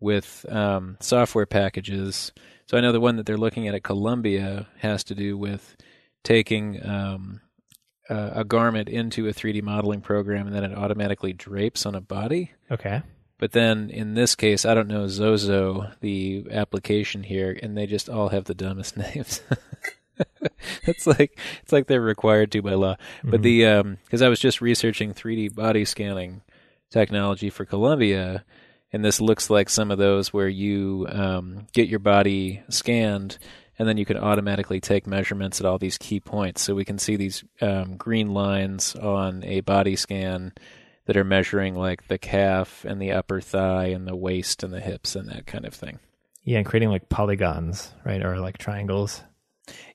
with 0.00 0.44
um, 0.48 0.96
software 1.00 1.46
packages. 1.46 2.32
So 2.66 2.76
I 2.76 2.80
know 2.80 2.92
the 2.92 3.00
one 3.00 3.16
that 3.16 3.26
they're 3.26 3.36
looking 3.36 3.68
at 3.68 3.74
at 3.74 3.84
Columbia 3.84 4.66
has 4.78 5.04
to 5.04 5.14
do 5.14 5.36
with 5.36 5.76
taking 6.24 6.84
um, 6.84 7.40
a, 8.08 8.32
a 8.36 8.44
garment 8.44 8.88
into 8.88 9.28
a 9.28 9.32
3D 9.32 9.62
modeling 9.62 10.00
program 10.00 10.46
and 10.46 10.56
then 10.56 10.64
it 10.64 10.76
automatically 10.76 11.32
drapes 11.32 11.86
on 11.86 11.94
a 11.94 12.00
body. 12.00 12.52
Okay. 12.70 13.02
But 13.38 13.52
then 13.52 13.90
in 13.90 14.14
this 14.14 14.34
case, 14.34 14.64
I 14.64 14.74
don't 14.74 14.88
know 14.88 15.08
Zozo, 15.08 15.92
the 16.00 16.46
application 16.50 17.24
here, 17.24 17.58
and 17.60 17.76
they 17.76 17.86
just 17.86 18.08
all 18.08 18.28
have 18.30 18.44
the 18.44 18.54
dumbest 18.54 18.96
names. 19.14 19.40
it's 20.84 21.06
like 21.06 21.38
it's 21.62 21.72
like 21.72 21.86
they're 21.86 22.00
required 22.00 22.52
to 22.52 22.62
by 22.62 22.74
law. 22.74 22.96
But 23.24 23.40
Mhm. 23.40 23.42
the 23.42 23.66
um 23.66 23.98
because 24.04 24.22
I 24.22 24.28
was 24.28 24.40
just 24.40 24.60
researching 24.60 25.12
3D 25.14 25.54
body 25.54 25.84
scanning 25.84 26.42
technology 26.90 27.50
for 27.50 27.64
Columbia, 27.64 28.44
and 28.92 29.04
this 29.04 29.20
looks 29.20 29.48
like 29.50 29.68
some 29.70 29.90
of 29.90 29.98
those 29.98 30.32
where 30.32 30.48
you 30.48 31.06
um, 31.10 31.66
get 31.72 31.88
your 31.88 31.98
body 32.00 32.62
scanned. 32.68 33.38
And 33.78 33.88
then 33.88 33.96
you 33.96 34.04
can 34.04 34.18
automatically 34.18 34.80
take 34.80 35.06
measurements 35.06 35.58
at 35.58 35.66
all 35.66 35.78
these 35.78 35.96
key 35.98 36.20
points. 36.20 36.60
So 36.60 36.74
we 36.74 36.84
can 36.84 36.98
see 36.98 37.16
these 37.16 37.42
um, 37.62 37.96
green 37.96 38.32
lines 38.34 38.94
on 38.94 39.42
a 39.44 39.60
body 39.60 39.96
scan 39.96 40.52
that 41.06 41.16
are 41.16 41.24
measuring 41.24 41.74
like 41.74 42.06
the 42.06 42.18
calf 42.18 42.84
and 42.84 43.00
the 43.00 43.10
upper 43.12 43.40
thigh 43.40 43.86
and 43.86 44.06
the 44.06 44.14
waist 44.14 44.62
and 44.62 44.72
the 44.72 44.78
hips 44.80 45.16
and 45.16 45.28
that 45.30 45.46
kind 45.46 45.64
of 45.64 45.74
thing. 45.74 45.98
yeah, 46.44 46.58
and 46.58 46.66
creating 46.66 46.90
like 46.90 47.08
polygons, 47.08 47.92
right, 48.04 48.22
or 48.22 48.38
like 48.38 48.58
triangles. 48.58 49.22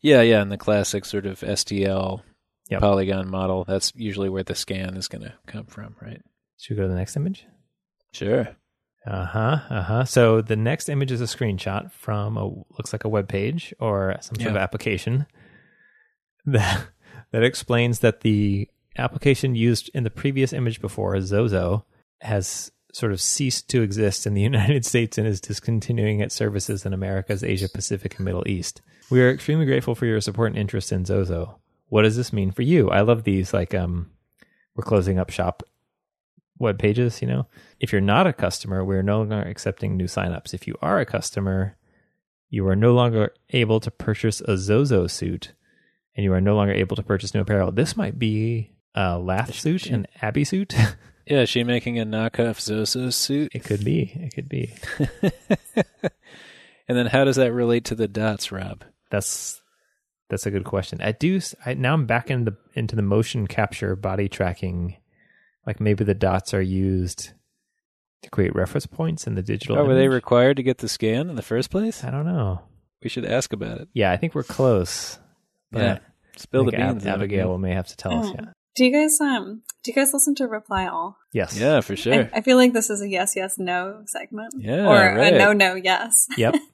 Yeah, 0.02 0.22
yeah, 0.22 0.42
and 0.42 0.52
the 0.52 0.58
classic 0.58 1.06
sort 1.06 1.26
of 1.26 1.40
STL 1.42 2.22
Yep. 2.70 2.82
polygon 2.82 3.30
model. 3.30 3.64
That's 3.64 3.94
usually 3.96 4.28
where 4.30 4.44
the 4.44 4.54
scan 4.56 4.98
is 4.98 5.08
going 5.08 5.22
to 5.22 5.34
come 5.46 5.66
from, 5.68 5.96
right? 6.02 6.22
Should 6.58 6.74
we 6.74 6.78
go 6.78 6.84
to 6.84 6.90
the 6.90 7.00
next 7.00 7.16
image? 7.16 7.46
Sure. 8.12 8.50
Uh 9.06 9.26
huh. 9.26 9.60
Uh 9.70 9.82
huh. 9.84 10.04
So 10.06 10.42
the 10.42 10.58
next 10.58 10.90
image 10.90 11.12
is 11.14 11.22
a 11.22 11.26
screenshot 11.26 11.92
from 11.94 12.36
a 12.36 12.46
looks 12.46 12.92
like 12.92 13.06
a 13.06 13.10
web 13.10 13.30
page 13.30 13.74
or 13.80 14.18
some 14.20 14.36
sort 14.36 14.52
of 14.52 14.58
application 14.58 15.28
that 16.46 16.88
that 17.32 17.44
explains 17.44 18.00
that 18.00 18.22
the 18.22 18.68
application 18.98 19.56
used 19.56 19.90
in 19.94 20.04
the 20.04 20.10
previous 20.10 20.52
image 20.52 20.82
before 20.82 21.20
Zozo 21.22 21.86
has 22.20 22.72
sort 22.98 23.12
of 23.12 23.22
ceased 23.22 23.70
to 23.70 23.84
exist 23.84 24.26
in 24.26 24.34
the 24.34 24.42
United 24.54 24.86
States 24.86 25.18
and 25.18 25.28
is 25.28 25.40
discontinuing 25.40 26.20
its 26.20 26.36
services 26.36 26.86
in 26.86 26.94
America's 26.94 27.44
Asia 27.44 27.70
Pacific 27.70 28.16
and 28.16 28.26
Middle 28.26 28.48
East. 28.48 28.82
We 29.12 29.22
are 29.22 29.30
extremely 29.30 29.66
grateful 29.66 29.94
for 29.94 30.06
your 30.06 30.20
support 30.20 30.50
and 30.52 30.58
interest 30.58 30.92
in 30.92 31.06
Zozo. 31.06 31.60
What 31.90 32.02
does 32.02 32.18
this 32.18 32.34
mean 32.34 32.52
for 32.52 32.64
you? 32.64 32.90
I 32.90 33.02
love 33.02 33.24
these 33.24 33.54
like 33.54 33.74
um 33.74 34.12
we're 34.76 34.84
closing 34.84 35.20
up 35.20 35.30
shop 35.30 35.64
web 36.60 36.80
pages, 36.80 37.22
you 37.22 37.28
know. 37.28 37.48
If 37.80 37.92
you're 37.92 38.02
not 38.02 38.28
a 38.28 38.34
customer, 38.34 38.84
we're 38.84 39.04
no 39.04 39.20
longer 39.20 39.42
accepting 39.42 39.96
new 39.96 40.06
signups. 40.06 40.54
If 40.54 40.68
you 40.68 40.76
are 40.82 41.00
a 41.00 41.06
customer, 41.06 41.78
you 42.50 42.68
are 42.68 42.76
no 42.76 42.94
longer 42.94 43.34
able 43.52 43.80
to 43.80 43.92
purchase 43.92 44.42
a 44.42 44.58
Zozo 44.58 45.08
suit 45.08 45.54
and 46.16 46.24
you 46.24 46.34
are 46.34 46.42
no 46.42 46.56
longer 46.56 46.74
able 46.74 46.96
to 46.96 47.04
purchase 47.04 47.34
new 47.34 47.42
apparel. 47.42 47.72
This 47.72 47.96
might 47.96 48.18
be 48.18 48.72
a 48.96 49.20
Lath 49.20 49.54
suit, 49.54 49.86
an 49.86 50.08
Abby 50.22 50.44
suit. 50.44 50.74
Yeah, 51.30 51.42
is 51.42 51.50
she 51.50 51.64
making 51.64 52.00
a 52.00 52.06
knockoff 52.06 52.60
Zozo 52.60 53.10
suit? 53.10 53.52
it 53.54 53.64
could 53.64 53.84
be. 53.84 54.12
It 54.16 54.34
could 54.34 54.48
be. 54.50 54.74
and 56.88 56.98
then 56.98 57.08
how 57.08 57.24
does 57.26 57.36
that 57.36 57.52
relate 57.54 57.86
to 57.86 57.96
the 57.96 58.08
dots, 58.08 58.52
Rob? 58.52 58.84
That's 59.10 59.62
that's 60.30 60.46
a 60.46 60.52
good 60.52 60.66
question. 60.66 61.02
I 61.02 61.12
do. 61.12 61.40
I, 61.66 61.74
now 61.74 61.94
I'm 61.94 62.06
back 62.06 62.30
in 62.30 62.46
the 62.46 62.56
into 62.74 62.96
the 62.96 63.02
motion 63.02 63.48
capture 63.48 63.96
body 63.96 64.28
tracking. 64.30 64.98
Like 65.66 65.80
maybe 65.82 66.04
the 66.06 66.14
dots 66.14 66.54
are 66.54 66.62
used 66.62 67.34
to 68.24 68.30
create 68.30 68.56
reference 68.56 68.86
points 68.86 69.28
in 69.28 69.36
the 69.36 69.44
digital. 69.44 69.78
Oh, 69.78 69.86
were 69.86 69.96
they 69.96 70.08
required 70.08 70.58
to 70.58 70.64
get 70.64 70.78
the 70.78 70.88
scan 70.90 71.30
in 71.30 71.36
the 71.36 71.42
first 71.42 71.70
place? 71.70 72.04
I 72.04 72.12
don't 72.12 72.26
know. 72.26 72.62
We 73.04 73.10
should 73.10 73.26
ask 73.26 73.52
about 73.54 73.82
it. 73.82 73.90
Yeah, 73.94 74.12
I 74.12 74.18
think 74.18 74.34
we're 74.34 74.44
close. 74.44 75.20
But 75.72 75.80
Yeah. 75.82 75.98
Spill 76.38 76.62
I 76.62 76.66
the 76.66 76.72
think 76.72 76.84
Ab- 76.84 76.96
beans. 76.96 77.06
Abigail 77.08 77.58
may 77.58 77.74
have 77.74 77.88
to 77.88 77.98
tell 77.98 78.20
us. 78.20 78.28
Oh. 78.30 78.36
Yeah. 78.40 78.52
Do 78.78 78.86
you 78.86 78.92
guys 78.94 79.20
um 79.20 79.64
do 79.84 79.92
you 79.92 79.96
guys 79.96 80.14
listen 80.14 80.36
to 80.36 80.48
Reply 80.48 80.88
All? 80.88 81.18
Yes. 81.34 81.58
Yeah, 81.58 81.82
for 81.82 81.96
sure. 81.96 82.14
I, 82.14 82.30
I 82.36 82.42
feel 82.42 82.58
like 82.58 82.74
this 82.74 82.90
is 82.90 83.02
a 83.02 83.08
yes 83.10 83.36
yes 83.36 83.58
no 83.58 84.04
segment. 84.06 84.54
Yeah, 84.58 84.86
Or 84.88 85.16
right. 85.18 85.34
a 85.34 85.38
no 85.38 85.52
no 85.54 85.76
yes. 85.76 86.28
Yep. 86.38 86.56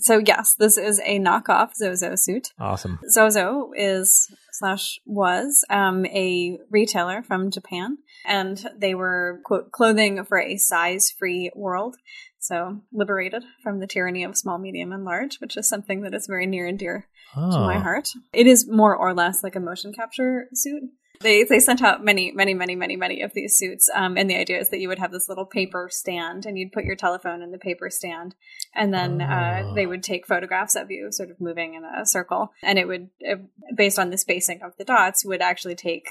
So 0.00 0.18
yes, 0.24 0.54
this 0.54 0.78
is 0.78 0.98
a 1.04 1.18
knockoff 1.18 1.74
Zozo 1.74 2.14
suit. 2.16 2.48
Awesome. 2.58 2.98
Zozo 3.10 3.70
is 3.76 4.26
slash 4.52 4.98
was 5.04 5.62
um, 5.68 6.06
a 6.06 6.58
retailer 6.70 7.22
from 7.22 7.50
Japan, 7.50 7.98
and 8.26 8.66
they 8.78 8.94
were 8.94 9.40
quote 9.44 9.70
clothing 9.70 10.24
for 10.24 10.38
a 10.38 10.56
size-free 10.56 11.50
world. 11.54 11.96
So 12.38 12.80
liberated 12.94 13.44
from 13.62 13.78
the 13.80 13.86
tyranny 13.86 14.24
of 14.24 14.38
small, 14.38 14.56
medium, 14.56 14.90
and 14.90 15.04
large, 15.04 15.36
which 15.38 15.54
is 15.58 15.68
something 15.68 16.00
that 16.00 16.14
is 16.14 16.26
very 16.26 16.46
near 16.46 16.66
and 16.66 16.78
dear 16.78 17.06
Oh. 17.36 17.50
to 17.50 17.58
my 17.58 17.78
heart. 17.78 18.08
It 18.32 18.46
is 18.46 18.66
more 18.66 18.96
or 18.96 19.12
less 19.12 19.42
like 19.42 19.54
a 19.54 19.60
motion 19.60 19.92
capture 19.92 20.48
suit. 20.54 20.84
They 21.20 21.44
they 21.44 21.58
sent 21.58 21.82
out 21.82 22.04
many, 22.04 22.32
many, 22.32 22.54
many, 22.54 22.76
many, 22.76 22.96
many 22.96 23.22
of 23.22 23.32
these 23.34 23.58
suits, 23.58 23.90
um, 23.94 24.16
and 24.16 24.30
the 24.30 24.36
idea 24.36 24.60
is 24.60 24.70
that 24.70 24.80
you 24.80 24.88
would 24.88 24.98
have 24.98 25.12
this 25.12 25.28
little 25.28 25.46
paper 25.46 25.88
stand, 25.90 26.46
and 26.46 26.58
you'd 26.58 26.72
put 26.72 26.84
your 26.84 26.96
telephone 26.96 27.42
in 27.42 27.50
the 27.50 27.58
paper 27.58 27.90
stand, 27.90 28.34
and 28.74 28.94
then 28.94 29.20
uh, 29.20 29.72
they 29.74 29.86
would 29.86 30.02
take 30.02 30.26
photographs 30.26 30.76
of 30.76 30.90
you, 30.90 31.10
sort 31.10 31.30
of 31.30 31.40
moving 31.40 31.74
in 31.74 31.84
a 31.84 32.06
circle, 32.06 32.52
and 32.62 32.78
it 32.78 32.86
would, 32.86 33.10
uh, 33.28 33.36
based 33.74 33.98
on 33.98 34.10
the 34.10 34.18
spacing 34.18 34.60
of 34.62 34.72
the 34.78 34.84
dots, 34.84 35.24
would 35.24 35.42
actually 35.42 35.74
take 35.74 36.08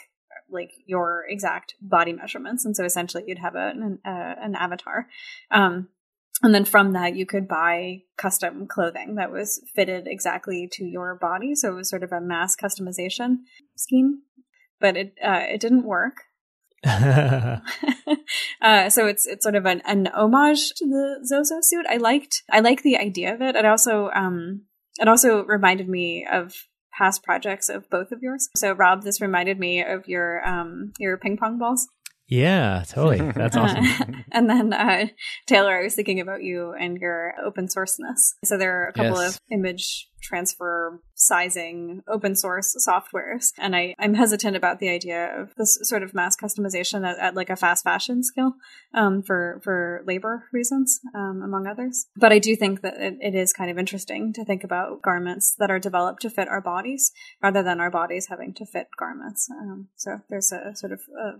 like 0.49 0.71
your 0.85 1.25
exact 1.27 1.75
body 1.81 2.13
measurements, 2.13 2.65
and 2.65 2.75
so 2.75 2.83
essentially 2.83 3.23
you'd 3.27 3.39
have 3.39 3.55
a, 3.55 3.69
an, 3.69 3.99
uh, 4.05 4.35
an 4.41 4.55
avatar. 4.55 5.07
Um, 5.51 5.89
and 6.43 6.53
then 6.53 6.65
from 6.65 6.93
that 6.93 7.15
you 7.15 7.25
could 7.25 7.47
buy 7.47 8.03
custom 8.17 8.67
clothing 8.67 9.15
that 9.15 9.31
was 9.31 9.61
fitted 9.73 10.07
exactly 10.07 10.69
to 10.73 10.85
your 10.85 11.15
body. 11.15 11.55
So 11.55 11.71
it 11.71 11.75
was 11.75 11.89
sort 11.89 12.03
of 12.03 12.11
a 12.11 12.21
mass 12.21 12.55
customization 12.55 13.37
scheme 13.75 14.21
but 14.79 14.97
it 14.97 15.13
uh, 15.23 15.43
it 15.47 15.59
didn't 15.59 15.83
work 15.83 16.23
uh, 16.85 17.61
so 18.89 19.07
it's 19.07 19.25
it's 19.25 19.43
sort 19.43 19.55
of 19.55 19.65
an, 19.65 19.81
an 19.85 20.07
homage 20.07 20.73
to 20.75 20.85
the 20.85 21.19
Zozo 21.25 21.59
suit. 21.61 21.85
I 21.89 21.97
liked 21.97 22.43
I 22.51 22.59
like 22.59 22.83
the 22.83 22.97
idea 22.97 23.33
of 23.33 23.41
it. 23.41 23.55
It 23.55 23.65
also 23.65 24.09
um 24.13 24.61
it 24.99 25.07
also 25.07 25.43
reminded 25.43 25.89
me 25.89 26.25
of 26.31 26.53
past 26.97 27.23
projects 27.23 27.69
of 27.69 27.89
both 27.89 28.11
of 28.11 28.21
yours. 28.21 28.49
So 28.55 28.73
Rob, 28.73 29.03
this 29.03 29.21
reminded 29.21 29.59
me 29.59 29.83
of 29.83 30.07
your 30.07 30.47
um 30.47 30.93
your 30.99 31.17
ping 31.17 31.37
pong 31.37 31.57
balls. 31.57 31.87
Yeah, 32.27 32.83
totally. 32.87 33.31
That's 33.31 33.55
awesome. 33.57 33.85
Uh, 33.85 34.21
and 34.31 34.49
then 34.49 34.73
uh, 34.73 35.07
Taylor, 35.45 35.79
I 35.79 35.83
was 35.83 35.95
thinking 35.95 36.19
about 36.19 36.43
you 36.43 36.73
and 36.77 36.97
your 36.97 37.33
open 37.45 37.67
sourceness. 37.67 38.33
So 38.43 38.57
there 38.57 38.83
are 38.83 38.87
a 38.87 38.93
couple 38.93 39.21
Yes. 39.21 39.35
of 39.35 39.41
image 39.51 40.09
transfer 40.21 40.99
sizing 41.15 42.01
open 42.07 42.35
source 42.35 42.75
softwares, 42.85 43.51
and 43.57 43.75
I 43.75 43.95
I'm 43.97 44.13
hesitant 44.15 44.57
about 44.57 44.79
the 44.79 44.89
idea 44.89 45.39
of 45.39 45.53
this 45.55 45.79
sort 45.83 46.03
of 46.03 46.13
mass 46.13 46.35
customization 46.35 47.07
at, 47.07 47.17
at 47.17 47.35
like 47.35 47.49
a 47.49 47.55
fast 47.55 47.83
fashion 47.85 48.23
scale 48.23 48.53
um, 48.93 49.21
for 49.21 49.61
for 49.63 50.01
labor 50.05 50.45
reasons, 50.51 50.99
um, 51.15 51.41
among 51.45 51.65
others. 51.65 52.07
But 52.17 52.33
I 52.33 52.39
do 52.39 52.55
think 52.57 52.81
that 52.81 52.95
it, 52.97 53.13
it 53.21 53.35
is 53.35 53.53
kind 53.53 53.71
of 53.71 53.77
interesting 53.77 54.33
to 54.33 54.43
think 54.43 54.63
about 54.65 55.01
garments 55.01 55.55
that 55.59 55.71
are 55.71 55.79
developed 55.79 56.23
to 56.23 56.29
fit 56.29 56.49
our 56.49 56.61
bodies 56.61 57.11
rather 57.41 57.63
than 57.63 57.79
our 57.79 57.91
bodies 57.91 58.27
having 58.29 58.53
to 58.55 58.65
fit 58.65 58.87
garments. 58.99 59.47
Um, 59.49 59.87
so 59.95 60.19
there's 60.29 60.51
a 60.51 60.75
sort 60.75 60.91
of 60.91 61.01
a 61.17 61.39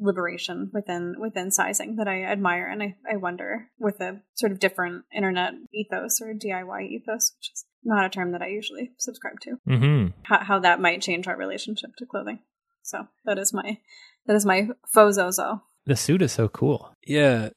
liberation 0.00 0.70
within 0.72 1.14
within 1.18 1.50
sizing 1.50 1.96
that 1.96 2.08
I 2.08 2.22
admire 2.24 2.66
and 2.68 2.82
I, 2.82 2.96
I 3.10 3.16
wonder 3.16 3.68
with 3.78 4.00
a 4.00 4.20
sort 4.34 4.52
of 4.52 4.58
different 4.58 5.04
internet 5.14 5.52
ethos 5.72 6.20
or 6.20 6.34
DIY 6.34 6.88
ethos, 6.88 7.32
which 7.36 7.50
is 7.52 7.64
not 7.84 8.04
a 8.04 8.08
term 8.08 8.32
that 8.32 8.42
I 8.42 8.48
usually 8.48 8.92
subscribe 8.98 9.40
to, 9.42 9.56
hmm 9.66 10.06
how, 10.24 10.44
how 10.44 10.58
that 10.60 10.80
might 10.80 11.02
change 11.02 11.26
our 11.28 11.36
relationship 11.36 11.90
to 11.98 12.06
clothing. 12.06 12.40
So 12.82 13.06
that 13.24 13.38
is 13.38 13.52
my 13.52 13.78
that 14.26 14.34
is 14.34 14.44
my 14.44 14.68
fozozo. 14.94 15.62
The 15.86 15.96
suit 15.96 16.22
is 16.22 16.32
so 16.32 16.48
cool. 16.48 16.94
Yeah, 17.06 17.50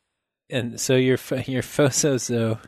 and 0.50 0.80
so 0.80 0.96
your 0.96 1.18
your 1.46 1.64
fozozo. 1.64 2.60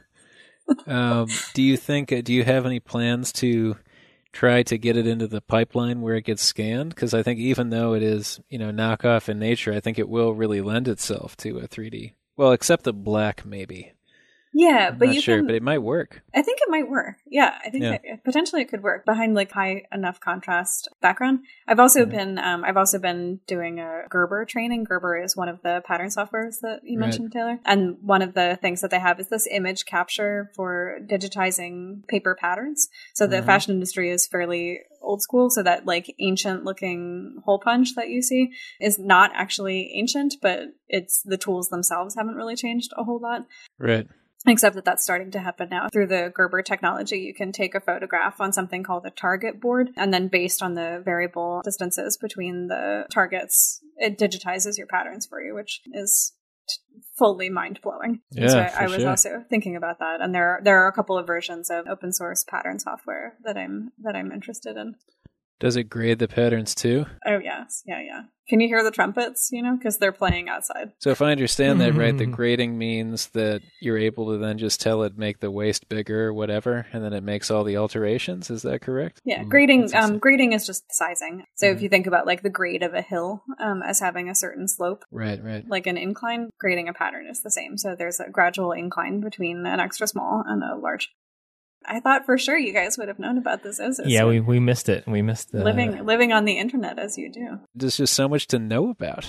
Um, 0.88 1.28
do 1.54 1.62
you 1.62 1.78
think? 1.78 2.12
uh, 2.12 2.22
Do 2.22 2.34
you 2.34 2.44
have 2.44 2.66
any 2.66 2.80
plans 2.80 3.32
to 3.34 3.76
try 4.34 4.64
to 4.64 4.78
get 4.78 4.98
it 4.98 5.08
into 5.08 5.28
the 5.28 5.42
pipeline 5.42 6.02
where 6.02 6.16
it 6.16 6.26
gets 6.26 6.44
scanned? 6.44 6.90
Because 6.90 7.14
I 7.14 7.24
think 7.24 7.40
even 7.40 7.70
though 7.70 7.94
it 7.94 8.04
is 8.04 8.42
you 8.50 8.58
know 8.58 8.72
knockoff 8.72 9.30
in 9.30 9.40
nature, 9.40 9.72
I 9.72 9.80
think 9.80 9.98
it 9.98 10.10
will 10.10 10.34
really 10.34 10.60
lend 10.60 10.88
itself 10.88 11.38
to 11.38 11.60
a 11.60 11.68
3D. 11.68 12.14
Well, 12.36 12.52
except 12.52 12.84
the 12.84 12.94
black, 12.94 13.46
maybe. 13.46 13.94
Yeah, 14.54 14.90
I'm 14.92 14.98
but 15.00 15.14
you 15.14 15.22
sure, 15.22 15.38
can. 15.38 15.48
but 15.48 15.56
it 15.56 15.64
might 15.64 15.80
work. 15.80 16.22
I 16.34 16.42
think 16.42 16.60
it 16.62 16.70
might 16.70 16.88
work. 16.90 17.16
Yeah, 17.26 17.58
I 17.66 17.70
think 17.70 17.84
Yeah. 17.84 17.92
that 18.04 18.24
potentially 18.24 18.62
it 18.62 18.70
could 18.70 18.84
work 18.84 19.06
behind 19.06 19.34
like 19.34 19.52
high 19.52 19.84
enough 19.92 20.20
contrast 20.20 20.88
background. 21.02 21.40
I've 21.68 21.80
also 21.80 22.06
been 22.06 22.38
um, 22.38 22.64
I've 22.64 22.78
also 22.78 23.00
been 23.00 23.40
doing 23.48 23.80
a 23.80 24.04
Gerber 24.10 24.46
training. 24.46 24.84
Gerber 24.84 25.18
is 25.18 25.36
one 25.36 25.50
of 25.50 25.62
the 25.64 25.82
pattern 25.86 26.08
softwares 26.10 26.60
that 26.62 26.82
you 26.84 27.00
Right. 27.00 27.08
mentioned, 27.08 27.32
Taylor. 27.32 27.60
And 27.66 27.98
one 28.02 28.22
of 28.22 28.34
the 28.36 28.58
things 28.62 28.82
that 28.82 28.92
they 28.92 29.00
have 29.00 29.20
is 29.20 29.30
this 29.30 29.48
image 29.50 29.86
capture 29.86 30.52
for 30.56 31.00
digitizing 31.06 32.08
paper 32.08 32.36
patterns. 32.40 32.90
So 33.14 33.26
the 33.28 33.38
Mhm. 33.38 33.46
fashion 33.46 33.74
industry 33.74 34.10
is 34.12 34.28
fairly 34.28 34.82
old 35.02 35.22
school, 35.22 35.50
so 35.50 35.64
that 35.64 35.86
like 35.86 36.14
ancient 36.20 36.64
looking 36.64 37.42
hole 37.44 37.60
punch 37.60 37.96
that 37.96 38.10
you 38.10 38.22
see 38.22 38.52
is 38.80 38.98
not 39.00 39.32
actually 39.34 39.92
ancient, 39.96 40.36
but 40.42 40.70
it's 40.88 41.22
the 41.24 41.38
tools 41.38 41.70
themselves 41.70 42.16
haven't 42.16 42.36
really 42.36 42.56
changed 42.56 42.92
a 42.98 43.04
whole 43.04 43.20
lot 43.20 43.46
Right. 43.80 44.08
Except 44.48 44.76
that 44.76 44.86
that's 44.86 45.04
starting 45.04 45.32
to 45.32 45.40
happen 45.40 45.70
now. 45.70 45.88
Through 45.92 46.08
the 46.08 46.32
gerber 46.34 46.62
technology 46.62 47.20
you 47.20 47.34
can 47.34 47.52
take 47.52 47.76
a 47.76 47.80
photograph 47.80 48.40
on 48.40 48.54
something 48.54 48.84
called 48.84 49.06
a 49.06 49.12
target 49.12 49.62
board 49.62 49.90
and 49.96 50.14
then 50.14 50.28
based 50.28 50.62
on 50.62 50.74
the 50.74 51.02
variable 51.04 51.62
distances 51.64 52.18
between 52.18 52.68
the 52.68 53.06
targets 53.12 53.82
it 53.98 54.18
digitizes 54.18 54.78
your 54.78 54.88
patterns 54.88 55.26
for 55.26 55.42
you 55.42 55.54
which 55.54 55.82
is 55.94 56.34
t- 56.68 56.76
fully 57.18 57.50
mind-blowing. 57.50 58.22
Yeah, 58.32 58.48
so 58.48 58.60
I, 58.60 58.84
I 58.84 58.88
was 58.88 59.02
sure. 59.02 59.10
also 59.10 59.46
thinking 59.50 59.76
about 59.76 60.00
that 60.00 60.22
and 60.22 60.34
there 60.34 60.60
there 60.64 60.84
are 60.84 60.88
a 60.88 60.94
couple 60.94 61.18
of 61.18 61.28
versions 61.28 61.70
of 61.70 61.88
open 61.88 62.12
source 62.12 62.44
pattern 62.44 62.80
software 62.80 63.36
that 63.44 63.58
i'm 63.58 63.92
that 64.00 64.16
i'm 64.16 64.32
interested 64.32 64.78
in 64.78 64.96
Does 65.64 65.78
it 65.78 65.86
grade 65.86 66.20
the 66.20 66.28
patterns 66.28 66.76
too? 66.76 67.06
oh 67.26 67.40
yes 67.40 67.82
yeah 67.86 68.02
yeah 68.02 68.22
can 68.50 68.60
you 68.60 68.68
hear 68.68 68.84
the 68.84 68.92
trumpets 68.92 69.50
you 69.54 69.64
know 69.64 69.78
because 69.78 69.98
they're 69.98 70.12
playing 70.12 70.50
outside 70.50 70.92
So 71.00 71.10
if 71.12 71.22
I 71.22 71.32
understand 71.32 71.80
that 71.80 71.94
right, 71.96 72.16
the 72.18 72.28
Mhm. 72.28 72.32
grading 72.34 72.78
means 72.78 73.28
that 73.30 73.62
you're 73.82 73.98
able 73.98 74.32
to 74.32 74.38
then 74.38 74.58
just 74.58 74.82
tell 74.82 75.04
it 75.04 75.18
make 75.18 75.40
the 75.40 75.50
waist 75.50 75.88
bigger 75.88 76.28
or 76.28 76.34
whatever, 76.34 76.86
and 76.92 77.02
then 77.04 77.14
it 77.14 77.24
makes 77.24 77.50
all 77.50 77.64
the 77.64 77.78
alterations. 77.78 78.50
Is 78.50 78.64
that 78.64 78.82
correct? 78.82 79.22
Yeah, 79.24 79.44
Mm, 79.44 79.50
grading. 79.50 79.82
that's 79.88 79.96
Um, 80.10 80.18
grading 80.20 80.52
is 80.52 80.66
just 80.66 80.84
sizing. 80.94 81.46
So 81.56 81.68
if 81.68 81.78
Mhm. 81.78 81.82
you 81.84 81.90
think 81.90 82.08
about 82.08 82.26
like 82.26 82.42
the 82.44 82.50
grade 82.50 82.84
of 82.84 82.94
a 82.94 83.02
hill 83.02 83.44
um, 83.60 83.82
as 83.82 84.00
having 84.02 84.28
a 84.30 84.36
certain 84.36 84.68
slope, 84.68 85.06
Right, 85.12 85.42
right. 85.42 85.66
like 85.68 85.88
an 85.88 85.96
incline, 85.98 86.50
grading 86.60 86.90
a 86.90 86.94
pattern 86.94 87.28
is 87.28 87.42
the 87.42 87.52
same. 87.52 87.78
So 87.78 87.96
there's 87.96 88.20
a 88.20 88.30
gradual 88.30 88.74
incline 88.74 89.22
between 89.22 89.66
an 89.66 89.80
extra 89.80 90.08
small 90.08 90.44
and 90.46 90.62
a 90.64 90.76
large. 90.76 91.10
I 91.86 92.00
thought 92.00 92.26
for 92.26 92.38
sure 92.38 92.58
you 92.58 92.74
guys 92.74 92.98
would 92.98 93.08
have 93.08 93.20
known 93.20 93.38
about 93.38 93.64
this. 93.64 93.80
Osis. 93.80 94.06
Yeah, 94.06 94.26
we, 94.26 94.40
we 94.40 94.60
missed 94.60 94.90
it. 94.90 95.06
We 95.08 95.22
missed 95.22 95.52
the 95.52 95.64
living 95.64 96.06
living 96.06 96.32
on 96.34 96.46
the 96.46 96.58
internet 96.58 97.00
as 97.00 97.18
you 97.18 97.32
do. 97.32 97.60
There's 97.76 97.98
just 97.98 98.14
so 98.14 98.28
much 98.28 98.48
to 98.48 98.60
know 98.60 98.90
about. 98.90 99.26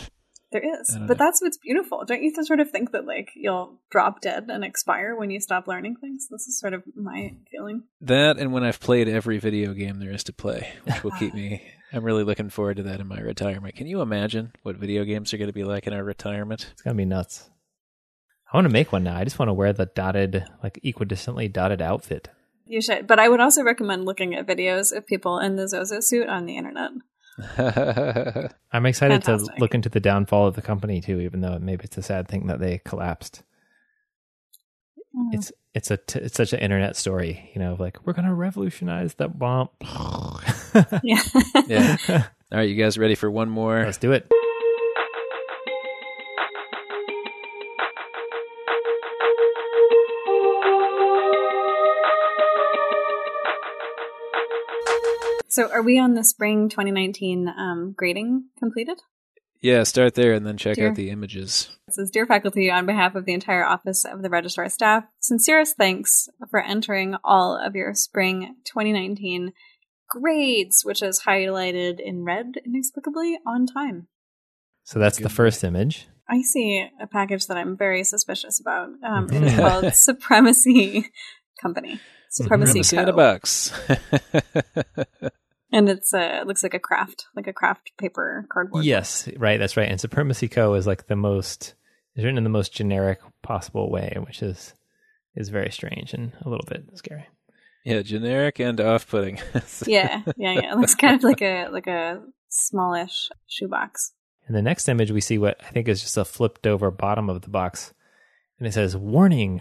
There 0.52 0.62
is, 0.80 0.90
but 0.92 1.08
know. 1.08 1.14
that's 1.14 1.42
what's 1.42 1.56
beautiful. 1.56 2.04
Don't 2.06 2.22
you 2.22 2.32
sort 2.44 2.60
of 2.60 2.70
think 2.70 2.92
that 2.92 3.06
like 3.06 3.30
you'll 3.34 3.80
drop 3.90 4.20
dead 4.20 4.46
and 4.48 4.64
expire 4.64 5.16
when 5.16 5.30
you 5.30 5.40
stop 5.40 5.66
learning 5.66 5.96
things? 5.96 6.28
This 6.30 6.46
is 6.46 6.60
sort 6.60 6.74
of 6.74 6.84
my 6.94 7.34
feeling. 7.50 7.82
That 8.00 8.38
and 8.38 8.52
when 8.52 8.62
I've 8.62 8.78
played 8.78 9.08
every 9.08 9.38
video 9.38 9.72
game 9.72 9.98
there 9.98 10.12
is 10.12 10.22
to 10.24 10.32
play, 10.32 10.72
which 10.84 11.02
will 11.02 11.10
keep 11.12 11.34
me. 11.34 11.62
I'm 11.92 12.04
really 12.04 12.22
looking 12.22 12.50
forward 12.50 12.76
to 12.76 12.84
that 12.84 13.00
in 13.00 13.08
my 13.08 13.18
retirement. 13.18 13.74
Can 13.74 13.88
you 13.88 14.00
imagine 14.00 14.52
what 14.62 14.76
video 14.76 15.04
games 15.04 15.34
are 15.34 15.38
going 15.38 15.48
to 15.48 15.52
be 15.52 15.64
like 15.64 15.88
in 15.88 15.92
our 15.92 16.04
retirement? 16.04 16.68
It's 16.72 16.82
gonna 16.82 16.94
be 16.94 17.04
nuts. 17.04 17.50
I 18.52 18.56
want 18.56 18.66
to 18.66 18.72
make 18.72 18.92
one 18.92 19.02
now. 19.02 19.16
I 19.16 19.24
just 19.24 19.40
want 19.40 19.48
to 19.48 19.54
wear 19.54 19.72
the 19.72 19.86
dotted, 19.86 20.44
like 20.62 20.78
equidistantly 20.84 21.52
dotted 21.52 21.82
outfit. 21.82 22.28
You 22.66 22.80
should, 22.80 23.06
but 23.06 23.18
I 23.18 23.28
would 23.28 23.40
also 23.40 23.62
recommend 23.62 24.04
looking 24.04 24.34
at 24.34 24.46
videos 24.46 24.96
of 24.96 25.06
people 25.06 25.38
in 25.38 25.56
the 25.56 25.68
Zozo 25.68 26.00
suit 26.00 26.28
on 26.28 26.46
the 26.46 26.56
internet. 26.56 26.90
I'm 28.72 28.86
excited 28.86 29.24
Fantastic. 29.24 29.56
to 29.56 29.60
look 29.60 29.74
into 29.74 29.88
the 29.88 30.00
downfall 30.00 30.46
of 30.46 30.54
the 30.54 30.62
company 30.62 31.00
too, 31.00 31.20
even 31.20 31.40
though 31.40 31.58
maybe 31.58 31.84
it's 31.84 31.98
a 31.98 32.02
sad 32.02 32.28
thing 32.28 32.46
that 32.46 32.60
they 32.60 32.78
collapsed. 32.84 33.42
Mm. 35.14 35.34
It's 35.34 35.52
it's 35.74 35.90
a 35.90 35.96
t- 35.96 36.20
it's 36.20 36.36
such 36.36 36.52
an 36.52 36.60
internet 36.60 36.96
story, 36.96 37.50
you 37.54 37.60
know, 37.60 37.72
of 37.72 37.80
like 37.80 38.06
we're 38.06 38.12
gonna 38.12 38.34
revolutionize 38.34 39.14
the 39.14 39.28
bomb. 39.28 39.68
yeah. 41.02 41.22
yeah. 41.66 41.96
All 42.52 42.58
right, 42.58 42.68
you 42.68 42.76
guys 42.76 42.96
ready 42.96 43.14
for 43.14 43.30
one 43.30 43.48
more? 43.48 43.84
Let's 43.84 43.98
do 43.98 44.12
it. 44.12 44.30
So, 55.54 55.70
are 55.70 55.82
we 55.82 56.00
on 56.00 56.14
the 56.14 56.24
spring 56.24 56.68
2019 56.68 57.46
um, 57.46 57.94
grading 57.96 58.46
completed? 58.58 58.98
Yeah, 59.60 59.84
start 59.84 60.14
there 60.16 60.32
and 60.32 60.44
then 60.44 60.56
check 60.56 60.74
Dear. 60.74 60.88
out 60.88 60.96
the 60.96 61.10
images. 61.10 61.68
It 61.86 61.94
says, 61.94 62.10
Dear 62.10 62.26
faculty, 62.26 62.72
on 62.72 62.86
behalf 62.86 63.14
of 63.14 63.24
the 63.24 63.34
entire 63.34 63.64
office 63.64 64.04
of 64.04 64.20
the 64.22 64.28
registrar 64.30 64.68
staff, 64.68 65.04
sincerest 65.20 65.76
thanks 65.76 66.28
for 66.50 66.58
entering 66.60 67.14
all 67.22 67.56
of 67.56 67.76
your 67.76 67.94
spring 67.94 68.56
2019 68.64 69.52
grades, 70.10 70.82
which 70.84 71.02
is 71.02 71.22
highlighted 71.24 72.00
in 72.00 72.24
red 72.24 72.54
inexplicably 72.66 73.38
on 73.46 73.64
time. 73.64 74.08
So 74.82 74.98
that's 74.98 75.18
the 75.18 75.22
Good. 75.28 75.32
first 75.32 75.62
image. 75.62 76.08
I 76.28 76.42
see 76.42 76.84
a 77.00 77.06
package 77.06 77.46
that 77.46 77.56
I'm 77.56 77.76
very 77.76 78.02
suspicious 78.02 78.58
about. 78.60 78.88
Um, 79.04 79.26
it 79.26 79.40
Mhm. 79.40 79.56
called 79.56 79.94
Supremacy 79.94 81.12
Company. 81.62 82.00
Supremacy 82.28 82.72
Privacy 82.80 82.96
Co. 82.96 83.02
in 83.04 83.08
a 83.08 83.12
box. 83.12 83.72
And 85.72 85.88
it's 85.88 86.14
uh, 86.14 86.38
it 86.40 86.46
looks 86.46 86.62
like 86.62 86.74
a 86.74 86.78
craft, 86.78 87.26
like 87.34 87.46
a 87.46 87.52
craft 87.52 87.90
paper 87.98 88.46
cardboard. 88.50 88.84
Yes, 88.84 89.28
right. 89.36 89.58
That's 89.58 89.76
right. 89.76 89.90
And 89.90 90.00
Supremacy 90.00 90.48
Co 90.48 90.74
is 90.74 90.86
like 90.86 91.06
the 91.06 91.16
most 91.16 91.74
is 92.14 92.24
written 92.24 92.38
in 92.38 92.44
the 92.44 92.50
most 92.50 92.72
generic 92.72 93.20
possible 93.42 93.90
way, 93.90 94.16
which 94.24 94.42
is 94.42 94.74
is 95.34 95.48
very 95.48 95.70
strange 95.70 96.14
and 96.14 96.32
a 96.42 96.48
little 96.48 96.66
bit 96.68 96.84
scary. 96.94 97.26
yeah, 97.84 98.02
generic 98.02 98.60
and 98.60 98.80
off-putting. 98.80 99.36
yeah, 99.86 100.22
yeah, 100.36 100.52
yeah. 100.52 100.72
It 100.72 100.78
looks 100.78 100.94
kind 100.94 101.16
of 101.16 101.24
like 101.24 101.42
a 101.42 101.68
like 101.68 101.86
a 101.88 102.22
smallish 102.48 103.30
shoebox. 103.48 104.12
In 104.46 104.54
the 104.54 104.62
next 104.62 104.88
image, 104.88 105.10
we 105.10 105.20
see 105.20 105.38
what 105.38 105.58
I 105.66 105.70
think 105.70 105.88
is 105.88 106.02
just 106.02 106.16
a 106.16 106.24
flipped 106.24 106.66
over 106.66 106.90
bottom 106.90 107.28
of 107.28 107.42
the 107.42 107.48
box, 107.48 107.92
and 108.58 108.68
it 108.68 108.74
says 108.74 108.96
"warning" 108.96 109.60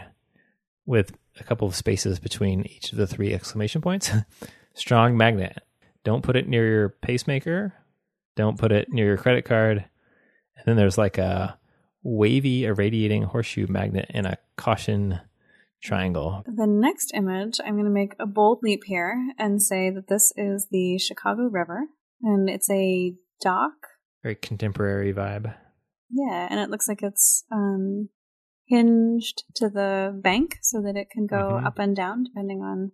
with 0.86 1.14
a 1.40 1.44
couple 1.44 1.68
of 1.68 1.76
spaces 1.76 2.20
between 2.20 2.66
each 2.68 2.92
of 2.92 2.98
the 2.98 3.08
three 3.08 3.34
exclamation 3.34 3.82
points. 3.82 4.12
Strong 4.76 5.18
magnet. 5.18 5.60
Don't 6.04 6.24
put 6.24 6.36
it 6.36 6.48
near 6.48 6.68
your 6.70 6.90
pacemaker. 6.90 7.74
Don't 8.36 8.58
put 8.58 8.72
it 8.72 8.92
near 8.92 9.06
your 9.06 9.18
credit 9.18 9.46
card. 9.46 9.78
And 10.58 10.66
then 10.66 10.76
there's 10.76 10.98
like 10.98 11.18
a 11.18 11.58
wavy 12.04 12.66
irradiating 12.66 13.24
horseshoe 13.24 13.68
magnet 13.68 14.08
in 14.10 14.26
a 14.26 14.38
caution 14.58 15.20
triangle. 15.82 16.44
The 16.46 16.68
next 16.68 17.12
image, 17.14 17.60
I'm 17.64 17.74
going 17.74 17.86
to 17.86 17.92
make 17.92 18.16
a 18.20 18.26
bold 18.26 18.60
leap 18.64 18.82
here 18.86 19.16
and 19.38 19.62
say 19.62 19.90
that 19.90 20.08
this 20.08 20.32
is 20.36 20.68
the 20.72 20.98
Chicago 20.98 21.44
River, 21.44 21.86
and 22.22 22.50
it's 22.50 22.70
a 22.70 23.14
dock. 23.42 23.74
Very 24.24 24.36
contemporary 24.36 25.14
vibe. 25.14 25.54
Yeah, 26.10 26.48
and 26.50 26.60
it 26.60 26.70
looks 26.70 26.88
like 26.88 27.02
it's 27.04 27.44
um, 27.52 28.10
hinged 28.68 29.44
to 29.56 29.70
the 29.70 30.18
bank 30.24 30.58
so 30.62 30.82
that 30.82 30.96
it 30.96 31.10
can 31.10 31.26
go 31.28 31.60
Mhm. 31.62 31.66
up 31.66 31.80
and 31.80 31.96
down 31.96 32.24
depending 32.24 32.62
on 32.62 32.92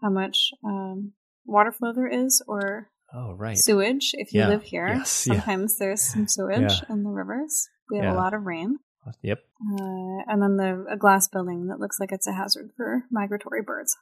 how 0.00 0.10
much 0.10 0.50
um, 0.64 1.12
water 1.46 1.72
flow 1.72 1.92
there 1.92 2.06
is 2.08 2.42
or 2.48 2.90
Oh, 3.12 3.34
right. 3.34 3.56
sewage. 3.56 4.10
If 4.14 4.32
you 4.34 4.40
Yeah. 4.40 4.48
live 4.48 4.62
here, 4.62 4.88
Yes, 4.88 5.26
yeah. 5.26 5.34
sometimes 5.34 5.76
there's 5.78 6.02
some 6.02 6.26
sewage 6.26 6.60
Yeah. 6.82 6.92
in 6.92 7.02
the 7.04 7.10
rivers. 7.10 7.68
We 7.90 7.98
have 7.98 8.06
Yeah. 8.06 8.12
a 8.14 8.16
lot 8.16 8.34
of 8.34 8.44
rain. 8.44 8.78
Yep. 9.22 9.38
Uh, 9.70 10.22
and 10.26 10.42
then 10.42 10.56
the 10.56 10.86
a 10.88 10.96
glass 10.96 11.28
building 11.28 11.66
that 11.66 11.78
looks 11.78 12.00
like 12.00 12.10
it's 12.10 12.26
a 12.26 12.32
hazard 12.32 12.70
for 12.76 13.04
migratory 13.10 13.60
birds. 13.62 13.94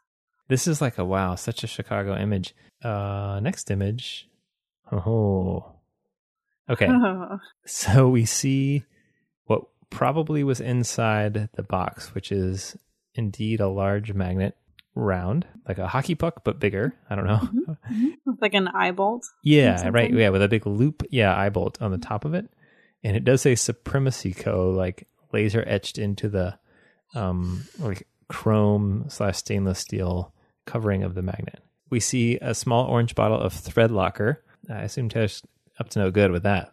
This 0.48 0.66
is 0.68 0.80
like 0.80 0.96
a 0.96 1.04
wow, 1.04 1.34
such 1.34 1.64
a 1.64 1.66
Chicago 1.66 2.16
image. 2.16 2.54
Uh 2.84 3.40
next 3.42 3.70
image. 3.70 4.28
Oh. 4.90 5.72
Okay. 6.70 6.88
So 7.66 8.08
we 8.08 8.24
see 8.24 8.84
what 9.46 9.62
probably 9.90 10.44
was 10.44 10.60
inside 10.60 11.48
the 11.54 11.62
box, 11.62 12.14
which 12.14 12.30
is 12.30 12.76
indeed 13.14 13.60
a 13.60 13.68
large 13.68 14.12
magnet, 14.14 14.56
round, 14.94 15.46
like 15.66 15.78
a 15.78 15.86
hockey 15.86 16.14
puck, 16.14 16.42
but 16.44 16.60
bigger. 16.60 16.94
I 17.08 17.14
don't 17.14 17.26
know. 17.26 17.40
Mm-hmm. 17.42 17.70
Mm-hmm. 17.70 18.08
With 18.26 18.42
like 18.42 18.54
an 18.54 18.68
eye 18.68 18.90
bolt. 18.90 19.24
Yeah, 19.42 19.88
right. 19.88 20.12
Yeah, 20.12 20.30
with 20.30 20.42
a 20.42 20.48
big 20.48 20.66
loop. 20.66 21.02
Yeah, 21.10 21.36
eye 21.36 21.50
bolt 21.50 21.80
on 21.80 21.90
the 21.90 21.98
top 21.98 22.24
of 22.24 22.34
it, 22.34 22.48
and 23.02 23.16
it 23.16 23.24
does 23.24 23.42
say 23.42 23.54
Supremacy 23.54 24.32
Co. 24.32 24.70
like 24.70 25.06
laser 25.32 25.64
etched 25.66 25.98
into 25.98 26.28
the 26.28 26.58
um 27.14 27.64
like 27.78 28.06
chrome 28.28 29.06
slash 29.08 29.38
stainless 29.38 29.78
steel 29.78 30.32
covering 30.66 31.02
of 31.02 31.14
the 31.14 31.22
magnet. 31.22 31.60
We 31.90 32.00
see 32.00 32.38
a 32.40 32.54
small 32.54 32.86
orange 32.86 33.14
bottle 33.14 33.38
of 33.38 33.52
Thread 33.52 33.90
Locker. 33.90 34.42
I 34.70 34.82
assume 34.82 35.08
Taylor's 35.08 35.42
up 35.78 35.90
to 35.90 35.98
no 35.98 36.10
good 36.10 36.30
with 36.30 36.44
that. 36.44 36.72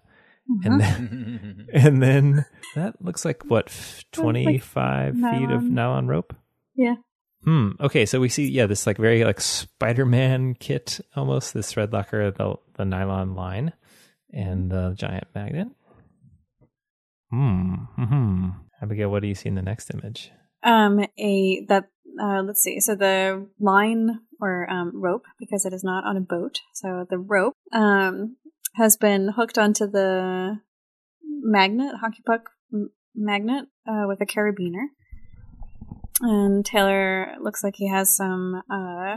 And 0.63 0.81
uh-huh. 0.81 0.97
then, 0.97 1.67
and 1.73 2.01
then 2.01 2.45
that 2.75 3.01
looks 3.03 3.25
like 3.25 3.43
what 3.45 3.71
twenty 4.11 4.57
five 4.57 5.15
feet 5.15 5.23
of 5.23 5.63
nylon. 5.63 5.73
nylon 5.73 6.07
rope. 6.07 6.35
Yeah. 6.75 6.95
Hmm. 7.43 7.71
Okay, 7.79 8.05
so 8.05 8.19
we 8.19 8.29
see 8.29 8.49
yeah 8.49 8.65
this 8.65 8.85
like 8.85 8.97
very 8.97 9.23
like 9.23 9.39
Spider-Man 9.39 10.55
kit 10.55 10.99
almost 11.15 11.53
this 11.53 11.71
thread 11.71 11.93
locker 11.93 12.31
the 12.31 12.55
the 12.75 12.85
nylon 12.85 13.35
line 13.35 13.73
and 14.33 14.69
the 14.69 14.93
giant 14.97 15.27
magnet. 15.33 15.67
Hmm. 17.31 17.75
Hmm. 17.95 18.49
Abigail, 18.81 19.09
what 19.09 19.21
do 19.21 19.27
you 19.27 19.35
see 19.35 19.49
in 19.49 19.55
the 19.55 19.61
next 19.61 19.93
image? 19.93 20.31
Um, 20.63 20.99
a 21.17 21.65
that 21.69 21.85
uh, 22.21 22.41
let's 22.41 22.61
see. 22.61 22.79
So 22.79 22.95
the 22.95 23.47
line 23.59 24.19
or 24.41 24.69
um, 24.69 24.91
rope, 24.93 25.25
because 25.39 25.65
it 25.65 25.73
is 25.73 25.83
not 25.83 26.05
on 26.05 26.17
a 26.17 26.21
boat. 26.21 26.59
So 26.73 27.05
the 27.09 27.17
rope 27.17 27.53
um 27.71 28.37
has 28.75 28.97
been 28.97 29.29
hooked 29.35 29.57
onto 29.57 29.87
the 29.89 30.59
magnet 31.23 31.95
hockey 32.01 32.21
puck 32.25 32.49
m- 32.73 32.91
magnet 33.15 33.65
uh, 33.87 34.05
with 34.07 34.21
a 34.21 34.25
carabiner. 34.25 34.87
And 36.21 36.65
Taylor 36.65 37.35
looks 37.41 37.63
like 37.63 37.75
he 37.77 37.89
has 37.89 38.15
some, 38.15 38.61
uh, 38.69 39.15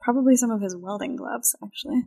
probably 0.00 0.36
some 0.36 0.50
of 0.50 0.60
his 0.60 0.76
welding 0.76 1.16
gloves, 1.16 1.56
actually. 1.64 2.02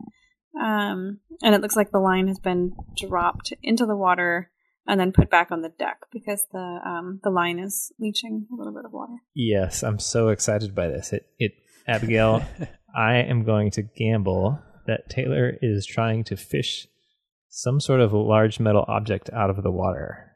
Um, 0.60 1.20
and 1.42 1.54
it 1.54 1.60
looks 1.60 1.76
like 1.76 1.90
the 1.90 2.00
line 2.00 2.28
has 2.28 2.38
been 2.38 2.72
dropped 2.96 3.52
into 3.62 3.86
the 3.86 3.96
water 3.96 4.50
and 4.86 4.98
then 4.98 5.12
put 5.12 5.30
back 5.30 5.52
on 5.52 5.62
the 5.62 5.68
deck 5.68 5.98
because 6.12 6.46
the 6.52 6.80
um, 6.84 7.20
the 7.22 7.30
line 7.30 7.58
is 7.58 7.92
leaching 8.00 8.46
a 8.52 8.56
little 8.56 8.72
bit 8.72 8.84
of 8.84 8.92
water. 8.92 9.12
Yes, 9.34 9.84
I'm 9.84 9.98
so 9.98 10.28
excited 10.28 10.74
by 10.74 10.88
this. 10.88 11.12
It 11.12 11.26
it 11.38 11.52
Abigail, 11.86 12.44
I 12.96 13.16
am 13.16 13.44
going 13.44 13.70
to 13.72 13.82
gamble 13.82 14.58
that 14.86 15.08
Taylor 15.08 15.56
is 15.62 15.86
trying 15.86 16.24
to 16.24 16.36
fish 16.36 16.86
some 17.48 17.80
sort 17.80 18.00
of 18.00 18.12
large 18.12 18.60
metal 18.60 18.84
object 18.88 19.30
out 19.32 19.50
of 19.50 19.62
the 19.62 19.70
water 19.70 20.32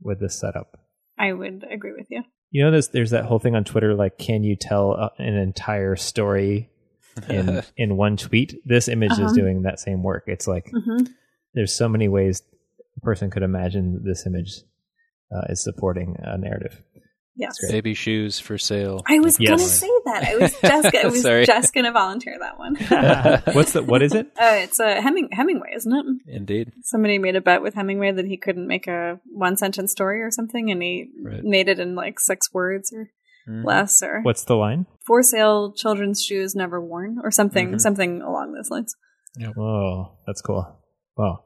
with 0.00 0.20
this 0.20 0.38
setup. 0.38 0.78
I 1.18 1.32
would 1.32 1.64
agree 1.70 1.92
with 1.92 2.06
you. 2.10 2.22
You 2.52 2.62
know, 2.64 2.70
there's 2.70 2.88
there's 2.88 3.10
that 3.10 3.24
whole 3.24 3.38
thing 3.40 3.56
on 3.56 3.64
Twitter 3.64 3.94
like, 3.94 4.18
can 4.18 4.44
you 4.44 4.54
tell 4.56 4.92
uh, 4.92 5.08
an 5.18 5.34
entire 5.34 5.96
story 5.96 6.70
in 7.28 7.62
in 7.76 7.96
one 7.96 8.16
tweet? 8.16 8.54
This 8.64 8.86
image 8.88 9.12
is 9.12 9.18
Uh-huh. 9.18 9.34
doing 9.34 9.62
that 9.62 9.80
same 9.80 10.02
work. 10.04 10.24
It's 10.28 10.46
like 10.46 10.70
hmm 10.70 11.04
there's 11.54 11.74
so 11.74 11.86
many 11.88 12.08
ways 12.08 12.42
a 12.96 13.00
person 13.00 13.30
could 13.30 13.42
imagine 13.42 14.02
this 14.04 14.24
image 14.26 14.60
uh, 15.34 15.42
is 15.50 15.62
supporting 15.62 16.16
a 16.20 16.38
narrative. 16.38 16.82
Yes. 17.34 17.58
great. 17.58 17.72
Baby 17.72 17.94
shoes 17.94 18.38
for 18.38 18.58
sale. 18.58 19.02
I 19.08 19.18
was 19.20 19.40
Yes. 19.40 19.50
gonna 19.50 19.62
say 19.62 19.88
that. 20.04 20.24
I 20.24 20.36
was 20.36 20.52
just 20.60 20.94
I 20.94 21.06
was 21.08 21.46
just 21.46 21.72
gonna 21.74 21.90
volunteer 21.92 22.36
that 22.38 22.58
one. 22.58 22.76
uh, 22.76 23.40
What's 23.52 23.72
the 23.72 23.82
what 23.82 24.02
is 24.02 24.12
it? 24.14 24.30
Oh, 24.38 24.54
it's 24.56 24.78
a 24.80 25.00
Heming- 25.00 25.30
Hemingway, 25.32 25.70
isn't 25.74 25.92
it? 25.92 26.04
Indeed. 26.36 26.72
Somebody 26.82 27.18
made 27.18 27.34
a 27.36 27.40
bet 27.40 27.62
with 27.62 27.74
Hemingway 27.74 28.12
that 28.12 28.26
he 28.26 28.36
couldn't 28.36 28.66
make 28.66 28.86
a 28.86 29.18
one 29.32 29.56
sentence 29.56 29.92
story 29.92 30.20
or 30.22 30.30
something, 30.30 30.70
and 30.70 30.82
he 30.82 31.06
Right. 31.24 31.42
made 31.42 31.68
it 31.68 31.78
in 31.78 31.94
like 31.94 32.20
six 32.20 32.52
words 32.52 32.92
or 32.92 33.08
Mhm. 33.48 33.64
less, 33.64 34.02
or 34.02 34.20
What's 34.22 34.44
the 34.44 34.54
line? 34.56 34.86
for 35.06 35.22
sale 35.22 35.72
children's 35.72 36.22
shoes 36.22 36.54
never 36.54 36.80
worn, 36.80 37.16
or 37.24 37.30
something, 37.30 37.72
Mhm. 37.72 37.80
something 37.80 38.20
along 38.22 38.52
those 38.52 38.70
lines. 38.70 38.94
Yeah. 39.38 39.52
Oh, 39.58 40.18
that's 40.26 40.42
cool. 40.42 40.66
Wow. 41.16 41.44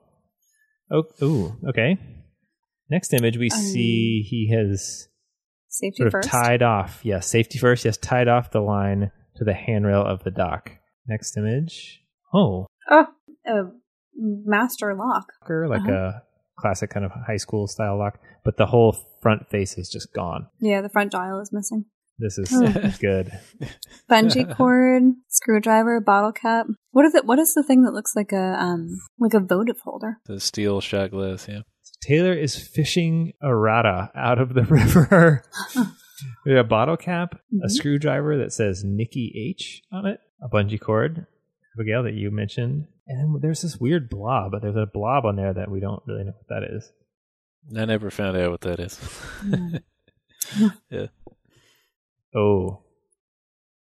Oh, 0.90 1.04
ooh, 1.22 1.56
okay. 1.68 1.96
Next 2.90 3.12
image, 3.14 3.36
we 3.38 3.50
Um, 3.50 3.58
see 3.58 4.22
he 4.28 4.50
has 4.54 5.08
Safety 5.78 5.96
sort 5.98 6.06
of 6.08 6.12
first. 6.12 6.28
tied 6.28 6.62
off. 6.62 7.00
Yes, 7.04 7.26
safety 7.28 7.58
first. 7.58 7.84
Yes, 7.84 7.96
tied 7.96 8.28
off 8.28 8.50
the 8.50 8.60
line 8.60 9.10
to 9.36 9.44
the 9.44 9.54
handrail 9.54 10.02
of 10.02 10.24
the 10.24 10.30
dock. 10.30 10.72
Next 11.06 11.36
image. 11.36 12.02
Oh, 12.34 12.66
Oh, 12.90 13.06
a 13.46 13.62
master 14.16 14.94
lock. 14.94 15.26
like 15.48 15.80
Uh-huh. 15.82 15.92
a 15.92 16.22
classic 16.58 16.90
kind 16.90 17.04
of 17.04 17.12
high 17.26 17.36
school 17.36 17.66
style 17.66 17.98
lock, 17.98 18.18
but 18.44 18.56
the 18.56 18.66
whole 18.66 18.96
front 19.20 19.48
face 19.50 19.76
is 19.78 19.88
just 19.90 20.12
gone. 20.14 20.46
Yeah, 20.60 20.80
the 20.80 20.88
front 20.88 21.12
dial 21.12 21.40
is 21.40 21.50
missing. 21.52 21.84
This 22.18 22.38
is 22.38 22.50
Oh. 22.52 22.94
good. 23.00 23.30
Bungee 24.10 24.50
cord, 24.56 25.02
screwdriver, 25.28 26.00
bottle 26.00 26.32
cap. 26.32 26.66
What 26.92 27.04
is 27.04 27.14
it? 27.14 27.26
What 27.26 27.38
is 27.38 27.52
the 27.54 27.62
thing 27.62 27.82
that 27.82 27.92
looks 27.92 28.16
like 28.16 28.32
a 28.32 28.56
um 28.58 28.88
like 29.18 29.34
a 29.34 29.40
votive 29.40 29.80
holder? 29.80 30.18
The 30.24 30.40
steel 30.40 30.80
shot 30.80 31.10
glass, 31.10 31.46
yeah. 31.48 31.60
Taylor 32.06 32.32
is 32.32 32.56
fishing 32.56 33.32
a 33.42 33.54
rata 33.54 34.10
out 34.14 34.38
of 34.40 34.54
the 34.54 34.62
river. 34.70 35.42
We 36.44 36.52
have 36.52 36.64
a 36.64 36.68
bottle 36.68 36.96
cap, 36.96 37.34
a 37.34 37.66
Mhm. 37.66 37.70
screwdriver 37.70 38.38
that 38.38 38.52
says 38.52 38.84
Nikki 38.84 39.32
H 39.56 39.82
on 39.92 40.06
it, 40.06 40.20
a 40.42 40.48
bungee 40.48 40.80
cord, 40.80 41.26
Abigail, 41.76 42.04
that 42.04 42.14
you 42.14 42.30
mentioned. 42.30 42.86
And 43.08 43.18
then 43.34 43.40
there's 43.42 43.62
this 43.62 43.78
weird 43.78 44.08
blob, 44.08 44.52
but 44.52 44.62
there's 44.62 44.76
a 44.76 44.86
blob 44.92 45.24
on 45.24 45.36
there 45.36 45.52
that 45.52 45.70
we 45.70 45.80
don't 45.80 46.02
really 46.06 46.24
know 46.24 46.32
what 46.32 46.48
that 46.48 46.62
is. 46.74 46.90
I 47.76 47.84
never 47.84 48.10
found 48.10 48.36
out 48.36 48.50
what 48.52 48.60
that 48.62 48.80
is. 48.80 49.00
Mm. 50.92 51.08
Oh. 52.34 52.82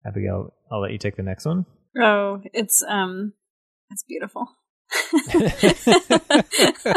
Abigail, 0.05 0.53
I'll 0.72 0.82
let 0.82 0.91
you 0.91 0.97
take 0.97 1.16
the 1.16 1.24
next 1.24 1.45
one. 1.45 1.66
Oh, 1.97 2.41
it's 2.53 2.84
um, 2.88 3.34
it's 3.89 4.03
beautiful. 4.03 4.47
uh, 6.94 6.96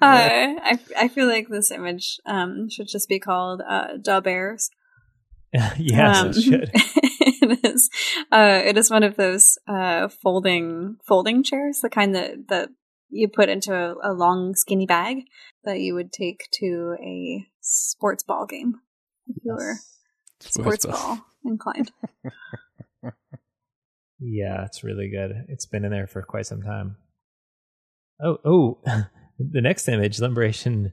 I 0.00 0.78
I 0.96 1.08
feel 1.08 1.26
like 1.26 1.48
this 1.48 1.70
image 1.70 2.18
um 2.26 2.68
should 2.70 2.88
just 2.88 3.08
be 3.08 3.18
called 3.18 3.60
uh 3.66 3.96
Da 4.02 4.20
Bears. 4.20 4.70
yes, 5.78 6.18
Um, 6.18 6.28
it 6.30 6.34
should. 6.34 6.70
it 6.74 7.64
is. 7.64 7.90
Uh, 8.32 8.62
it 8.64 8.76
is 8.76 8.90
one 8.90 9.02
of 9.02 9.16
those 9.16 9.58
uh 9.68 10.08
folding 10.08 10.96
folding 11.06 11.42
chairs, 11.42 11.80
the 11.80 11.90
kind 11.90 12.14
that 12.14 12.48
that 12.48 12.68
you 13.10 13.28
put 13.28 13.48
into 13.48 13.74
a, 13.74 13.94
a 14.02 14.12
long 14.12 14.54
skinny 14.54 14.86
bag 14.86 15.18
that 15.64 15.80
you 15.80 15.94
would 15.94 16.12
take 16.12 16.48
to 16.52 16.96
a 17.00 17.46
sports 17.60 18.22
ball 18.24 18.46
game 18.46 18.80
if 19.28 19.36
you 19.44 19.54
were 19.54 19.76
sports 20.40 20.86
ball 20.86 21.24
inclined. 21.44 21.92
Yeah, 24.20 24.64
it's 24.64 24.82
really 24.82 25.10
good. 25.10 25.44
It's 25.48 25.66
been 25.66 25.84
in 25.84 25.90
there 25.90 26.06
for 26.06 26.22
quite 26.22 26.46
some 26.46 26.62
time. 26.62 26.96
Oh, 28.22 28.38
oh, 28.44 28.78
the 29.38 29.60
next 29.60 29.88
image, 29.88 30.20
Liberation 30.20 30.92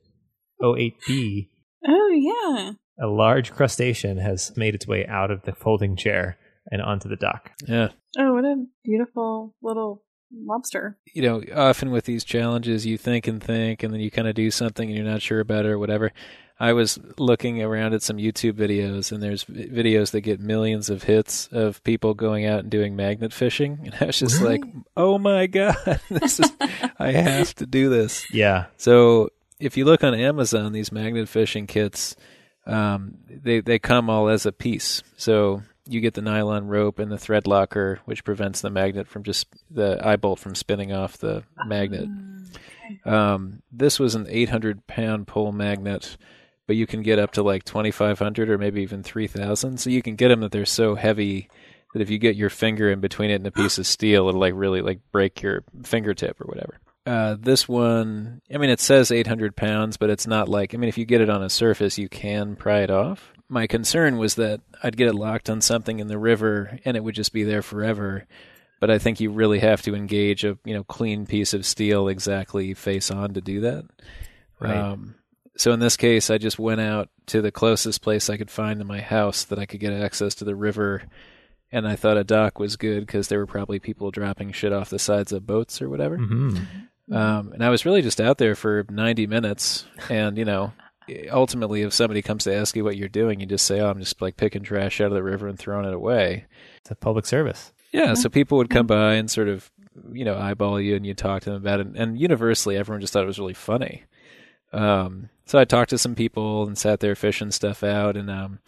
08B, 0.61 1.49
Oh 1.87 2.09
yeah. 2.13 2.71
a 3.03 3.07
large 3.07 3.51
crustacean 3.53 4.17
has 4.17 4.55
made 4.55 4.75
its 4.75 4.87
way 4.87 5.05
out 5.07 5.31
of 5.31 5.43
the 5.43 5.53
folding 5.53 5.95
chair 5.95 6.37
and 6.71 6.81
onto 6.81 7.09
the 7.09 7.15
dock. 7.15 7.51
Yeah. 7.67 7.89
Oh, 8.19 8.33
what 8.33 8.45
a 8.45 8.65
beautiful 8.83 9.55
little 9.61 10.03
lobster. 10.33 10.97
You 11.13 11.23
know, 11.23 11.43
often 11.55 11.91
with 11.91 12.05
these 12.05 12.23
challenges, 12.23 12.85
you 12.85 12.97
think 12.97 13.27
and 13.27 13.41
think, 13.43 13.83
and 13.83 13.93
then 13.93 14.01
you 14.01 14.11
kind 14.11 14.27
of 14.27 14.35
do 14.35 14.51
something 14.51 14.87
and 14.87 14.95
you're 14.95 15.07
not 15.07 15.21
sure 15.21 15.39
about 15.39 15.65
it 15.65 15.69
or 15.69 15.79
whatever. 15.79 16.11
I 16.61 16.73
was 16.73 16.99
looking 17.17 17.63
around 17.63 17.95
at 17.95 18.03
some 18.03 18.17
YouTube 18.17 18.53
videos, 18.53 19.11
and 19.11 19.21
there's 19.21 19.45
videos 19.45 20.11
that 20.11 20.21
get 20.21 20.39
millions 20.39 20.91
of 20.91 21.01
hits 21.01 21.47
of 21.51 21.83
people 21.83 22.13
going 22.13 22.45
out 22.45 22.59
and 22.59 22.69
doing 22.69 22.95
magnet 22.95 23.33
fishing. 23.33 23.79
And 23.91 23.95
I 23.99 24.05
was 24.05 24.19
just 24.19 24.43
like, 24.43 24.61
oh 24.95 25.17
my 25.17 25.47
God, 25.47 25.75
this 26.09 26.39
is, 26.39 26.51
I 26.99 27.13
have 27.13 27.55
to 27.55 27.65
do 27.65 27.89
this. 27.89 28.31
Yeah. 28.31 28.65
So 28.77 29.29
if 29.59 29.75
you 29.75 29.85
look 29.85 30.03
on 30.03 30.13
Amazon, 30.13 30.71
these 30.71 30.91
magnet 30.91 31.27
fishing 31.27 31.65
kits, 31.65 32.15
um, 32.67 33.17
they 33.27 33.61
they 33.61 33.79
come 33.79 34.07
all 34.07 34.29
as 34.29 34.45
a 34.45 34.51
piece. 34.51 35.01
So 35.17 35.63
you 35.87 35.99
get 35.99 36.13
the 36.13 36.21
nylon 36.21 36.67
rope 36.67 36.99
and 36.99 37.11
the 37.11 37.17
thread 37.17 37.47
locker, 37.47 38.01
which 38.05 38.23
prevents 38.23 38.61
the 38.61 38.69
magnet 38.69 39.07
from 39.07 39.23
just 39.23 39.47
the 39.71 39.99
eye 40.05 40.15
bolt 40.15 40.37
from 40.37 40.53
spinning 40.53 40.93
off 40.93 41.17
the 41.17 41.43
magnet. 41.65 42.07
Um, 43.03 43.63
this 43.71 43.99
was 43.99 44.13
an 44.13 44.27
800 44.29 44.85
pound 44.85 45.25
pole 45.25 45.51
magnet, 45.51 46.17
but 46.67 46.75
you 46.75 46.87
can 46.87 47.01
get 47.01 47.19
up 47.19 47.31
to 47.31 47.43
like 47.43 47.63
2,500 47.63 48.49
or 48.49 48.57
maybe 48.57 48.81
even 48.81 49.03
3,000. 49.03 49.79
So 49.79 49.89
you 49.89 50.01
can 50.01 50.15
get 50.15 50.29
them 50.29 50.41
that 50.41 50.51
they're 50.51 50.65
so 50.65 50.95
heavy 50.95 51.49
that 51.93 52.01
if 52.01 52.09
you 52.09 52.17
get 52.17 52.35
your 52.35 52.49
finger 52.49 52.89
in 52.89 53.01
between 53.01 53.29
it 53.29 53.35
and 53.35 53.47
a 53.47 53.51
piece 53.51 53.77
of 53.77 53.87
steel, 53.87 54.29
it'll 54.29 54.39
like 54.39 54.53
really 54.55 54.81
like 54.81 54.99
break 55.11 55.41
your 55.41 55.63
fingertip 55.83 56.39
or 56.39 56.45
whatever. 56.45 56.79
Uh, 57.05 57.35
this 57.39 57.67
one, 57.67 58.41
I 58.53 58.57
mean, 58.57 58.69
it 58.69 58.79
says 58.79 59.11
800 59.11 59.55
pounds, 59.55 59.97
but 59.97 60.09
it's 60.09 60.27
not 60.27 60.47
like, 60.47 60.73
I 60.73 60.77
mean, 60.77 60.87
if 60.87 60.97
you 60.97 61.05
get 61.05 61.21
it 61.21 61.29
on 61.29 61.41
a 61.41 61.49
surface, 61.49 61.97
you 61.97 62.07
can 62.07 62.55
pry 62.55 62.81
it 62.81 62.91
off. 62.91 63.33
My 63.49 63.67
concern 63.67 64.17
was 64.17 64.35
that 64.35 64.61
I'd 64.83 64.97
get 64.97 65.07
it 65.07 65.15
locked 65.15 65.49
on 65.49 65.61
something 65.61 65.99
in 65.99 66.07
the 66.07 66.19
river 66.19 66.79
and 66.85 66.95
it 66.95 67.03
would 67.03 67.15
just 67.15 67.33
be 67.33 67.43
there 67.43 67.61
forever. 67.61 68.25
But 68.79 68.89
I 68.89 68.97
think 68.97 69.19
you 69.19 69.31
really 69.31 69.59
have 69.59 69.81
to 69.83 69.93
engage 69.93 70.43
a 70.43 70.57
you 70.65 70.73
know 70.73 70.83
clean 70.83 71.27
piece 71.27 71.53
of 71.53 71.67
steel 71.67 72.07
exactly 72.07 72.73
face 72.73 73.11
on 73.11 73.33
to 73.35 73.41
do 73.41 73.61
that. 73.61 73.85
Right. 74.59 74.75
Um, 74.75 75.15
so 75.57 75.71
in 75.71 75.79
this 75.79 75.97
case, 75.97 76.29
I 76.29 76.37
just 76.37 76.59
went 76.59 76.81
out 76.81 77.09
to 77.27 77.41
the 77.41 77.51
closest 77.51 78.01
place 78.01 78.29
I 78.29 78.37
could 78.37 78.51
find 78.51 78.81
in 78.81 78.87
my 78.87 79.01
house 79.01 79.43
that 79.45 79.59
I 79.59 79.65
could 79.65 79.79
get 79.79 79.93
access 79.93 80.35
to 80.35 80.45
the 80.45 80.55
river, 80.55 81.03
and 81.71 81.87
I 81.87 81.95
thought 81.95 82.17
a 82.17 82.23
dock 82.23 82.59
was 82.59 82.75
good 82.75 83.05
because 83.05 83.27
there 83.27 83.39
were 83.39 83.47
probably 83.47 83.79
people 83.79 84.11
dropping 84.11 84.51
shit 84.51 84.73
off 84.73 84.89
the 84.89 84.99
sides 84.99 85.31
of 85.31 85.47
boats 85.47 85.81
or 85.81 85.89
whatever. 85.89 86.17
hmm 86.17 86.57
Um, 87.11 87.51
and 87.53 87.63
I 87.63 87.69
was 87.69 87.85
really 87.85 88.01
just 88.01 88.21
out 88.21 88.37
there 88.37 88.55
for 88.55 88.85
90 88.89 89.27
minutes. 89.27 89.85
And, 90.09 90.37
you 90.37 90.45
know, 90.45 90.71
ultimately, 91.31 91.81
if 91.81 91.93
somebody 91.93 92.21
comes 92.21 92.45
to 92.45 92.55
ask 92.55 92.75
you 92.75 92.83
what 92.85 92.95
you're 92.95 93.09
doing, 93.09 93.39
you 93.41 93.45
just 93.45 93.65
say, 93.65 93.81
oh, 93.81 93.89
I'm 93.89 93.99
just 93.99 94.21
like 94.21 94.37
picking 94.37 94.63
trash 94.63 95.01
out 95.01 95.07
of 95.07 95.13
the 95.13 95.23
river 95.23 95.47
and 95.47 95.59
throwing 95.59 95.85
it 95.85 95.93
away. 95.93 96.45
It's 96.77 96.91
a 96.91 96.95
public 96.95 97.25
service. 97.25 97.73
Yeah. 97.91 98.13
So 98.13 98.29
people 98.29 98.57
would 98.59 98.69
come 98.69 98.87
by 98.87 99.15
and 99.15 99.29
sort 99.29 99.49
of, 99.49 99.69
you 100.13 100.23
know, 100.23 100.37
eyeball 100.37 100.79
you 100.79 100.95
and 100.95 101.05
you 101.05 101.13
talk 101.13 101.41
to 101.43 101.49
them 101.49 101.61
about 101.61 101.81
it. 101.81 101.87
And 101.95 102.17
universally, 102.17 102.77
everyone 102.77 103.01
just 103.01 103.11
thought 103.11 103.23
it 103.23 103.27
was 103.27 103.39
really 103.39 103.53
funny. 103.53 104.05
Um, 104.71 105.29
so 105.51 105.59
I 105.59 105.65
talked 105.65 105.89
to 105.89 105.97
some 105.97 106.15
people 106.15 106.65
and 106.65 106.77
sat 106.77 107.01
there 107.01 107.13
fishing 107.13 107.51
stuff 107.51 107.83
out. 107.83 108.15
And, 108.15 108.29
um, 108.29 108.59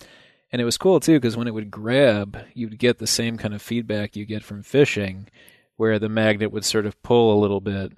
and 0.52 0.62
it 0.62 0.66
was 0.66 0.78
cool 0.78 1.00
too, 1.00 1.14
because 1.14 1.38
when 1.38 1.48
it 1.48 1.54
would 1.54 1.72
grab, 1.72 2.38
you'd 2.54 2.78
get 2.78 2.98
the 2.98 3.08
same 3.08 3.38
kind 3.38 3.54
of 3.54 3.62
feedback 3.62 4.18
you 4.18 4.26
get 4.26 4.44
from 4.44 4.64
fishing, 4.64 5.30
where 5.78 5.98
the 5.98 6.10
magnet 6.10 6.52
would 6.52 6.66
sort 6.66 6.86
of 6.86 7.02
pull 7.02 7.34
a 7.34 7.40
little 7.40 7.62
bit 7.62 7.94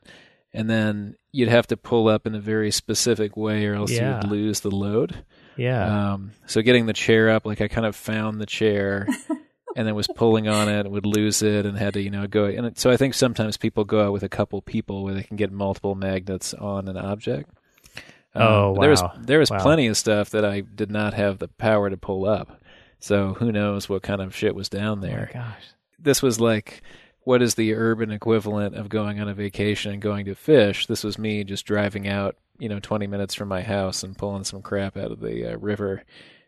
and 0.53 0.69
then 0.69 1.15
you'd 1.31 1.49
have 1.49 1.65
to 1.67 1.77
pull 1.77 2.07
up 2.07 2.27
in 2.27 2.35
a 2.35 2.39
very 2.39 2.69
specific 2.69 3.35
way 3.35 3.65
or 3.65 3.73
else 3.73 3.89
you 3.89 4.05
would 4.05 4.29
lose 4.29 4.59
the 4.59 4.69
load. 4.69 5.15
Yeah. 5.57 6.11
Um, 6.11 6.33
so 6.45 6.61
getting 6.61 6.85
the 6.85 6.93
chair 6.93 7.31
up, 7.31 7.43
like 7.43 7.61
I 7.61 7.67
kind 7.67 7.87
of 7.87 7.95
found 7.95 8.39
the 8.39 8.45
chair 8.45 9.07
and 9.75 9.87
then 9.87 9.95
was 9.95 10.07
pulling 10.15 10.47
on 10.47 10.69
it, 10.69 10.91
would 10.91 11.07
lose 11.07 11.41
it, 11.41 11.65
and 11.65 11.75
had 11.75 11.95
to, 11.95 12.01
you 12.03 12.11
know, 12.11 12.27
go. 12.27 12.45
And 12.45 12.67
it, 12.67 12.77
so 12.77 12.91
I 12.91 12.97
think 12.97 13.15
sometimes 13.15 13.57
people 13.57 13.83
go 13.83 14.05
out 14.05 14.13
with 14.13 14.21
a 14.21 14.29
couple 14.29 14.61
people 14.61 15.03
where 15.03 15.15
they 15.15 15.23
can 15.23 15.37
get 15.37 15.51
multiple 15.51 15.95
magnets 15.95 16.53
on 16.53 16.87
an 16.87 16.97
object. 16.97 17.49
Um, 18.35 18.41
Oh, 18.47 18.73
but 18.75 18.81
There 18.81 18.89
was 18.89 19.01
wow. 19.01 19.13
there 19.19 19.39
was 19.39 19.51
Wow. 19.51 19.59
plenty 19.59 19.87
of 19.87 19.97
stuff 19.97 20.29
that 20.31 20.45
I 20.45 20.61
did 20.61 20.91
not 20.91 21.13
have 21.13 21.39
the 21.39 21.47
power 21.47 21.89
to 21.89 21.97
pull 21.97 22.25
up. 22.25 22.61
So 22.99 23.33
who 23.35 23.51
knows 23.51 23.87
what 23.89 24.01
kind 24.03 24.21
of 24.21 24.35
shit 24.35 24.55
was 24.55 24.69
down 24.69 24.99
oh 24.99 25.01
there 25.01 25.29
my 25.33 25.39
gosh. 25.41 25.63
this 25.99 26.21
was 26.23 26.39
like 26.39 26.81
what 27.21 27.41
is 27.41 27.55
the 27.55 27.73
urban 27.73 28.11
equivalent 28.11 28.75
of 28.75 28.89
going 28.89 29.19
on 29.19 29.27
a 29.27 29.33
vacation 29.33 29.91
and 29.93 30.01
going 30.01 30.25
to 30.25 30.35
fish 30.35 30.87
this 30.87 31.03
was 31.03 31.17
me 31.19 31.43
just 31.43 31.65
driving 31.65 32.07
out 32.07 32.35
you 32.57 32.69
know 32.69 32.79
20 32.79 33.05
minutes 33.07 33.33
from 33.35 33.47
my 33.47 33.61
house 33.61 34.01
and 34.03 34.17
pulling 34.17 34.43
some 34.43 34.61
crap 34.61 34.95
out 34.97 35.11
of 35.11 35.19
the 35.19 35.53
uh, 35.53 35.57
river 35.57 36.03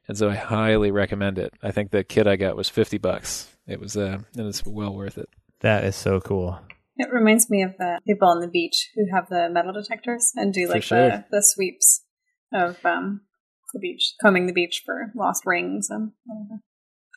and 0.07 0.17
so 0.17 0.29
i 0.29 0.35
highly 0.35 0.89
recommend 0.91 1.37
it 1.37 1.53
i 1.61 1.69
think 1.71 1.91
the 1.91 2.03
kit 2.03 2.27
i 2.27 2.35
got 2.35 2.55
was 2.55 2.69
50 2.69 2.97
bucks 2.99 3.55
it 3.67 3.79
was 3.79 3.97
uh 3.97 4.19
it 4.35 4.41
was 4.41 4.65
well 4.65 4.93
worth 4.95 5.17
it 5.17 5.29
That 5.61 5.83
is 5.83 5.95
so 5.95 6.21
cool. 6.21 6.59
It 6.97 7.09
reminds 7.11 7.49
me 7.49 7.63
of 7.63 7.71
the 7.77 7.99
people 8.07 8.27
on 8.27 8.41
the 8.41 8.47
beach 8.47 8.89
who 8.95 9.05
have 9.13 9.29
the 9.29 9.49
metal 9.51 9.73
detectors 9.73 10.31
and 10.35 10.53
do 10.53 10.67
like 10.67 10.83
sure. 10.83 11.09
the, 11.09 11.25
the 11.31 11.43
sweeps 11.43 12.03
of 12.53 12.83
um, 12.85 13.21
the 13.73 13.79
beach, 13.79 14.13
combing 14.21 14.47
the 14.47 14.53
beach 14.53 14.81
for 14.85 15.11
lost 15.15 15.43
rings 15.45 15.89
and 15.89 16.11
whatever. 16.25 16.61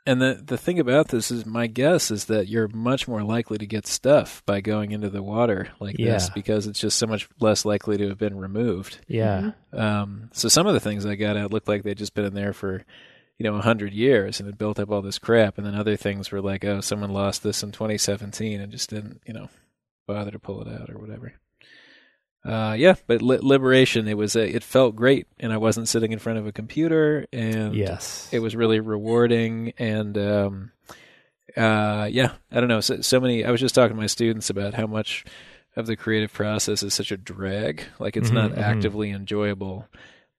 and 0.06 0.20
the 0.20 0.42
the 0.44 0.58
thing 0.58 0.78
about 0.80 1.08
this 1.08 1.30
is 1.30 1.46
my 1.46 1.66
guess 1.66 2.10
is 2.10 2.26
that 2.26 2.48
you're 2.48 2.68
much 2.68 3.06
more 3.06 3.22
likely 3.22 3.58
to 3.58 3.66
get 3.66 3.86
stuff 3.86 4.42
by 4.46 4.60
going 4.60 4.90
into 4.92 5.08
the 5.08 5.22
water 5.22 5.68
like 5.78 5.96
this 5.96 6.30
because 6.30 6.66
it's 6.66 6.80
just 6.80 6.98
so 6.98 7.06
much 7.06 7.28
less 7.40 7.64
likely 7.64 7.96
to 7.96 8.08
have 8.08 8.18
been 8.18 8.36
removed 8.36 8.98
Yeah. 9.06 9.52
Um, 9.72 10.30
so 10.32 10.48
some 10.48 10.66
of 10.66 10.74
the 10.74 10.80
things 10.80 11.06
I 11.06 11.14
got 11.14 11.36
out 11.36 11.52
looked 11.52 11.68
like 11.68 11.82
they'd 11.82 11.98
just 11.98 12.14
been 12.14 12.24
in 12.24 12.34
there 12.34 12.52
for, 12.52 12.84
you 13.38 13.44
know, 13.44 13.56
a 13.56 13.62
hundred 13.62 13.92
years 13.92 14.40
and 14.40 14.46
had 14.46 14.58
built 14.58 14.78
up 14.78 14.90
all 14.90 15.02
this 15.02 15.18
crap. 15.18 15.58
And 15.58 15.66
then 15.66 15.74
other 15.74 15.96
things 15.96 16.30
were 16.30 16.40
like, 16.40 16.64
oh, 16.64 16.80
someone 16.80 17.10
lost 17.10 17.42
this 17.42 17.62
in 17.62 17.72
2017 17.72 18.60
and 18.60 18.72
just 18.72 18.90
didn't, 18.90 19.20
you 19.26 19.34
know, 19.34 19.48
bother 20.14 20.30
to 20.30 20.38
pull 20.38 20.60
it 20.62 20.68
out 20.68 20.90
or 20.90 20.98
whatever. 20.98 21.34
Uh, 22.44 22.74
yeah, 22.78 22.94
but 23.06 23.20
li- 23.20 23.38
liberation, 23.42 24.08
it 24.08 24.16
was, 24.16 24.34
a, 24.34 24.56
it 24.56 24.62
felt 24.64 24.96
great, 24.96 25.26
and 25.38 25.52
I 25.52 25.58
wasn't 25.58 25.88
sitting 25.88 26.10
in 26.12 26.18
front 26.18 26.38
of 26.38 26.46
a 26.46 26.52
computer, 26.52 27.26
and 27.32 27.74
Yes. 27.74 28.28
it 28.32 28.38
was 28.38 28.56
really 28.56 28.80
rewarding, 28.80 29.74
and 29.78 30.16
um, 30.16 30.72
uh, 31.56 32.08
yeah, 32.10 32.32
I 32.50 32.60
don't 32.60 32.68
know, 32.68 32.80
so, 32.80 33.02
so 33.02 33.20
many. 33.20 33.44
I 33.44 33.50
was 33.50 33.60
just 33.60 33.74
talking 33.74 33.94
to 33.94 34.00
my 34.00 34.06
students 34.06 34.48
about 34.48 34.72
how 34.72 34.86
much 34.86 35.24
of 35.76 35.86
the 35.86 35.96
creative 35.96 36.32
process 36.32 36.82
is 36.82 36.94
such 36.94 37.12
a 37.12 37.18
drag, 37.18 37.84
like 37.98 38.16
it's 38.16 38.30
Mhm, 38.30 38.34
not 38.34 38.52
mhm. 38.52 38.58
actively 38.58 39.10
enjoyable, 39.10 39.86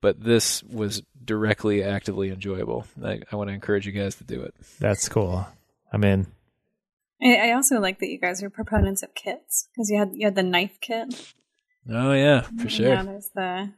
but 0.01 0.23
this 0.23 0.63
was 0.63 1.03
directly 1.23 1.83
actively 1.83 2.29
enjoyable. 2.29 2.87
I, 3.03 3.21
I 3.31 3.35
want 3.35 3.49
to 3.49 3.53
encourage 3.53 3.85
you 3.85 3.91
guys 3.91 4.15
to 4.15 4.23
do 4.23 4.41
it. 4.41 4.55
That's 4.79 5.07
cool. 5.07 5.47
I'm 5.93 6.03
in. 6.03 6.25
I, 7.23 7.49
I 7.49 7.51
also 7.53 7.79
like 7.79 7.99
that 7.99 8.09
you 8.09 8.19
guys 8.19 8.41
are 8.43 8.49
proponents 8.49 9.03
of 9.03 9.13
kits 9.15 9.67
because 9.73 9.89
you 9.89 9.97
had 9.99 10.11
you 10.13 10.25
had 10.27 10.35
the 10.35 10.43
knife 10.43 10.77
kit. 10.81 11.33
Oh 11.89 12.13
yeah, 12.13 12.41
for 12.61 12.69
sure. 12.69 12.89
Yeah, 12.89 13.03
there's 13.03 13.29
the 13.35 13.71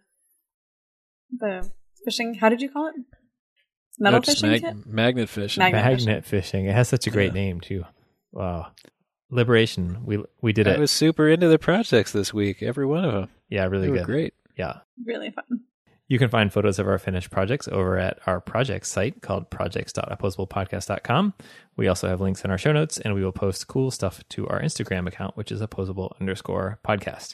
the 1.39 1.71
fishing. 2.05 2.35
How 2.35 2.49
did 2.49 2.61
you 2.61 2.69
call 2.69 2.87
it? 2.87 2.95
Metal 3.99 4.19
No, 4.19 4.23
fishing 4.23 4.49
mag- 4.49 4.61
kit. 4.61 4.85
magnet 4.85 5.29
fishing. 5.29 5.61
Magnet 5.61 5.83
Magnet 5.83 6.25
fishing. 6.25 6.65
It 6.65 6.73
has 6.73 6.87
such 6.89 7.05
a 7.07 7.11
great 7.11 7.27
Yeah. 7.27 7.41
name 7.41 7.61
too. 7.61 7.83
Wow. 8.31 8.71
Liberation. 9.29 10.05
We 10.05 10.23
we 10.41 10.53
did 10.53 10.67
I 10.67 10.71
it. 10.71 10.77
I 10.77 10.79
was 10.79 10.91
super 10.91 11.27
into 11.27 11.47
the 11.47 11.59
projects 11.59 12.11
this 12.11 12.33
week. 12.33 12.61
Every 12.63 12.85
one 12.85 13.03
of 13.05 13.13
them. 13.13 13.29
yeah, 13.49 13.65
really 13.65 13.87
They 13.87 13.91
were 13.91 13.97
good. 13.97 14.05
great. 14.05 14.33
Yeah. 14.57 14.79
Really 15.05 15.31
fun. 15.31 15.61
You 16.13 16.19
can 16.19 16.29
find 16.29 16.53
photos 16.53 16.77
of 16.77 16.87
our 16.87 16.99
finished 16.99 17.31
projects 17.31 17.67
over 17.67 17.97
at 17.97 18.19
our 18.27 18.39
projects 18.39 18.87
site 18.87 19.23
called 19.23 19.49
projects.opposablepodcast.com. 19.49 21.33
We 21.75 21.87
also 21.87 22.07
have 22.07 22.21
links 22.21 22.45
in 22.45 22.51
our 22.51 22.57
show 22.59 22.71
notes, 22.71 22.99
and 22.99 23.15
we 23.15 23.23
will 23.23 23.31
post 23.31 23.67
cool 23.67 23.89
stuff 23.89 24.23
to 24.29 24.47
our 24.47 24.61
Instagram 24.61 25.07
account, 25.07 25.35
which 25.35 25.51
is 25.51 25.59
opposable 25.59 26.15
underscore 26.21 26.77
podcast. 26.85 27.33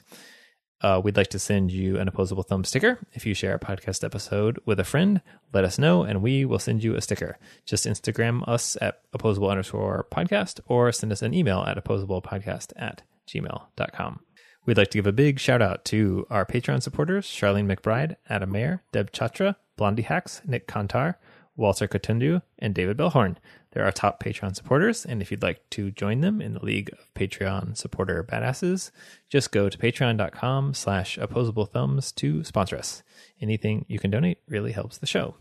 Uh, 0.80 1.02
we'd 1.04 1.18
like 1.18 1.28
to 1.32 1.40
send 1.40 1.74
you 1.74 2.00
an 2.00 2.08
opposable 2.08 2.42
thumb 2.42 2.64
sticker. 2.64 3.00
If 3.12 3.26
you 3.26 3.34
share 3.34 3.56
a 3.56 3.60
podcast 3.60 4.06
episode 4.06 4.60
with 4.66 4.80
a 4.80 4.86
friend, 4.86 5.22
let 5.52 5.66
us 5.66 5.78
know, 5.78 6.04
and 6.04 6.22
we 6.22 6.46
will 6.46 6.58
send 6.58 6.82
you 6.82 6.96
a 6.96 7.02
sticker. 7.02 7.38
Just 7.66 7.86
Instagram 7.86 8.48
us 8.48 8.78
at 8.80 9.02
opposable 9.12 9.50
underscore 9.50 10.08
podcast 10.10 10.62
or 10.68 10.94
send 10.94 11.12
us 11.12 11.22
an 11.22 11.34
email 11.34 11.66
at 11.68 11.76
opposablepodcast 11.76 12.72
at 12.78 13.02
gmail.com. 13.28 14.22
We'd 14.66 14.78
like 14.78 14.92
to 14.92 14.98
give 14.98 15.08
a 15.08 15.12
big 15.12 15.40
shout 15.40 15.62
out 15.62 15.86
to 15.86 16.28
our 16.30 16.46
Patreon 16.46 16.84
supporters 16.84 17.26
Charlene 17.26 17.74
McBride, 17.74 18.18
Adam 18.30 18.52
Mayer, 18.52 18.84
Deb 18.92 19.12
Chatra, 19.12 19.56
Blondie 19.78 20.04
Hacks, 20.04 20.42
Nik 20.46 20.68
Kantar, 20.68 21.16
Walter 21.56 21.88
Kitundu, 21.88 22.42
and 22.58 22.74
David 22.74 22.98
Bellhorn. 22.98 23.38
They're 23.72 23.86
our 23.86 23.92
top 23.92 24.24
Patreon 24.24 24.56
supporters, 24.56 25.06
and 25.06 25.22
if 25.22 25.30
you'd 25.30 25.44
like 25.44 25.70
to 25.72 25.92
join 25.92 26.22
them 26.22 26.42
in 26.42 26.54
the 26.54 26.64
League 26.66 26.90
of 26.92 27.14
Patreon 27.14 27.78
supporter 27.78 28.24
badasses, 28.24 28.92
just 29.30 29.52
go 29.52 29.70
to 29.70 29.78
patreon.com 29.78 30.74
slash 30.74 31.18
opposable 31.18 31.66
thumbs 31.66 32.12
to 32.14 32.44
sponsor 32.44 32.78
us. 32.78 33.04
Anything 33.42 33.86
you 33.88 34.00
can 34.00 34.10
donate 34.10 34.40
really 34.48 34.72
helps 34.72 34.98
the 34.98 35.06
show. 35.06 35.36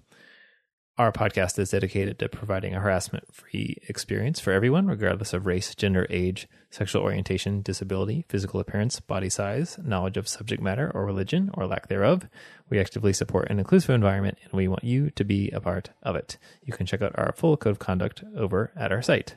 Our 0.98 1.12
podcast 1.12 1.60
is 1.60 1.70
dedicated 1.70 2.18
to 2.18 2.28
providing 2.28 2.74
a 2.74 2.80
harassment 2.80 3.32
free 3.32 3.76
experience 3.86 4.40
for 4.40 4.52
everyone, 4.52 4.88
regardless 4.88 5.32
of 5.32 5.46
race, 5.46 5.72
gender, 5.76 6.08
age, 6.10 6.48
sexual 6.70 7.04
orientation, 7.04 7.62
disability, 7.62 8.24
physical 8.28 8.58
appearance, 8.58 8.98
body 8.98 9.30
size, 9.30 9.78
knowledge 9.80 10.16
of 10.16 10.26
subject 10.26 10.60
matter, 10.60 10.90
or 10.92 11.06
religion, 11.06 11.50
or 11.54 11.68
lack 11.68 11.86
thereof. 11.86 12.28
We 12.68 12.80
actively 12.80 13.12
support 13.12 13.48
an 13.48 13.60
inclusive 13.60 13.90
environment 13.90 14.38
and 14.42 14.52
we 14.54 14.66
want 14.66 14.82
you 14.82 15.10
to 15.10 15.22
be 15.22 15.52
a 15.52 15.60
part 15.60 15.90
of 16.02 16.16
it. 16.16 16.36
You 16.64 16.72
can 16.72 16.84
check 16.84 17.00
out 17.00 17.16
our 17.16 17.32
full 17.32 17.56
code 17.56 17.70
of 17.70 17.78
conduct 17.78 18.24
over 18.36 18.72
at 18.74 18.90
our 18.90 19.00
site. 19.00 19.36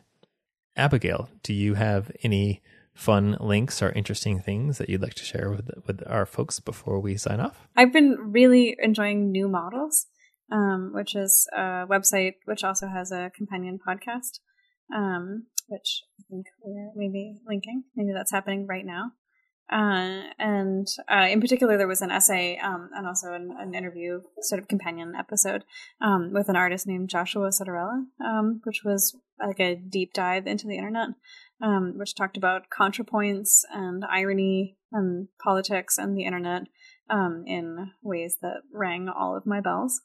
Abigail, 0.75 1.29
do 1.43 1.53
you 1.53 1.75
have 1.75 2.11
any 2.23 2.63
fun 2.95 3.37
links 3.39 3.83
or 3.83 3.91
interesting 3.91 4.39
things 4.39 4.79
that 4.79 4.89
you'd 4.89 5.03
like 5.03 5.13
to 5.13 5.23
share 5.23 5.51
with, 5.51 5.69
with 5.85 6.01
our 6.07 6.25
folks 6.25 6.59
before 6.59 6.99
we 6.99 7.17
sign 7.17 7.39
off? 7.39 7.67
I've 7.77 7.93
been 7.93 8.17
really 8.19 8.75
enjoying 8.81 9.31
New 9.31 9.47
Models, 9.47 10.07
um, 10.51 10.91
which 10.93 11.15
is 11.15 11.47
a 11.55 11.87
website 11.87 12.33
which 12.45 12.63
also 12.63 12.87
has 12.87 13.11
a 13.11 13.31
companion 13.35 13.79
podcast, 13.85 14.39
um, 14.93 15.47
which 15.67 16.03
I 16.19 16.23
think 16.29 16.47
we're 16.63 16.91
maybe 16.95 17.37
linking. 17.47 17.83
Maybe 17.95 18.11
that's 18.13 18.31
happening 18.31 18.67
right 18.67 18.85
now. 18.85 19.11
Uh, 19.71 20.27
and 20.37 20.85
uh, 21.09 21.27
in 21.29 21.39
particular, 21.39 21.77
there 21.77 21.87
was 21.87 22.01
an 22.01 22.11
essay 22.11 22.57
um, 22.61 22.89
and 22.93 23.07
also 23.07 23.31
an, 23.31 23.55
an, 23.57 23.73
interview, 23.73 24.19
sort 24.41 24.59
of 24.59 24.67
companion 24.67 25.13
episode, 25.17 25.63
um, 26.01 26.33
with 26.33 26.49
an 26.49 26.57
artist 26.57 26.85
named 26.85 27.09
Joshua 27.09 27.49
Citarella, 27.49 28.03
um, 28.23 28.59
which 28.65 28.81
was 28.83 29.15
like 29.39 29.61
a 29.61 29.75
deep 29.75 30.11
dive 30.13 30.45
into 30.45 30.67
the 30.67 30.75
internet, 30.75 31.09
um, 31.63 31.93
which 31.95 32.15
talked 32.15 32.35
about 32.35 32.65
ContraPoints 32.69 33.61
and 33.73 34.03
irony 34.03 34.75
and 34.91 35.29
politics 35.41 35.97
and 35.97 36.17
the 36.17 36.25
internet 36.25 36.63
um, 37.09 37.45
in 37.47 37.91
ways 38.03 38.39
that 38.41 38.63
rang 38.73 39.07
all 39.07 39.37
of 39.37 39.45
my 39.45 39.61
bells. 39.61 40.01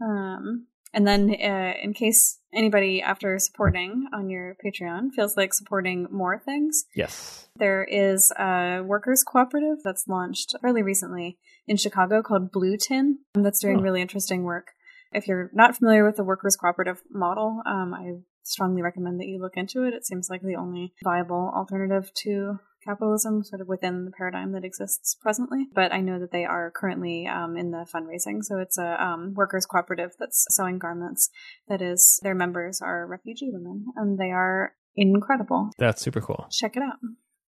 Um, 0.00 0.66
and 0.92 1.06
then, 1.06 1.30
uh, 1.30 1.74
in 1.82 1.92
case 1.92 2.38
anybody 2.52 3.02
after 3.02 3.38
supporting 3.38 4.06
on 4.14 4.30
your 4.30 4.56
Patreon 4.64 5.10
feels 5.12 5.36
like 5.36 5.52
supporting 5.52 6.06
more 6.10 6.38
things, 6.38 6.84
yes, 6.94 7.48
there 7.56 7.84
is 7.84 8.32
a 8.38 8.80
workers 8.84 9.24
cooperative 9.24 9.78
that's 9.82 10.06
launched 10.06 10.54
fairly 10.62 10.82
recently 10.82 11.38
in 11.66 11.76
Chicago 11.76 12.22
called 12.22 12.52
Blue 12.52 12.76
Tin 12.76 13.18
that's 13.34 13.60
doing 13.60 13.80
oh. 13.80 13.82
really 13.82 14.02
interesting 14.02 14.44
work. 14.44 14.68
If 15.12 15.26
you're 15.26 15.50
not 15.52 15.76
familiar 15.76 16.04
with 16.04 16.16
the 16.16 16.24
workers 16.24 16.56
cooperative 16.56 17.02
model, 17.10 17.60
um, 17.66 17.92
I 17.94 18.12
strongly 18.44 18.82
recommend 18.82 19.20
that 19.20 19.26
you 19.26 19.40
look 19.40 19.56
into 19.56 19.84
it. 19.84 19.94
It 19.94 20.06
seems 20.06 20.28
like 20.30 20.42
the 20.42 20.56
only 20.56 20.94
viable 21.02 21.52
alternative 21.54 22.12
to 22.22 22.60
capitalism 22.84 23.42
sort 23.42 23.60
of 23.60 23.68
within 23.68 24.04
the 24.04 24.10
paradigm 24.10 24.52
that 24.52 24.64
exists 24.64 25.14
presently. 25.14 25.66
But 25.74 25.92
I 25.92 26.00
know 26.00 26.18
that 26.18 26.32
they 26.32 26.44
are 26.44 26.70
currently 26.70 27.26
um, 27.26 27.56
in 27.56 27.70
the 27.70 27.86
fundraising. 27.92 28.42
So 28.42 28.58
it's 28.58 28.78
a 28.78 29.02
um, 29.02 29.34
workers 29.34 29.66
cooperative 29.66 30.12
that's 30.18 30.46
sewing 30.50 30.78
garments 30.78 31.30
that 31.68 31.82
is, 31.82 32.20
their 32.22 32.34
members 32.34 32.80
are 32.82 33.06
refugee 33.06 33.50
women 33.52 33.86
and 33.96 34.18
they 34.18 34.30
are 34.30 34.74
incredible. 34.94 35.70
That's 35.78 36.02
super 36.02 36.20
cool. 36.20 36.46
Check 36.50 36.76
it 36.76 36.82
out. 36.82 36.98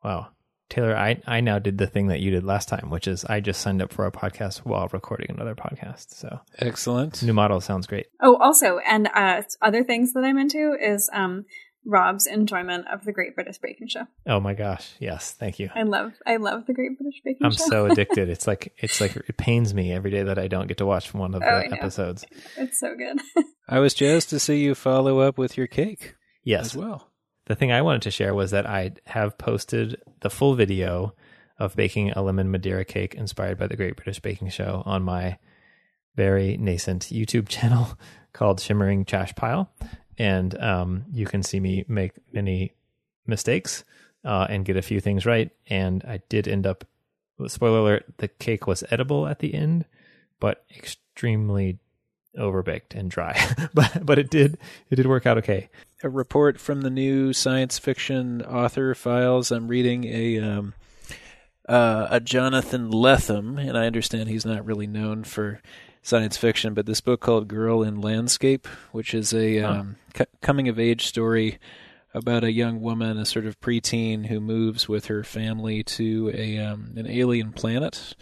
Wow. 0.04 0.30
Taylor, 0.70 0.96
I, 0.96 1.22
I 1.28 1.42
now 1.42 1.60
did 1.60 1.78
the 1.78 1.86
thing 1.86 2.08
that 2.08 2.22
you 2.22 2.32
did 2.32 2.46
last 2.46 2.70
time, 2.70 2.90
which 2.90 3.06
is 3.06 3.26
I 3.26 3.42
just 3.42 3.60
signed 3.60 3.82
up 3.82 3.92
for 3.92 4.06
a 4.06 4.12
podcast 4.12 4.60
while 4.60 4.88
recording 4.94 5.30
another 5.30 5.54
podcast. 5.54 6.14
So 6.16 6.40
excellent. 6.60 7.22
New 7.22 7.34
model 7.34 7.60
sounds 7.60 7.88
great. 7.88 8.08
Oh, 8.22 8.38
also, 8.38 8.80
and 8.88 9.10
uh, 9.14 9.42
other 9.62 9.84
things 9.84 10.14
that 10.14 10.24
I'm 10.24 10.38
into 10.38 10.78
is 10.82 11.10
um, 11.12 11.44
Rob's 11.86 12.28
enjoyment 12.28 12.86
of 12.88 13.06
the 13.06 13.12
Great 13.12 13.36
British 13.36 13.58
Baking 13.58 13.88
Show. 13.88 14.06
Oh 14.28 14.40
my 14.40 14.54
gosh, 14.54 14.94
yes, 15.00 15.32
thank 15.32 15.60
you. 15.60 15.70
I 15.74 15.84
love 15.84 16.14
I 16.26 16.38
love 16.38 16.66
the 16.68 16.74
Great 16.74 16.98
British 16.98 17.22
Baking 17.24 17.46
I'm 17.46 17.52
Show. 17.52 17.64
I'm 17.64 17.70
so 17.70 17.86
addicted. 17.92 18.30
It's 18.30 18.48
like 18.48 18.74
it's 18.78 19.02
like 19.02 19.16
it 19.16 19.38
pains 19.38 19.74
me 19.74 19.92
every 19.92 20.12
day 20.12 20.24
that 20.24 20.38
I 20.38 20.48
don't 20.48 20.68
get 20.68 20.78
to 20.78 20.86
watch 20.86 21.14
one 21.14 21.34
of 21.34 21.42
oh, 21.42 21.60
the 21.60 21.74
episodes. 21.74 22.26
It's 22.58 22.80
so 22.80 22.96
good. 22.96 23.20
I 23.70 23.80
was 23.80 23.94
jazzed 23.94 24.30
to 24.30 24.40
see 24.40 24.62
you 24.62 24.76
follow 24.76 25.20
up 25.20 25.38
with 25.38 25.58
your 25.58 25.68
cake. 25.68 26.16
Yes, 26.44 26.68
as 26.68 26.76
well. 26.76 27.08
The 27.48 27.56
thing 27.56 27.72
I 27.72 27.82
wanted 27.82 28.04
to 28.04 28.12
share 28.12 28.34
was 28.34 28.52
that 28.52 28.68
I 28.68 28.92
have 29.08 29.38
posted 29.38 30.02
the 30.22 30.30
full 30.30 30.56
video 30.56 31.16
of 31.58 31.76
baking 31.76 32.12
a 32.12 32.22
lemon 32.22 32.50
Madeira 32.50 32.86
cake 32.86 33.16
inspired 33.16 33.58
by 33.58 33.68
the 33.68 33.76
Great 33.76 33.96
British 33.96 34.20
Baking 34.20 34.50
Show 34.50 34.84
on 34.86 35.04
my 35.04 35.38
very 36.16 36.58
nascent 36.58 37.04
YouTube 37.12 37.48
channel 37.50 37.98
called 38.34 38.60
Shimmering 38.60 39.06
Trash 39.06 39.36
Pile 39.36 39.72
and 40.18 40.60
um, 40.62 41.06
you 41.14 41.26
can 41.26 41.44
see 41.44 41.60
me 41.60 41.86
make 41.88 42.14
many 42.32 42.74
mistakes 43.26 43.84
uh, 44.24 44.48
and 44.50 44.66
get 44.66 44.78
a 44.78 44.82
few 44.82 45.00
things 45.00 45.26
right. 45.26 45.52
And 45.68 46.04
I 46.06 46.22
did 46.30 46.48
end 46.48 46.68
up, 46.68 46.86
spoiler 47.48 47.80
alert, 47.80 48.06
the 48.18 48.28
cake 48.28 48.68
was 48.68 48.84
edible 48.92 49.28
at 49.28 49.40
the 49.40 49.54
end, 49.54 49.86
but 50.40 50.64
extremely 50.76 51.80
overbaked 52.38 52.96
and 52.96 53.10
dry. 53.10 53.40
but 53.74 54.06
but 54.06 54.20
it 54.20 54.30
did 54.30 54.58
it 54.90 54.96
did 54.96 55.08
work 55.08 55.26
out 55.26 55.38
okay. 55.38 55.70
A 56.04 56.10
report 56.10 56.60
from 56.60 56.82
the 56.82 56.90
new 56.90 57.34
science 57.34 57.78
fiction 57.78 58.42
author 58.42 58.96
files. 58.96 59.52
I'm 59.52 59.68
reading 59.68 60.06
a 60.06 60.40
um, 60.40 60.74
uh, 61.68 62.08
a 62.10 62.20
Jonathan 62.20 62.90
Lethem, 62.90 63.60
and 63.60 63.78
I 63.78 63.86
understand 63.86 64.30
he's 64.30 64.46
not 64.46 64.66
really 64.66 64.88
known 64.88 65.24
for 65.24 65.62
science 66.02 66.38
fiction, 66.38 66.74
but 66.74 66.86
this 66.86 67.02
book 67.02 67.22
called 67.22 67.48
Girl 67.48 67.84
in 67.84 68.02
Landscape, 68.02 68.68
which 68.92 69.14
is 69.14 69.34
a 69.34 69.60
um, 69.60 69.96
c- 70.16 70.26
coming 70.42 70.68
of 70.68 70.80
age 70.80 71.06
story 71.06 71.60
about 72.14 72.44
a 72.44 72.52
young 72.52 72.82
woman, 72.82 73.18
a 73.18 73.26
sort 73.26 73.46
of 73.46 73.60
preteen 73.62 74.26
who 74.26 74.40
moves 74.40 74.90
with 74.90 75.06
her 75.06 75.24
family 75.24 75.84
to 75.84 76.32
a 76.34 76.58
um, 76.58 76.94
an 76.98 77.08
alien 77.08 77.54
planet, 77.54 78.16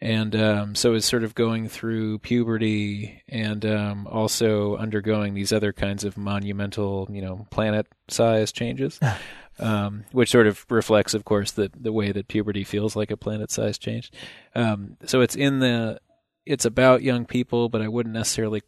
and 0.00 0.34
um, 0.36 0.74
so 0.74 0.94
is 0.94 1.04
sort 1.04 1.24
of 1.24 1.34
going 1.34 1.68
through 1.68 2.20
puberty 2.20 3.22
and 3.28 3.66
um, 3.66 4.06
also 4.06 4.76
undergoing 4.76 5.34
these 5.34 5.52
other 5.52 5.72
kinds 5.72 6.04
of 6.04 6.16
monumental, 6.16 7.08
you 7.10 7.20
know, 7.20 7.46
planet 7.50 7.86
size 8.08 8.52
changes. 8.52 8.98
Um, 9.60 10.04
which 10.12 10.30
sort 10.30 10.46
of 10.46 10.64
reflects, 10.70 11.14
of 11.14 11.24
course, 11.24 11.50
the 11.50 11.68
the 11.74 11.92
way 11.92 12.12
that 12.12 12.28
puberty 12.28 12.62
feels 12.62 12.94
like 12.94 13.10
a 13.10 13.16
planet 13.16 13.50
size 13.50 13.76
change. 13.76 14.12
Um, 14.54 14.96
so 15.04 15.20
it's 15.20 15.34
in 15.34 15.58
the 15.58 15.98
it's 16.48 16.64
about 16.64 17.02
young 17.02 17.26
people, 17.26 17.68
but 17.68 17.82
I 17.82 17.88
wouldn't 17.88 18.14
necessarily 18.14 18.62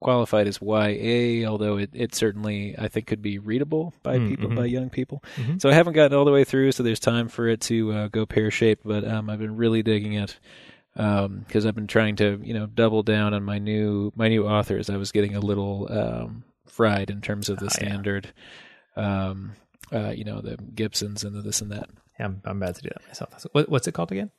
qualify 0.00 0.42
it 0.42 0.46
as 0.46 0.60
YA, 0.60 1.48
although 1.48 1.78
it, 1.78 1.90
it 1.92 2.14
certainly 2.14 2.74
I 2.78 2.88
think 2.88 3.06
could 3.06 3.22
be 3.22 3.38
readable 3.38 3.94
by 4.02 4.18
mm-hmm. 4.18 4.28
people 4.28 4.50
by 4.50 4.66
young 4.66 4.90
people. 4.90 5.22
Mm-hmm. 5.36 5.58
So 5.58 5.68
I 5.68 5.72
haven't 5.72 5.94
gotten 5.94 6.16
all 6.16 6.24
the 6.24 6.30
way 6.30 6.44
through, 6.44 6.72
so 6.72 6.82
there's 6.82 7.00
time 7.00 7.28
for 7.28 7.48
it 7.48 7.60
to 7.62 7.92
uh, 7.92 8.08
go 8.08 8.26
pear 8.26 8.50
shaped. 8.50 8.84
But 8.84 9.06
um, 9.06 9.28
I've 9.28 9.38
been 9.38 9.56
really 9.56 9.82
digging 9.82 10.14
it 10.14 10.38
because 10.94 11.64
um, 11.64 11.68
I've 11.68 11.74
been 11.74 11.88
trying 11.88 12.16
to 12.16 12.40
you 12.42 12.54
know 12.54 12.66
double 12.66 13.02
down 13.02 13.34
on 13.34 13.42
my 13.42 13.58
new 13.58 14.12
my 14.14 14.28
new 14.28 14.46
authors. 14.46 14.88
I 14.88 14.96
was 14.96 15.10
getting 15.10 15.34
a 15.34 15.40
little 15.40 15.88
um, 15.90 16.44
fried 16.66 17.10
in 17.10 17.20
terms 17.20 17.48
of 17.48 17.58
the 17.58 17.66
oh, 17.66 17.68
standard, 17.68 18.32
yeah. 18.96 19.28
um, 19.28 19.52
uh, 19.92 20.10
you 20.10 20.24
know, 20.24 20.40
the 20.40 20.56
Gibsons 20.56 21.24
and 21.24 21.34
the 21.34 21.42
this 21.42 21.60
and 21.60 21.72
that. 21.72 21.88
Yeah, 22.18 22.26
I'm, 22.26 22.42
I'm 22.44 22.60
bad 22.60 22.76
to 22.76 22.82
do 22.82 22.90
that 22.90 23.06
myself. 23.08 23.46
What, 23.52 23.68
what's 23.68 23.88
it 23.88 23.92
called 23.92 24.12
again? 24.12 24.30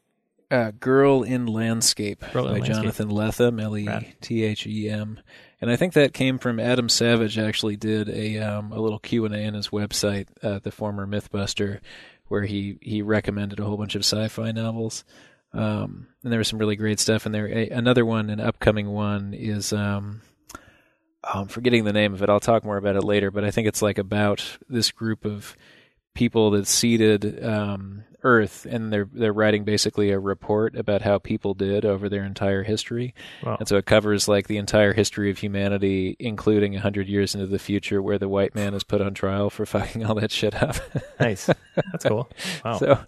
Uh, 0.52 0.72
Girl 0.80 1.24
in 1.24 1.48
Landscape 1.48 2.24
Girl 2.32 2.46
by 2.46 2.58
in 2.58 2.64
Jonathan 2.66 3.10
Lethem, 3.10 3.62
L 3.62 3.76
E 3.78 4.16
T 4.22 4.44
H 4.44 4.68
E 4.68 4.90
M, 4.90 5.20
and 5.60 5.72
I 5.72 5.76
think 5.76 5.94
that 5.94 6.14
came 6.14 6.38
from 6.38 6.60
Adam 6.60 6.88
Savage. 6.88 7.40
Actually, 7.40 7.78
did 7.78 8.10
a 8.10 8.38
um, 8.38 8.72
a 8.72 8.80
little 8.80 9.00
Q 9.00 9.26
and 9.26 9.34
A 9.34 9.48
on 9.48 9.56
his 9.56 9.70
website, 9.70 10.28
uh, 10.44 10.60
the 10.60 10.72
former 10.72 11.08
MythBuster, 11.08 11.80
where 12.28 12.44
he 12.44 12.78
he 12.82 13.02
recommended 13.02 13.60
a 13.60 13.64
whole 13.64 13.78
bunch 13.78 13.96
of 13.96 14.02
sci-fi 14.02 14.52
novels, 14.52 15.04
um, 15.52 16.08
and 16.24 16.32
there 16.32 16.40
was 16.40 16.48
some 16.48 16.60
really 16.60 16.76
great 16.76 17.00
stuff 17.00 17.26
in 17.26 17.32
there. 17.32 17.48
A, 17.48 17.70
another 17.70 18.06
one, 18.06 18.30
an 18.30 18.40
upcoming 18.40 18.90
one, 18.90 19.34
is 19.34 19.74
um, 19.74 20.22
oh, 21.24 21.42
I'm 21.42 21.48
forgetting 21.48 21.86
the 21.86 21.94
name 21.94 22.14
of 22.14 22.22
it. 22.22 22.30
I'll 22.30 22.40
talk 22.40 22.64
more 22.64 22.78
about 22.78 22.96
it 22.96 23.04
later, 23.04 23.32
but 23.32 23.44
I 23.44 23.50
think 23.52 23.68
it's 23.68 23.82
like 23.82 23.98
about 23.98 24.58
this 24.70 24.92
group 24.92 25.26
of 25.26 25.56
people 26.14 26.52
that 26.52 26.68
seeded 26.68 27.44
um, 27.44 28.04
Earth, 28.26 28.66
and 28.70 28.92
they're 28.92 29.08
they're 29.14 29.32
writing 29.32 29.64
basically 29.64 30.10
a 30.10 30.20
report 30.20 30.76
about 30.76 31.04
how 31.04 31.20
people 31.20 31.54
did 31.54 31.86
over 31.86 32.10
their 32.10 32.24
entire 32.24 32.64
history, 32.64 33.14
wow. 33.44 33.56
and 33.60 33.68
so 33.68 33.78
it 33.78 33.86
covers 33.86 34.28
like 34.28 34.48
the 34.48 34.58
entire 34.58 34.94
history 34.94 35.30
of 35.30 35.38
humanity, 35.38 36.18
including 36.20 36.74
hundred 36.74 37.08
years 37.08 37.36
into 37.36 37.48
the 37.48 37.60
future, 37.60 38.02
where 38.02 38.18
the 38.18 38.28
white 38.28 38.56
man 38.56 38.74
is 38.74 38.84
put 38.84 39.00
on 39.00 39.14
trial 39.14 39.50
for 39.50 39.66
fucking 39.66 40.04
all 40.04 40.16
that 40.16 40.32
shit 40.32 40.62
up. 40.62 40.76
nice, 41.20 41.46
that's 41.76 42.06
cool. 42.06 42.30
Wow. 42.64 42.78
So, 42.80 43.00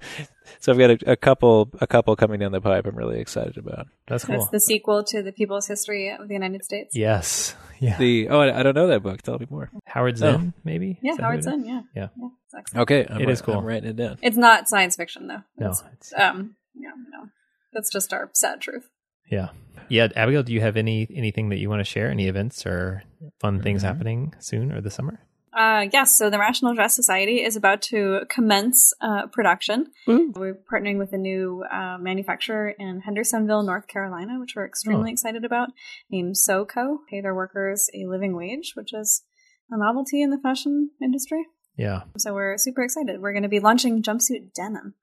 so 0.60 0.72
I've 0.72 0.78
got 0.78 0.90
a, 0.92 1.12
a, 1.12 1.16
couple 1.16 1.70
a 1.80 1.88
couple 1.88 2.16
coming 2.16 2.40
down 2.40 2.52
the 2.52 2.62
pipe. 2.62 2.86
I'm 2.86 2.96
really 2.96 3.20
excited 3.20 3.58
about. 3.58 3.88
That's 4.08 4.26
cool. 4.26 4.38
That's 4.38 4.50
the 4.50 4.60
sequel 4.60 5.04
to 5.06 5.22
the 5.22 5.32
People's 5.32 5.68
History 5.68 6.10
of 6.10 6.28
the 6.28 6.34
United 6.34 6.64
States. 6.64 6.96
Yes. 6.96 7.56
Yeah. 7.80 7.98
The 7.98 8.30
oh, 8.30 8.40
I, 8.40 8.60
I 8.60 8.64
don't 8.64 8.76
know 8.76 8.88
that 8.88 9.04
book. 9.04 9.22
Tell 9.22 9.38
me 9.38 9.48
more. 9.50 9.70
Howard 9.86 10.18
Zinn, 10.18 10.54
oh. 10.56 10.62
maybe. 10.64 11.00
Yeah, 11.02 11.16
Howard 11.20 11.44
Zinn. 11.44 11.66
Yeah. 11.66 11.82
Yeah. 11.96 12.08
yeah 12.18 12.82
okay, 12.82 13.06
I'm, 13.10 13.22
it 13.22 13.30
is 13.30 13.42
cool. 13.42 13.56
I'm 13.56 13.66
writing 13.66 13.90
it 13.90 13.96
down. 13.96 14.18
It's 14.22 14.38
not 14.38 14.68
science 14.68 14.96
fiction 14.96 15.28
though. 15.28 15.44
No. 15.58 15.74
It's, 15.94 16.14
um. 16.18 16.56
Yeah. 16.74 16.92
No. 17.12 17.30
That's 17.74 17.92
just 17.92 18.14
our 18.14 18.30
sad 18.34 18.62
truth. 18.62 18.90
Yeah. 19.30 19.50
Yeah, 19.90 20.10
Abigail, 20.16 20.44
do 20.44 20.54
you 20.54 20.62
have 20.62 20.76
any 20.76 21.08
anything 21.14 21.50
that 21.50 21.58
you 21.58 21.70
want 21.70 21.80
to 21.80 21.86
share? 21.86 22.10
Any 22.10 22.28
events 22.28 22.66
or 22.66 23.04
fun 23.40 23.62
things 23.62 23.84
mm-hmm. 23.84 23.88
happening 23.88 24.34
soon 24.40 24.72
or 24.72 24.82
this 24.82 24.96
summer? 24.96 25.20
Uh, 25.58 25.88
yes, 25.92 26.16
so 26.16 26.30
the 26.30 26.38
Rational 26.38 26.76
Dress 26.76 26.96
Society 26.96 27.42
is 27.42 27.56
about 27.56 27.82
to 27.84 28.22
commence 28.30 28.94
uh, 29.02 29.26
production. 29.26 29.88
Mm-hmm. 30.08 30.40
We're 30.40 30.60
partnering 30.72 31.00
with 31.00 31.14
a 31.14 31.18
new 31.18 31.64
uh, 31.72 31.98
manufacturer 32.00 32.70
in 32.78 33.02
Hendersonville, 33.02 33.64
North 33.64 33.88
Carolina, 33.88 34.40
which 34.40 34.56
we're 34.56 34.68
extremely 34.68 35.10
oh. 35.10 35.14
excited 35.14 35.44
about, 35.44 35.70
named 36.12 36.36
SoCo. 36.36 36.98
Pay 37.10 37.22
their 37.22 37.34
workers 37.34 37.90
a 37.96 38.06
living 38.06 38.36
wage, 38.36 38.74
which 38.76 38.94
is 38.94 39.24
a 39.72 39.80
novelty 39.80 40.22
in 40.22 40.30
the 40.30 40.38
fashion 40.38 40.92
industry. 41.02 41.44
Yeah. 41.76 42.04
So 42.20 42.36
we're 42.36 42.60
super 42.60 42.84
excited. 42.84 43.20
We're 43.20 43.34
going 43.34 43.42
to 43.42 43.50
be 43.50 43.60
launching 43.60 44.04
jumpsuit 44.04 44.54
denim. 44.54 44.94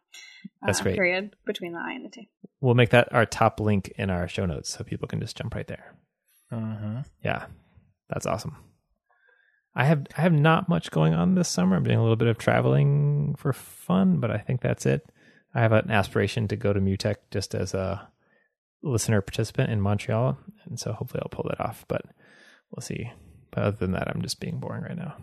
That's 0.63 0.81
uh, 0.81 0.83
great. 0.83 0.97
Period 0.97 1.35
between 1.47 1.73
the 1.73 1.79
I 1.79 1.93
and 1.93 2.05
the 2.05 2.11
T. 2.11 2.29
We'll 2.61 2.75
make 2.75 2.91
that 2.91 3.11
our 3.13 3.25
top 3.25 3.61
link 3.61 3.93
in 3.97 4.11
our 4.11 4.29
show 4.29 4.45
notes 4.45 4.77
so 4.77 4.85
people 4.85 5.09
can 5.09 5.21
just 5.21 5.37
jump 5.37 5.55
right 5.55 5.67
there. 5.67 5.95
Uh-huh. 6.53 7.03
Yeah, 7.25 7.47
that's 8.09 8.27
awesome. 8.27 8.57
I 9.77 9.85
have 9.85 10.07
I 10.17 10.23
have 10.23 10.33
not 10.33 10.71
much 10.71 10.91
going 10.91 11.13
on 11.13 11.35
this 11.35 11.49
summer. 11.51 11.77
I'm 11.77 11.85
doing 11.85 11.99
a 11.99 12.03
little 12.03 12.17
bit 12.17 12.29
of 12.29 12.39
traveling 12.39 13.35
for 13.37 13.53
fun, 13.53 14.21
but 14.21 14.31
I 14.31 14.39
think 14.39 14.63
that's 14.63 14.87
it. 14.87 15.07
I 15.55 15.61
have 15.61 15.73
an 15.73 15.91
aspiration 15.91 16.49
to 16.49 16.57
go 16.57 16.73
to 16.73 16.81
MUTEK 16.81 17.17
just 17.31 17.55
as 17.55 17.75
a 17.75 18.09
listener 18.83 19.21
participant 19.21 19.71
in 19.71 19.83
Montreal, 19.83 20.39
and 20.65 20.81
so 20.81 20.93
hopefully 20.93 21.21
I'll 21.23 21.29
pull 21.29 21.49
that 21.51 21.61
off. 21.61 21.85
But 21.89 22.03
we'll 22.71 22.83
see. 22.83 23.13
But 23.51 23.65
other 23.65 23.77
than 23.77 23.93
that, 23.93 24.09
I'm 24.09 24.23
just 24.23 24.41
being 24.41 24.59
boring 24.59 24.83
right 24.83 24.97
now. 24.97 25.17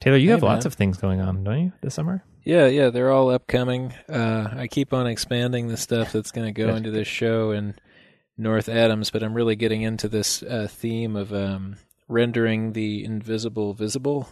Taylor, 0.00 0.16
you 0.16 0.28
Hey, 0.28 0.32
have 0.32 0.42
lots 0.42 0.66
of 0.66 0.74
things 0.74 0.98
going 0.98 1.20
on, 1.20 1.42
don't 1.42 1.60
you, 1.60 1.72
this 1.82 1.94
summer? 1.94 2.22
Yeah, 2.44 2.66
yeah, 2.66 2.90
they're 2.90 3.10
all 3.10 3.30
upcoming. 3.30 3.92
Uh, 4.08 4.48
I 4.52 4.68
keep 4.68 4.92
on 4.92 5.06
expanding 5.06 5.68
the 5.68 5.76
stuff 5.76 6.12
that's 6.12 6.30
going 6.30 6.46
to 6.46 6.52
go 6.52 6.74
into 6.76 6.90
this 6.90 7.08
show 7.08 7.50
in 7.50 7.74
North 8.36 8.68
Adams, 8.68 9.10
but 9.10 9.22
I'm 9.22 9.34
really 9.34 9.56
getting 9.56 9.82
into 9.82 10.08
this 10.08 10.42
uh, 10.42 10.68
theme 10.70 11.16
of 11.16 11.32
um, 11.32 11.76
rendering 12.08 12.72
the 12.72 13.04
invisible 13.04 13.74
visible. 13.74 14.28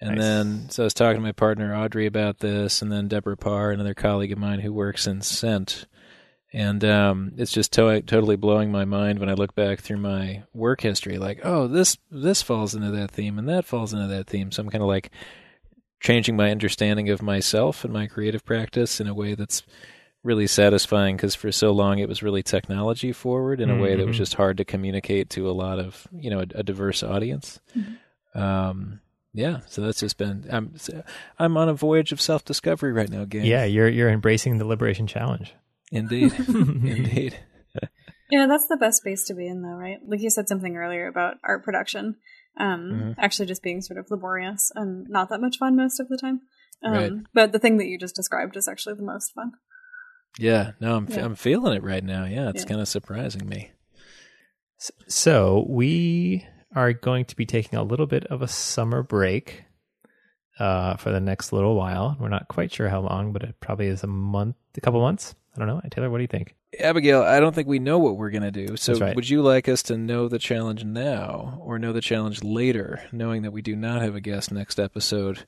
And 0.00 0.16
Nice. 0.16 0.18
then, 0.24 0.70
so 0.70 0.82
I 0.82 0.84
was 0.84 0.94
talking 0.94 1.16
to 1.16 1.22
my 1.22 1.32
partner 1.32 1.74
Audrey 1.74 2.06
about 2.06 2.38
this, 2.38 2.80
and 2.80 2.90
then 2.90 3.08
Deborah 3.08 3.36
Parr, 3.36 3.70
another 3.70 3.92
colleague 3.92 4.32
of 4.32 4.38
mine 4.38 4.60
who 4.60 4.72
works 4.72 5.06
in 5.06 5.20
Scent. 5.20 5.86
And 6.52 6.82
um, 6.84 7.32
it's 7.36 7.52
just 7.52 7.72
to- 7.74 8.00
totally 8.02 8.36
blowing 8.36 8.72
my 8.72 8.84
mind 8.84 9.18
when 9.18 9.28
I 9.28 9.34
look 9.34 9.54
back 9.54 9.80
through 9.80 9.98
my 9.98 10.44
work 10.54 10.80
history. 10.80 11.18
Like, 11.18 11.40
oh, 11.44 11.68
this 11.68 11.98
this 12.10 12.42
falls 12.42 12.74
into 12.74 12.90
that 12.90 13.10
theme, 13.10 13.38
and 13.38 13.48
that 13.48 13.66
falls 13.66 13.92
into 13.92 14.08
that 14.08 14.26
theme. 14.26 14.50
So 14.50 14.62
I'm 14.62 14.70
kind 14.70 14.82
of 14.82 14.88
like 14.88 15.10
changing 16.00 16.34
my 16.34 16.50
understanding 16.50 17.10
of 17.10 17.20
myself 17.22 17.84
and 17.84 17.92
my 17.92 18.06
creative 18.06 18.44
practice 18.44 19.00
in 19.00 19.06
a 19.06 19.14
way 19.14 19.34
that's 19.34 19.62
really 20.22 20.46
satisfying 20.46 21.16
because 21.16 21.34
for 21.34 21.50
so 21.50 21.70
long 21.72 21.98
it 21.98 22.08
was 22.08 22.22
really 22.22 22.42
technology 22.42 23.12
forward 23.12 23.60
in 23.60 23.70
a 23.70 23.76
way 23.76 23.96
that 23.96 24.06
was 24.06 24.16
Mhm. 24.16 24.18
just 24.18 24.34
hard 24.34 24.56
to 24.58 24.64
communicate 24.64 25.30
to 25.30 25.48
a 25.48 25.52
lot 25.52 25.78
of 25.78 26.06
you 26.12 26.28
know 26.30 26.40
a, 26.40 26.46
a 26.56 26.62
diverse 26.62 27.02
audience 27.02 27.58
um 28.34 29.00
yeah 29.32 29.60
so 29.66 29.80
that's 29.80 30.00
just 30.00 30.18
been 30.18 30.46
i'm 30.50 30.74
i'm 31.38 31.56
on 31.56 31.68
a 31.68 31.74
voyage 31.74 32.12
of 32.12 32.20
self-discovery 32.20 32.92
right 32.92 33.10
now 33.10 33.24
gang 33.24 33.44
Yeah, 33.46 33.64
you're 33.64 33.88
you're 33.88 34.10
embracing 34.10 34.58
the 34.58 34.66
liberation 34.66 35.06
challenge. 35.06 35.54
indeed 35.90 36.32
indeed 36.48 37.38
Yeah, 38.30 38.46
that's 38.46 38.68
the 38.68 38.76
best 38.76 38.98
space 38.98 39.24
to 39.24 39.34
be 39.34 39.48
in, 39.48 39.62
though, 39.62 39.74
right? 39.74 39.98
Like 40.06 40.20
you 40.20 40.30
said 40.30 40.46
something 40.48 40.76
earlier 40.76 41.08
about 41.08 41.38
art 41.42 41.64
production, 41.64 42.14
um, 42.56 42.92
Mhm. 42.92 43.14
actually 43.18 43.46
just 43.46 43.62
being 43.62 43.82
sort 43.82 43.98
of 43.98 44.06
laborious 44.08 44.70
and 44.76 45.08
not 45.08 45.30
that 45.30 45.40
much 45.40 45.58
fun 45.58 45.74
most 45.74 45.98
of 45.98 46.08
the 46.08 46.16
time. 46.16 46.42
Um, 46.84 46.92
Right. 46.92 47.12
But 47.34 47.50
the 47.50 47.58
thing 47.58 47.78
that 47.78 47.86
you 47.86 47.98
just 47.98 48.14
described 48.14 48.56
is 48.56 48.68
actually 48.68 48.94
the 48.94 49.02
most 49.02 49.32
fun. 49.34 49.52
Yeah 50.38 50.72
no 50.80 50.96
i'm, 50.96 51.06
Yeah. 51.08 51.24
I'm 51.24 51.34
feeling 51.34 51.74
it 51.76 51.82
right 51.82 52.04
now 52.04 52.24
yeah 52.24 52.48
it's 52.50 52.62
Yeah. 52.62 52.68
kind 52.68 52.80
of 52.80 52.88
surprising 52.88 53.48
me 53.48 53.70
So 55.08 55.66
we 55.68 56.46
are 56.74 56.92
going 56.92 57.24
to 57.26 57.36
be 57.36 57.44
taking 57.46 57.78
a 57.78 57.82
little 57.82 58.06
bit 58.06 58.24
of 58.26 58.42
a 58.42 58.48
summer 58.48 59.02
break 59.02 59.64
uh, 60.58 60.96
for 60.96 61.10
the 61.10 61.20
next 61.20 61.52
little 61.52 61.74
while. 61.74 62.16
We're 62.20 62.28
not 62.28 62.48
quite 62.48 62.72
sure 62.72 62.88
how 62.88 63.00
long, 63.00 63.32
but 63.32 63.42
it 63.42 63.56
probably 63.60 63.86
is 63.88 64.02
a 64.04 64.06
month, 64.06 64.56
a 64.76 64.80
couple 64.80 65.00
months. 65.00 65.34
I 65.54 65.58
don't 65.58 65.68
know. 65.68 65.80
Taylor, 65.90 66.08
what 66.10 66.18
do 66.18 66.22
you 66.22 66.28
think? 66.28 66.54
Abigail, 66.78 67.22
I 67.22 67.40
don't 67.40 67.54
think 67.54 67.66
we 67.66 67.78
know 67.80 67.98
what 67.98 68.16
we're 68.16 68.30
going 68.30 68.50
to 68.50 68.50
do. 68.66 68.76
So, 68.76 68.94
right. 68.94 69.16
would 69.16 69.28
you 69.28 69.42
like 69.42 69.68
us 69.68 69.82
to 69.84 69.98
know 69.98 70.28
the 70.28 70.38
challenge 70.38 70.84
now 70.84 71.58
or 71.60 71.78
know 71.78 71.92
the 71.92 72.00
challenge 72.00 72.44
later, 72.44 73.02
knowing 73.10 73.42
that 73.42 73.50
we 73.52 73.62
do 73.62 73.74
not 73.74 74.00
have 74.02 74.14
a 74.14 74.20
guest 74.20 74.52
next 74.52 74.78
episode 74.78 75.44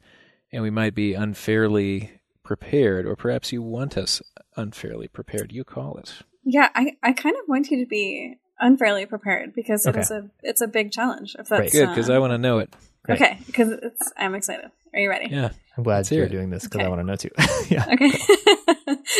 and 0.52 0.62
we 0.62 0.70
might 0.70 0.94
be 0.94 1.14
unfairly 1.14 2.20
prepared, 2.56 3.06
or 3.06 3.16
perhaps 3.16 3.50
you 3.52 3.62
want 3.62 3.96
us 3.96 4.20
unfairly 4.56 5.08
prepared? 5.08 5.52
You 5.52 5.64
call 5.64 5.96
it. 5.96 6.12
Yeah, 6.44 6.68
I, 6.74 6.96
I 7.02 7.12
kind 7.12 7.34
of 7.36 7.48
want 7.48 7.70
you 7.70 7.78
to 7.82 7.86
be 7.88 8.36
unfairly 8.60 9.06
prepared 9.06 9.54
because 9.54 9.86
it 9.86 9.90
Okay. 9.90 10.00
is 10.00 10.10
a 10.10 10.28
it's 10.42 10.60
a 10.60 10.66
big 10.66 10.92
challenge. 10.92 11.34
If 11.38 11.48
that's 11.48 11.72
Good, 11.72 11.88
because 11.88 12.10
uh, 12.10 12.14
I 12.14 12.18
want 12.18 12.32
to 12.32 12.38
know 12.38 12.58
it. 12.58 12.74
Great. 13.04 13.20
okay, 13.22 13.38
because 13.46 13.72
I'm 14.18 14.34
excited. 14.34 14.70
Are 14.92 15.00
you 15.00 15.08
ready? 15.08 15.28
Yeah. 15.30 15.50
I'm 15.76 15.82
glad 15.82 16.10
you're 16.10 16.28
doing 16.28 16.50
this 16.50 16.64
because 16.64 16.80
Okay. 16.80 16.84
I 16.84 16.88
want 16.90 17.00
to 17.00 17.04
know 17.06 17.16
too. 17.16 17.30
yeah. 17.70 17.86
Okay. 17.90 18.12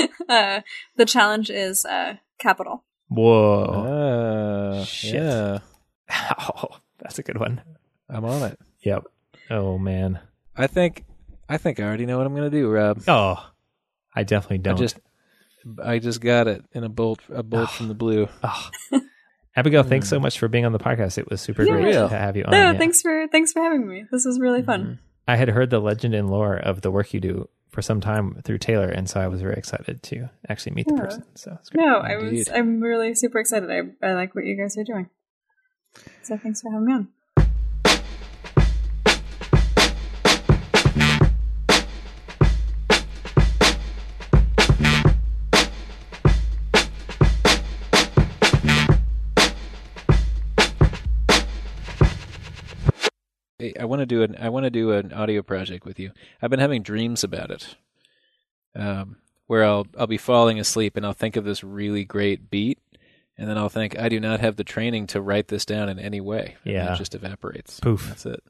uh, 0.28 0.60
the 0.96 1.06
challenge 1.06 1.48
is 1.48 1.86
uh, 1.86 2.16
capital. 2.38 2.84
Whoa. 3.08 3.64
Uh, 3.64 4.84
Shit. 4.84 5.14
Yeah. 5.14 5.58
Oh, 6.38 6.68
that's 6.98 7.18
a 7.18 7.22
good 7.22 7.38
one. 7.40 7.62
I'm 8.10 8.26
on 8.26 8.42
it. 8.52 8.58
Yep. 8.82 9.04
Oh 9.48 9.78
man. 9.78 10.18
I 10.54 10.66
think. 10.66 11.06
I 11.48 11.58
think 11.58 11.80
I 11.80 11.84
already 11.84 12.06
know 12.06 12.18
what 12.18 12.26
I'm 12.26 12.34
going 12.34 12.50
to 12.50 12.56
do, 12.56 12.68
Rob. 12.70 13.02
Oh, 13.08 13.36
I 14.14 14.22
definitely 14.24 14.58
don't. 14.58 14.74
I 14.74 14.78
just, 14.78 14.98
I 15.82 15.98
just 15.98 16.20
got 16.20 16.48
it 16.48 16.64
in 16.72 16.84
a 16.84 16.88
bolt, 16.88 17.20
a 17.30 17.42
bolt 17.42 17.70
from 17.70 17.88
the 17.88 17.94
blue. 17.94 18.28
Oh. 18.44 19.00
Abigail, 19.54 19.82
thanks 19.82 20.08
so 20.08 20.18
much 20.18 20.38
for 20.38 20.48
being 20.48 20.64
on 20.64 20.72
the 20.72 20.78
podcast. 20.78 21.18
It 21.18 21.28
was 21.28 21.42
super 21.42 21.62
Yeah. 21.64 21.72
great 21.74 21.92
to 21.92 22.08
have 22.08 22.38
you 22.38 22.44
on. 22.44 22.52
No, 22.52 22.72
yeah. 22.72 22.78
thanks 22.78 23.02
for 23.02 23.28
thanks 23.28 23.52
for 23.52 23.60
having 23.62 23.86
me. 23.86 24.06
This 24.10 24.24
was 24.24 24.40
really 24.40 24.62
fun. 24.62 24.84
Mhm. 24.84 24.98
I 25.28 25.36
had 25.36 25.50
heard 25.50 25.68
the 25.68 25.78
legend 25.78 26.14
and 26.14 26.30
lore 26.30 26.56
of 26.56 26.80
the 26.80 26.90
work 26.90 27.12
you 27.12 27.20
do 27.20 27.50
for 27.68 27.82
some 27.82 28.00
time 28.00 28.40
through 28.44 28.56
Taylor, 28.58 28.88
and 28.88 29.10
so 29.10 29.20
I 29.20 29.26
was 29.28 29.42
very 29.42 29.56
excited 29.56 30.02
to 30.04 30.30
actually 30.48 30.72
meet 30.72 30.88
the 30.88 30.94
person. 30.94 31.24
So 31.34 31.54
it's 31.60 31.68
great. 31.68 31.84
No, 31.84 31.96
I 31.98 32.16
was 32.16 32.48
I'm 32.48 32.80
really 32.80 33.14
super 33.14 33.38
excited. 33.40 33.70
I 33.70 34.06
I 34.06 34.14
like 34.14 34.34
what 34.34 34.46
you 34.46 34.56
guys 34.56 34.78
are 34.78 34.84
doing. 34.84 35.10
So 36.22 36.38
thanks 36.38 36.62
for 36.62 36.70
having 36.72 36.86
me 36.86 36.92
on. 36.94 37.08
I 53.82 53.84
want 53.84 53.98
to 53.98 54.06
do 54.06 54.22
an 54.22 54.36
I 54.38 54.48
want 54.48 54.62
to 54.64 54.70
do 54.70 54.92
an 54.92 55.12
audio 55.12 55.42
project 55.42 55.84
with 55.84 55.98
you. 55.98 56.12
I've 56.40 56.50
been 56.50 56.60
having 56.60 56.82
dreams 56.84 57.24
about 57.24 57.50
it, 57.50 57.74
um, 58.76 59.16
where 59.48 59.64
I'll 59.64 59.88
I'll 59.98 60.06
be 60.06 60.18
falling 60.18 60.60
asleep 60.60 60.96
and 60.96 61.04
I'll 61.04 61.12
think 61.12 61.34
of 61.34 61.44
this 61.44 61.64
really 61.64 62.04
great 62.04 62.48
beat, 62.48 62.78
and 63.36 63.50
then 63.50 63.58
I'll 63.58 63.68
think 63.68 63.98
I 63.98 64.08
do 64.08 64.20
not 64.20 64.38
have 64.38 64.54
the 64.54 64.62
training 64.62 65.08
to 65.08 65.20
write 65.20 65.48
this 65.48 65.64
down 65.64 65.88
in 65.88 65.98
any 65.98 66.20
way. 66.20 66.54
And 66.64 66.74
Yeah. 66.74 66.94
it 66.94 66.98
just 66.98 67.14
evaporates. 67.16 67.80
Poof. 67.80 68.06
That's 68.06 68.24
it. 68.24 68.42